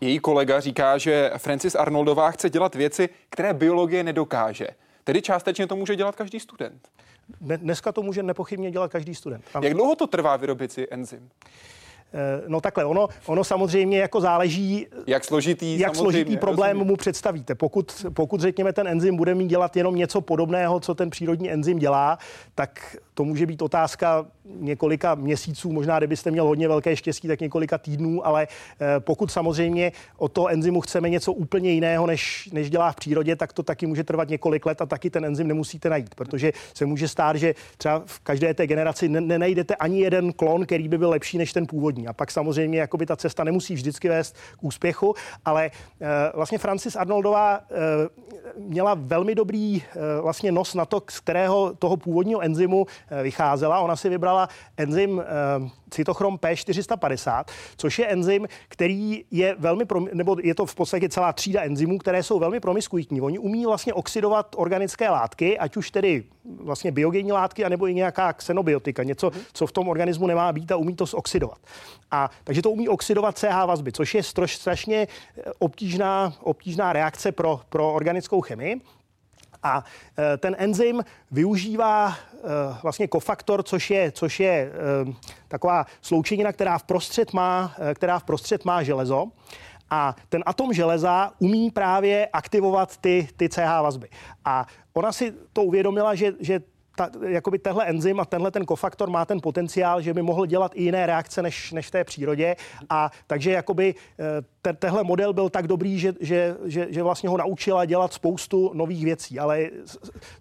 Její 0.00 0.18
kolega 0.18 0.60
říká, 0.60 0.98
že 0.98 1.30
Francis 1.36 1.74
Arnoldová 1.74 2.30
chce 2.30 2.50
dělat 2.50 2.74
věci, 2.74 3.08
které 3.30 3.54
biologie 3.54 4.02
nedokáže. 4.02 4.66
Tedy 5.04 5.22
částečně 5.22 5.66
to 5.66 5.76
může 5.76 5.96
dělat 5.96 6.16
každý 6.16 6.40
student. 6.40 6.88
Dneska 7.40 7.92
to 7.92 8.02
může 8.02 8.22
nepochybně 8.22 8.70
dělat 8.70 8.92
každý 8.92 9.14
student. 9.14 9.44
Ano. 9.54 9.64
Jak 9.64 9.74
dlouho 9.74 9.96
to 9.96 10.06
trvá 10.06 10.36
vyrobit 10.36 10.72
si 10.72 10.86
enzym? 10.90 11.30
No 12.48 12.60
takhle, 12.60 12.84
ono, 12.84 13.08
ono 13.26 13.44
samozřejmě 13.44 13.98
jako 13.98 14.20
záleží, 14.20 14.86
jak 15.06 15.24
složitý, 15.24 15.78
jak 15.78 15.96
složitý 15.96 16.36
problém 16.36 16.70
rozumím. 16.70 16.86
mu 16.86 16.96
představíte. 16.96 17.54
Pokud, 17.54 18.06
pokud 18.14 18.40
řekněme 18.40 18.72
ten 18.72 18.88
enzym 18.88 19.16
bude 19.16 19.34
mít 19.34 19.46
dělat 19.46 19.76
jenom 19.76 19.94
něco 19.94 20.20
podobného, 20.20 20.80
co 20.80 20.94
ten 20.94 21.10
přírodní 21.10 21.50
enzym 21.50 21.78
dělá, 21.78 22.18
tak 22.54 22.96
to 23.14 23.24
může 23.24 23.46
být 23.46 23.62
otázka 23.62 24.26
několika 24.44 25.14
měsíců, 25.14 25.72
možná 25.72 25.98
kdybyste 25.98 26.30
měl 26.30 26.44
hodně 26.44 26.68
velké 26.68 26.96
štěstí, 26.96 27.28
tak 27.28 27.40
několika 27.40 27.78
týdnů, 27.78 28.26
ale 28.26 28.46
eh, 28.80 29.00
pokud 29.00 29.30
samozřejmě 29.30 29.92
o 30.16 30.28
to 30.28 30.46
enzymu 30.46 30.80
chceme 30.80 31.08
něco 31.08 31.32
úplně 31.32 31.70
jiného, 31.70 32.06
než, 32.06 32.48
než 32.52 32.70
dělá 32.70 32.92
v 32.92 32.96
přírodě, 32.96 33.36
tak 33.36 33.52
to 33.52 33.62
taky 33.62 33.86
může 33.86 34.04
trvat 34.04 34.28
několik 34.28 34.66
let 34.66 34.82
a 34.82 34.86
taky 34.86 35.10
ten 35.10 35.24
enzym 35.24 35.48
nemusíte 35.48 35.90
najít, 35.90 36.14
protože 36.14 36.52
se 36.74 36.86
může 36.86 37.08
stát, 37.08 37.36
že 37.36 37.54
třeba 37.78 38.02
v 38.06 38.20
každé 38.20 38.54
té 38.54 38.66
generaci 38.66 39.08
nenajdete 39.08 39.74
ani 39.74 40.00
jeden 40.00 40.32
klon, 40.32 40.66
který 40.66 40.88
by 40.88 40.98
byl 40.98 41.10
lepší 41.10 41.38
než 41.38 41.52
ten 41.52 41.66
původní. 41.66 42.01
A 42.08 42.12
pak 42.12 42.30
samozřejmě 42.30 42.78
jakoby 42.78 43.06
ta 43.06 43.16
cesta 43.16 43.44
nemusí 43.44 43.74
vždycky 43.74 44.08
vést 44.08 44.36
k 44.56 44.64
úspěchu, 44.64 45.14
ale 45.44 45.70
uh, 45.70 46.08
vlastně 46.34 46.58
Francis 46.58 46.96
Arnoldová 46.96 47.58
uh, 47.58 48.66
měla 48.68 48.94
velmi 48.94 49.34
dobrý 49.34 49.76
uh, 49.76 50.22
vlastně 50.22 50.52
nos 50.52 50.74
na 50.74 50.84
to, 50.84 51.02
z 51.10 51.20
kterého 51.20 51.74
toho 51.78 51.96
původního 51.96 52.40
enzymu 52.40 52.86
vycházela. 53.22 53.80
Ona 53.80 53.96
si 53.96 54.08
vybrala 54.08 54.48
enzym 54.76 55.22
cytochrom 55.92 56.36
P450, 56.36 57.44
což 57.76 57.98
je 57.98 58.06
enzym, 58.06 58.46
který 58.68 59.24
je 59.30 59.56
velmi, 59.58 59.84
nebo 60.12 60.36
je 60.42 60.54
to 60.54 60.66
v 60.66 60.74
podstatě 60.74 61.08
celá 61.08 61.32
třída 61.32 61.62
enzymů, 61.62 61.98
které 61.98 62.22
jsou 62.22 62.38
velmi 62.38 62.60
promiskuitní. 62.60 63.20
Oni 63.20 63.38
umí 63.38 63.66
vlastně 63.66 63.94
oxidovat 63.94 64.54
organické 64.58 65.10
látky, 65.10 65.58
ať 65.58 65.76
už 65.76 65.90
tedy 65.90 66.24
vlastně 66.44 66.90
biogenní 66.90 67.32
látky, 67.32 67.64
anebo 67.64 67.88
i 67.88 67.94
nějaká 67.94 68.32
xenobiotika, 68.32 69.02
něco, 69.02 69.30
co 69.52 69.66
v 69.66 69.72
tom 69.72 69.88
organismu 69.88 70.26
nemá 70.26 70.52
být 70.52 70.72
a 70.72 70.76
umí 70.76 70.96
to 70.96 71.06
zoxidovat. 71.06 71.58
A 72.10 72.30
takže 72.44 72.62
to 72.62 72.70
umí 72.70 72.88
oxidovat 72.88 73.38
CH 73.38 73.66
vazby, 73.66 73.92
což 73.92 74.14
je 74.14 74.22
strož, 74.22 74.56
strašně 74.56 75.08
obtížná, 75.58 76.34
obtížná 76.40 76.92
reakce 76.92 77.32
pro, 77.32 77.60
pro 77.68 77.92
organickou 77.92 78.40
chemii. 78.40 78.80
A 79.62 79.84
e, 80.18 80.36
ten 80.36 80.56
enzym 80.58 81.04
využívá 81.30 82.08
e, 82.08 82.38
vlastně 82.82 83.08
kofaktor, 83.08 83.62
což 83.62 83.90
je, 83.90 84.12
což 84.12 84.40
je 84.40 84.50
e, 84.50 84.72
taková 85.48 85.86
sloučenina, 86.00 86.52
která 86.52 86.78
v 86.78 86.82
prostřed 86.82 87.32
má, 87.32 87.74
která 87.94 88.18
v 88.18 88.24
prostřed 88.24 88.64
má 88.64 88.82
železo. 88.82 89.26
A 89.90 90.16
ten 90.28 90.42
atom 90.46 90.72
železa 90.72 91.32
umí 91.38 91.70
právě 91.70 92.26
aktivovat 92.32 92.96
ty, 92.96 93.28
ty 93.36 93.48
CH 93.48 93.82
vazby. 93.82 94.08
A 94.44 94.66
ona 94.92 95.12
si 95.12 95.34
to 95.52 95.62
uvědomila, 95.62 96.14
že, 96.14 96.32
že 96.40 96.60
ta, 96.96 97.10
jakoby 97.28 97.58
tenhle 97.58 97.86
enzym 97.86 98.20
a 98.20 98.24
tenhle 98.24 98.50
ten 98.50 98.64
kofaktor 98.64 99.10
má 99.10 99.24
ten 99.24 99.40
potenciál, 99.40 100.02
že 100.02 100.14
by 100.14 100.22
mohl 100.22 100.46
dělat 100.46 100.72
i 100.74 100.82
jiné 100.82 101.06
reakce 101.06 101.42
než, 101.42 101.72
než 101.72 101.86
v 101.86 101.90
té 101.90 102.04
přírodě. 102.04 102.56
A 102.90 103.10
takže 103.26 103.50
jakoby 103.52 103.94
eh, 104.18 104.24
te, 104.62 104.72
tehle 104.72 105.04
model 105.04 105.32
byl 105.32 105.50
tak 105.50 105.68
dobrý, 105.68 105.98
že, 105.98 106.14
že, 106.20 106.56
že, 106.64 106.86
že 106.90 107.02
vlastně 107.02 107.28
ho 107.28 107.36
naučila 107.36 107.84
dělat 107.84 108.12
spoustu 108.12 108.70
nových 108.74 109.04
věcí. 109.04 109.38
Ale 109.38 109.70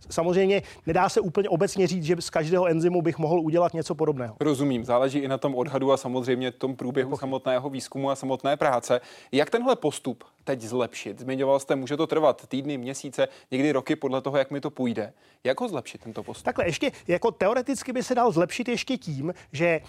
samozřejmě 0.10 0.62
nedá 0.86 1.10
se 1.10 1.22
úplně 1.22 1.49
obecně 1.49 1.88
říct, 1.88 2.04
že 2.04 2.16
z 2.20 2.30
každého 2.30 2.66
enzymu 2.66 3.02
bych 3.02 3.18
mohl 3.18 3.39
udělat 3.39 3.74
něco 3.74 3.95
podobného. 3.95 4.36
Rozumím, 4.39 4.86
záleží 4.86 5.20
i 5.20 5.28
na 5.28 5.38
tom 5.38 5.56
odhadu 5.56 5.91
a 5.91 5.97
samozřejmě 5.97 6.52
tom 6.52 6.76
průběhu 6.76 7.18
samotného 7.18 7.70
výzkumu 7.70 8.10
a 8.10 8.16
samotné 8.16 8.58
práce. 8.58 9.02
Jak 9.32 9.49
tenhle 9.49 9.76
postup 9.76 10.24
teď 10.44 10.62
zlepšit? 10.62 11.20
Zmiňoval 11.20 11.60
jste, 11.60 11.76
může 11.76 11.98
to 11.98 12.08
trvat 12.08 12.48
týdny, 12.48 12.78
měsíce, 12.78 13.28
někdy 13.52 13.72
roky 13.72 13.96
podle 13.96 14.22
toho, 14.22 14.38
jak 14.38 14.52
mi 14.52 14.62
to 14.62 14.70
půjde. 14.70 15.14
Jak 15.44 15.62
ho 15.62 15.68
zlepšit 15.68 16.02
tento 16.02 16.24
postup? 16.24 16.46
Takhle 16.46 16.66
ještě, 16.66 16.92
jako 17.08 17.32
teoreticky 17.32 17.94
by 17.94 18.04
se 18.04 18.16
dal 18.16 18.32
zlepšit 18.32 18.68
ještě 18.68 18.98
tím, 18.98 19.34
že 19.52 19.66
e, 19.66 19.82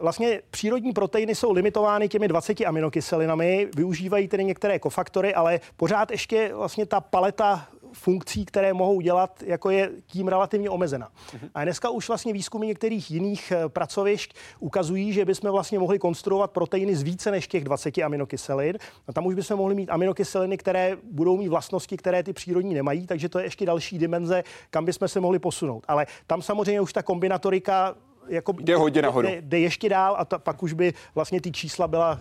vlastně 0.00 0.42
přírodní 0.50 0.92
proteiny 0.92 1.34
jsou 1.34 1.52
limitovány 1.52 2.08
těmi 2.08 2.28
20 2.28 2.60
aminokyselinami, 2.60 3.68
využívají 3.76 4.28
tedy 4.28 4.44
některé 4.44 4.78
kofaktory, 4.78 5.34
ale 5.34 5.60
pořád 5.76 6.10
ještě 6.10 6.54
vlastně 6.54 6.86
ta 6.86 7.00
paleta 7.00 7.68
funkcí, 7.96 8.44
které 8.44 8.72
mohou 8.72 9.00
dělat, 9.00 9.42
jako 9.46 9.70
je 9.70 9.90
tím 10.06 10.28
relativně 10.28 10.70
omezena. 10.70 11.08
A 11.54 11.64
dneska 11.64 11.90
už 11.90 12.08
vlastně 12.08 12.32
výzkumy 12.32 12.66
některých 12.66 13.10
jiných 13.10 13.52
eh, 13.52 13.68
pracovišť 13.68 14.34
ukazují, 14.60 15.12
že 15.12 15.24
bychom 15.24 15.50
vlastně 15.50 15.78
mohli 15.78 15.98
konstruovat 15.98 16.50
proteiny 16.50 16.96
z 16.96 17.02
více 17.02 17.30
než 17.30 17.48
těch 17.48 17.64
20 17.64 17.98
aminokyselin. 17.98 18.78
A 19.08 19.12
tam 19.12 19.26
už 19.26 19.34
bychom 19.34 19.56
mohli 19.56 19.74
mít 19.74 19.90
aminokyseliny, 19.90 20.56
které 20.56 20.96
budou 21.12 21.36
mít 21.36 21.48
vlastnosti, 21.48 21.96
které 21.96 22.22
ty 22.22 22.32
přírodní 22.32 22.74
nemají, 22.74 23.06
takže 23.06 23.28
to 23.28 23.38
je 23.38 23.44
ještě 23.44 23.66
další 23.66 23.98
dimenze, 23.98 24.44
kam 24.70 24.84
bychom 24.84 25.08
se 25.08 25.20
mohli 25.20 25.38
posunout. 25.38 25.84
Ale 25.88 26.06
tam 26.26 26.42
samozřejmě 26.42 26.80
už 26.80 26.92
ta 26.92 27.02
kombinatorika 27.02 27.94
jako 28.28 28.54
jde 28.60 28.76
hodně 28.76 29.02
nahoru. 29.02 29.28
Jde, 29.28 29.42
jde 29.42 29.58
ještě 29.58 29.88
dál 29.88 30.16
a 30.18 30.24
ta, 30.24 30.38
pak 30.38 30.62
už 30.62 30.72
by 30.72 30.94
vlastně 31.14 31.40
ty 31.40 31.52
čísla 31.52 31.88
byla, 31.88 32.20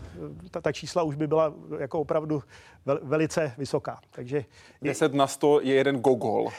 ta, 0.52 0.62
ta 0.62 0.72
čísla 0.72 1.04
už 1.04 1.16
by 1.16 1.28
byla 1.28 1.54
jako 1.80 2.00
opravdu 2.00 2.44
vel, 2.86 3.00
velice 3.04 3.54
vysoká. 3.58 4.00
Takže 4.12 4.38
je... 4.82 4.90
10 4.90 5.14
na 5.14 5.28
100 5.28 5.62
je 5.62 5.76
jeden 5.76 6.00
gogol, 6.00 6.50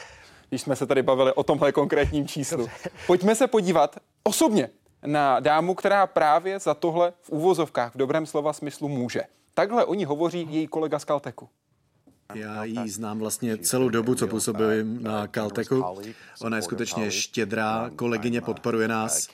když 0.49 0.61
jsme 0.61 0.77
se 0.77 0.87
tady 0.87 1.03
bavili 1.03 1.33
o 1.33 1.43
tomhle 1.43 1.73
konkrétním 1.73 2.29
číslu. 2.29 2.69
Pojďme 3.07 3.35
se 3.35 3.47
podívat 3.47 3.97
osobně 4.23 4.71
na 5.07 5.41
dámu, 5.41 5.75
která 5.75 6.07
právě 6.07 6.59
za 6.59 6.75
tohle 6.75 7.13
v 7.23 7.31
úvozovkách 7.31 7.95
v 7.95 7.99
dobrém 7.99 8.27
slova 8.27 8.53
smyslu 8.53 8.89
může. 8.89 9.23
Takhle 9.55 9.85
o 9.85 9.95
ní 9.95 10.05
hovoří 10.05 10.47
její 10.51 10.67
kolega 10.67 10.99
z 10.99 11.05
Kalteku. 11.05 11.49
Já 12.35 12.65
ji 12.65 12.91
znám 12.91 13.19
vlastně 13.19 13.59
celou 13.59 13.89
dobu, 13.89 14.15
co 14.15 14.27
působím 14.27 15.03
na 15.03 15.27
Caltechu. 15.27 15.85
Ona 16.41 16.57
je 16.57 16.63
skutečně 16.63 17.11
štědrá, 17.11 17.91
kolegyně 17.97 18.41
podporuje 18.41 18.89
nás. 18.89 19.29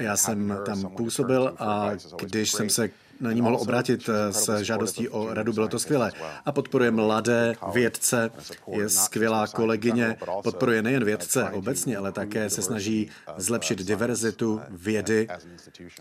Já 0.00 0.16
jsem 0.16 0.58
tam 0.66 0.90
působil 0.96 1.54
a 1.58 1.90
když 2.22 2.52
jsem 2.52 2.70
se 2.70 2.90
na 3.20 3.32
ní 3.32 3.42
mohl 3.42 3.56
obrátit 3.56 4.08
s 4.30 4.60
žádostí 4.60 5.08
o 5.08 5.34
radu, 5.34 5.52
bylo 5.52 5.68
to 5.68 5.78
skvělé. 5.78 6.12
A 6.44 6.52
podporuje 6.52 6.90
mladé 6.90 7.54
vědce, 7.72 8.30
je 8.72 8.88
skvělá 8.88 9.46
kolegyně, 9.46 10.16
podporuje 10.42 10.82
nejen 10.82 11.04
vědce 11.04 11.44
obecně, 11.44 11.96
ale 11.96 12.12
také 12.12 12.50
se 12.50 12.62
snaží 12.62 13.10
zlepšit 13.36 13.78
diverzitu 13.78 14.60
vědy 14.70 15.28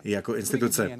jako 0.03 0.35
instituce. 0.35 0.97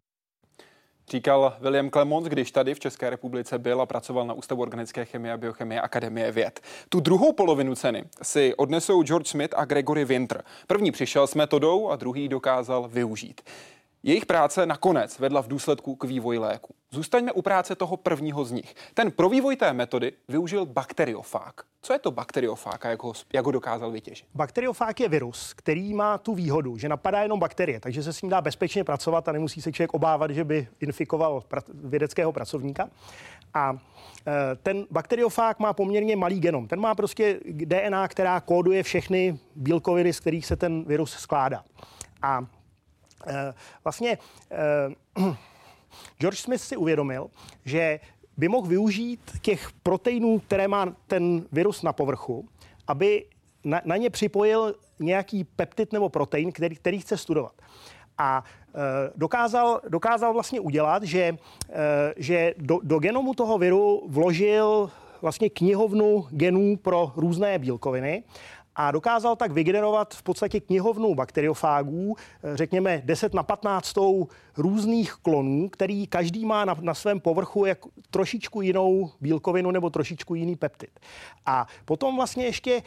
Říkal 1.10 1.54
William 1.62 1.90
Clemons, 1.90 2.28
když 2.28 2.52
tady 2.52 2.74
v 2.74 2.80
České 2.80 3.10
republice 3.10 3.60
byl 3.60 3.82
a 3.82 3.86
pracoval 3.86 4.28
na 4.28 4.34
Ústavu 4.34 4.62
organické 4.62 5.06
chemie 5.06 5.34
a 5.34 5.38
biochemie 5.38 5.82
Akademie 5.82 6.32
věd. 6.32 6.60
Tu 6.90 7.00
druhou 7.00 7.34
polovinu 7.34 7.76
ceny 7.76 8.04
si 8.22 8.56
odnesou 8.56 9.04
George 9.04 9.28
Smith 9.28 9.54
a 9.58 9.66
Gregory 9.66 10.06
Winter. 10.06 10.44
První 10.68 10.92
přišel 10.92 11.28
s 11.28 11.36
metodou 11.36 11.90
a 11.90 11.96
druhý 11.96 12.28
dokázal 12.30 12.88
využít. 12.88 13.42
Jejich 14.08 14.26
práce 14.26 14.66
nakonec 14.66 15.20
vedla 15.20 15.42
v 15.42 15.48
důsledku 15.48 15.96
k 15.96 16.04
vývoji 16.04 16.40
léku. 16.40 16.76
Zůstaňme 16.92 17.32
u 17.32 17.42
práce 17.42 17.76
toho 17.76 17.98
prvního 17.98 18.46
z 18.46 18.52
nich. 18.52 18.76
Ten 18.94 19.12
pro 19.12 19.30
vývoj 19.30 19.56
té 19.56 19.74
metody 19.74 20.14
využil 20.28 20.66
bakteriofák. 20.66 21.54
Co 21.82 21.94
je 21.94 22.00
to 22.00 22.12
bakteriofák 22.12 22.86
a 22.86 22.90
jak 22.90 23.04
ho, 23.04 23.14
jak 23.34 23.46
ho 23.46 23.52
dokázal 23.52 23.92
vytěžit? 23.92 24.26
Bakteriofák 24.36 25.00
je 25.00 25.10
virus, 25.10 25.54
který 25.54 25.94
má 25.94 26.18
tu 26.18 26.36
výhodu, 26.36 26.78
že 26.78 26.90
napadá 26.90 27.22
jenom 27.22 27.40
bakterie, 27.40 27.80
takže 27.80 28.04
se 28.04 28.14
s 28.14 28.22
ním 28.22 28.30
dá 28.30 28.42
bezpečně 28.42 28.84
pracovat 28.84 29.28
a 29.28 29.32
nemusí 29.32 29.62
se 29.62 29.72
člověk 29.72 29.94
obávat, 29.94 30.32
že 30.32 30.44
by 30.44 30.68
infikoval 30.80 31.44
vědeckého 31.74 32.32
pracovníka. 32.32 32.90
A 33.54 33.78
e, 34.28 34.56
ten 34.56 34.86
bakteriofák 34.92 35.60
má 35.60 35.74
poměrně 35.74 36.16
malý 36.16 36.40
genom. 36.40 36.68
Ten 36.68 36.80
má 36.80 36.96
prostě 36.96 37.40
DNA, 37.46 38.08
která 38.08 38.42
kóduje 38.42 38.84
všechny 38.84 39.40
bílkoviny, 39.56 40.14
z 40.14 40.20
kterých 40.20 40.46
se 40.46 40.56
ten 40.56 40.84
virus 40.84 41.12
skládá. 41.12 41.64
A 42.22 42.46
vlastně 43.84 44.18
e, 44.52 44.58
George 46.20 46.38
Smith 46.38 46.62
si 46.62 46.78
uvědomil, 46.78 47.30
že 47.66 48.00
by 48.38 48.48
mohl 48.48 48.68
využít 48.68 49.20
těch 49.42 49.72
proteinů, 49.84 50.40
které 50.40 50.68
má 50.68 50.96
ten 51.08 51.46
virus 51.52 51.84
na 51.84 51.94
povrchu, 51.94 52.50
aby 52.88 53.26
na, 53.64 53.82
na 53.86 53.98
ně 53.98 54.10
připojil 54.10 54.76
nějaký 55.00 55.44
peptid 55.44 55.94
nebo 55.94 56.10
protein, 56.10 56.52
který, 56.52 56.76
který 56.76 57.00
chce 57.00 57.18
studovat. 57.18 57.54
A 58.18 58.44
e, 58.44 59.12
dokázal, 59.16 59.82
dokázal 59.90 60.34
vlastně 60.34 60.60
udělat, 60.60 61.04
že, 61.04 61.38
že 62.18 62.54
do, 62.58 62.80
do 62.84 63.00
genomu 63.00 63.34
toho 63.34 63.58
viru 63.58 64.04
vložil 64.08 64.92
vlastně 65.22 65.50
knihovnu 65.50 66.28
genů 66.32 66.78
pro 66.78 67.12
různé 67.16 67.60
bílkoviny 67.60 68.24
a 68.76 68.92
dokázal 68.92 69.36
tak 69.36 69.52
vygenerovat 69.52 70.14
v 70.14 70.24
podstatě 70.24 70.60
knihovnu 70.60 71.16
bakteriofágů, 71.16 72.16
eh, 72.18 72.58
řekněme 72.58 73.02
10 73.06 73.34
na 73.34 73.44
15 73.44 74.30
různých 74.58 75.14
klonů, 75.14 75.70
který 75.70 76.08
každý 76.08 76.46
má 76.46 76.66
na, 76.66 76.76
na 76.82 76.94
svém 76.94 77.20
povrchu 77.20 77.66
jak 77.66 77.80
trošičku 78.10 78.62
jinou 78.62 79.12
bílkovinu 79.22 79.72
nebo 79.72 79.90
trošičku 79.90 80.36
jiný 80.36 80.56
peptid. 80.56 81.00
A 81.46 81.68
potom 81.86 82.16
vlastně 82.16 82.46
ještě 82.46 82.74
e, 82.76 82.82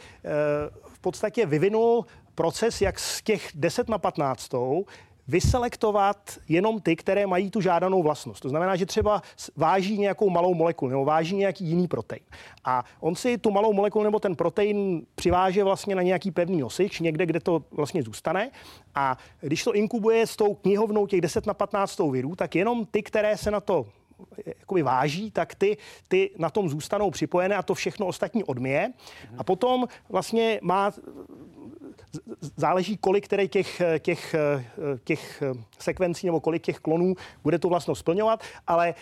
v 0.87 0.99
podstatě 0.99 1.45
vyvinul 1.45 2.05
proces, 2.35 2.81
jak 2.81 2.99
z 2.99 3.21
těch 3.21 3.49
10 3.55 3.89
na 3.89 3.97
15 3.97 4.53
vyselektovat 5.29 6.17
jenom 6.47 6.81
ty, 6.81 6.95
které 6.95 7.27
mají 7.27 7.51
tu 7.51 7.61
žádanou 7.61 8.03
vlastnost. 8.03 8.41
To 8.41 8.49
znamená, 8.49 8.75
že 8.75 8.85
třeba 8.85 9.21
váží 9.55 9.97
nějakou 9.97 10.29
malou 10.29 10.53
molekulu 10.53 10.91
nebo 10.91 11.05
váží 11.05 11.35
nějaký 11.35 11.65
jiný 11.65 11.87
protein. 11.87 12.21
A 12.65 12.85
on 12.99 13.15
si 13.15 13.37
tu 13.37 13.51
malou 13.51 13.73
molekulu 13.73 14.03
nebo 14.03 14.19
ten 14.19 14.35
protein 14.35 15.05
přiváže 15.15 15.63
vlastně 15.63 15.95
na 15.95 16.01
nějaký 16.01 16.31
pevný 16.31 16.57
nosič, 16.57 16.99
někde, 16.99 17.25
kde 17.25 17.39
to 17.39 17.63
vlastně 17.71 18.03
zůstane. 18.03 18.51
A 18.95 19.17
když 19.41 19.63
to 19.63 19.73
inkubuje 19.73 20.27
s 20.27 20.35
tou 20.35 20.53
knihovnou 20.53 21.07
těch 21.07 21.21
10 21.21 21.45
na 21.45 21.53
15 21.53 21.99
virů, 22.11 22.35
tak 22.35 22.55
jenom 22.55 22.85
ty, 22.85 23.03
které 23.03 23.37
se 23.37 23.51
na 23.51 23.59
to 23.59 23.85
jakoby 24.45 24.81
váží, 24.81 25.31
tak 25.31 25.55
ty, 25.55 25.77
ty 26.07 26.31
na 26.37 26.49
tom 26.49 26.69
zůstanou 26.69 27.11
připojené 27.11 27.55
a 27.55 27.63
to 27.63 27.73
všechno 27.73 28.05
ostatní 28.05 28.43
odměje. 28.43 28.93
A 29.37 29.43
potom 29.43 29.87
vlastně 30.09 30.59
má 30.63 30.91
záleží, 32.57 32.97
kolik 32.97 33.25
které 33.25 33.47
těch, 33.47 33.81
těch, 33.99 34.35
těch 35.03 35.43
sekvencí 35.79 36.27
nebo 36.27 36.39
kolik 36.39 36.63
těch 36.63 36.79
klonů 36.79 37.15
bude 37.43 37.59
tu 37.59 37.69
vlastnost 37.69 37.99
splňovat, 37.99 38.43
ale 38.67 38.93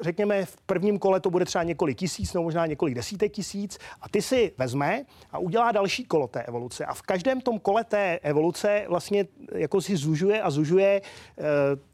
řekněme 0.00 0.44
v 0.44 0.56
prvním 0.56 0.98
kole 0.98 1.20
to 1.20 1.30
bude 1.30 1.44
třeba 1.44 1.64
několik 1.64 1.98
tisíc 1.98 2.32
nebo 2.32 2.44
možná 2.44 2.66
několik 2.66 2.94
desítek 2.94 3.32
tisíc 3.32 3.78
a 4.00 4.08
ty 4.08 4.22
si 4.22 4.52
vezme 4.58 5.04
a 5.30 5.38
udělá 5.38 5.72
další 5.72 6.04
kolo 6.04 6.28
té 6.28 6.42
evoluce 6.42 6.84
a 6.84 6.94
v 6.94 7.02
každém 7.02 7.40
tom 7.40 7.58
kole 7.58 7.84
té 7.84 8.18
evoluce 8.22 8.84
vlastně 8.88 9.26
jako 9.54 9.80
si 9.80 9.96
zužuje 9.96 10.42
a 10.42 10.50
zužuje 10.50 11.02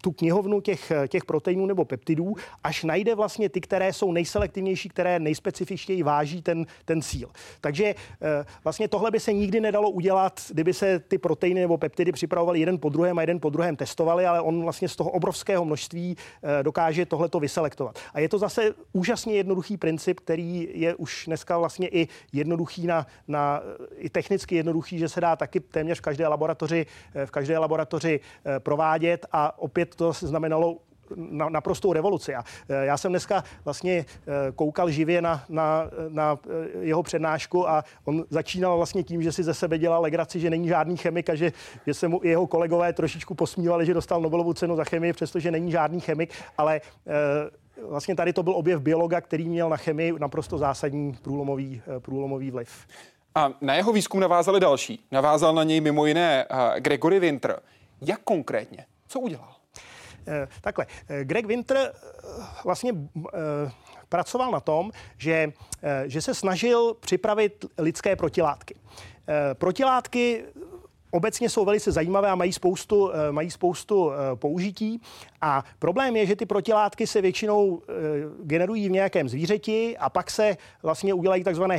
tu 0.03 0.13
knihovnu 0.13 0.61
těch, 0.61 0.93
těch 1.09 1.25
proteinů 1.25 1.67
nebo 1.67 1.85
peptidů, 1.85 2.35
až 2.65 2.85
najde 2.85 3.15
vlastně 3.15 3.49
ty, 3.49 3.61
které 3.61 3.93
jsou 3.93 4.13
nejselektivnější, 4.13 4.89
které 4.89 5.19
nejspecifičtěji 5.19 6.03
váží 6.03 6.43
ten, 6.43 6.67
ten 6.85 7.03
cíl. 7.03 7.31
Takže 7.61 7.95
vlastně 8.65 8.89
tohle 8.89 9.11
by 9.11 9.21
se 9.21 9.33
nikdy 9.33 9.61
nedalo 9.61 9.91
udělat 9.91 10.41
kdyby 10.59 10.75
se 10.75 10.99
ty 10.99 11.19
proteiny 11.19 11.61
nebo 11.61 11.79
peptidy 11.79 12.13
připravovaly 12.13 12.61
jeden 12.61 12.79
po 12.79 12.89
druhém 12.89 13.19
a 13.19 13.21
jeden 13.21 13.41
po 13.41 13.51
druhém 13.51 13.77
testovali, 13.77 14.27
ale 14.27 14.41
on 14.41 14.63
vlastně 14.63 14.89
z 14.89 14.97
toho 14.97 15.11
obrovského 15.11 15.65
množství 15.65 16.17
eh, 16.43 16.63
dokáže 16.63 17.07
tohleto 17.07 17.41
vyselektovat. 17.41 17.99
A 18.15 18.21
je 18.21 18.29
to 18.29 18.39
zase 18.39 18.75
úžasně 18.93 19.35
jednoduchý 19.35 19.77
princip, 19.77 20.21
který 20.21 20.69
je 20.73 20.95
už 20.95 21.25
dneska 21.27 21.59
vlastně 21.59 21.89
i 21.89 22.09
jednoduchý 22.33 22.87
na, 22.87 23.07
na 23.29 23.63
i 23.97 24.11
technicky 24.11 24.55
jednoduchý, 24.55 24.99
že 24.99 25.09
se 25.09 25.21
dá 25.21 25.37
taky 25.37 25.61
téměř 25.61 25.99
v 25.99 26.03
každé 26.03 26.29
laboratoři, 26.29 26.87
eh, 27.15 27.27
v 27.27 27.31
každé 27.31 27.59
laboratoři 27.59 28.21
eh, 28.21 28.61
provádět 28.61 29.27
a 29.33 29.59
opět 29.59 29.95
to 29.95 30.13
znamenalo 30.13 30.71
na, 30.71 30.88
naprostou 31.49 31.93
revoluci. 31.93 32.35
A 32.35 32.45
e, 32.69 32.87
já 32.87 32.97
jsem 32.97 33.13
dneska 33.13 33.45
vlastně 33.65 33.93
e, 33.93 34.05
koukal 34.53 34.91
živě 34.91 35.23
na, 35.23 35.45
na, 35.49 35.91
na 36.09 36.39
e, 36.75 36.85
jeho 36.85 37.03
přednášku 37.03 37.69
a 37.69 37.85
on 38.05 38.25
začínal 38.31 38.77
vlastně 38.77 39.03
tím, 39.03 39.23
že 39.23 39.33
si 39.33 39.43
ze 39.43 39.55
sebe 39.55 39.79
dělal 39.79 40.03
legraci, 40.03 40.41
že 40.41 40.51
není 40.51 40.69
žádný 40.69 40.97
chemik 40.97 41.31
a 41.31 41.35
že, 41.35 41.53
že 41.87 41.95
se 41.95 42.09
mu 42.09 42.21
jeho 42.23 42.47
kolegové 42.47 42.93
trošičku 42.93 43.35
posmívali, 43.35 43.87
že 43.87 43.95
dostal 43.95 44.21
Nobelovu 44.21 44.55
cenu 44.55 44.77
za 44.77 44.85
chemii, 44.85 45.13
přestože 45.13 45.51
není 45.51 45.71
žádný 45.71 46.01
chemik, 46.01 46.35
ale 46.59 46.81
vlastně 47.89 48.15
tady 48.15 48.33
to 48.33 48.43
byl 48.43 48.55
objev 48.55 48.81
biologa, 48.81 49.21
který 49.21 49.49
měl 49.49 49.69
na 49.69 49.77
chemii 49.77 50.13
naprosto 50.19 50.59
zásadní 50.59 51.13
průlomový, 51.23 51.83
průlomový 51.99 52.51
vliv. 52.51 52.87
A 53.35 53.53
na 53.61 53.75
jeho 53.75 53.93
výzkum 53.93 54.21
navázali 54.21 54.61
další. 54.61 55.05
Navázal 55.13 55.55
na 55.55 55.65
něj 55.65 55.81
mimo 55.81 56.07
jiné 56.07 56.47
Gregory 56.79 57.21
Winter. 57.21 57.61
Jak 58.01 58.21
konkrétně? 58.25 58.87
Co 59.09 59.21
udělal? 59.21 59.58
Eh, 60.29 60.49
takhle, 60.61 60.87
eh, 61.09 61.25
Greg 61.25 61.47
Winter 61.47 61.77
eh, 61.77 61.91
vlastně 62.65 62.93
pracoval 64.09 64.51
na 64.51 64.61
tom, 64.61 64.91
že, 65.19 65.53
že 66.07 66.23
se 66.23 66.35
snažil 66.35 66.95
připravit 67.01 67.65
lidské 67.79 68.17
protilátky. 68.17 68.75
Protilátky 69.55 70.45
obecně 71.11 71.51
jsou 71.51 71.65
velice 71.65 71.93
zajímavé 71.93 72.31
a 72.31 72.35
mají 72.35 72.53
spoustu, 72.53 73.11
mají 73.31 73.51
spoustu 73.51 74.11
použití. 74.35 75.03
A 75.41 75.65
problém 75.79 76.17
je, 76.17 76.27
že 76.27 76.37
ty 76.37 76.47
protilátky 76.47 77.07
se 77.07 77.21
většinou 77.21 77.83
generují 78.43 78.89
v 78.89 78.93
nějakém 78.93 79.29
zvířeti 79.29 79.97
a 79.99 80.11
pak 80.11 80.31
se 80.31 80.57
vlastně 80.83 81.15
udělají 81.15 81.45
takzvané 81.45 81.77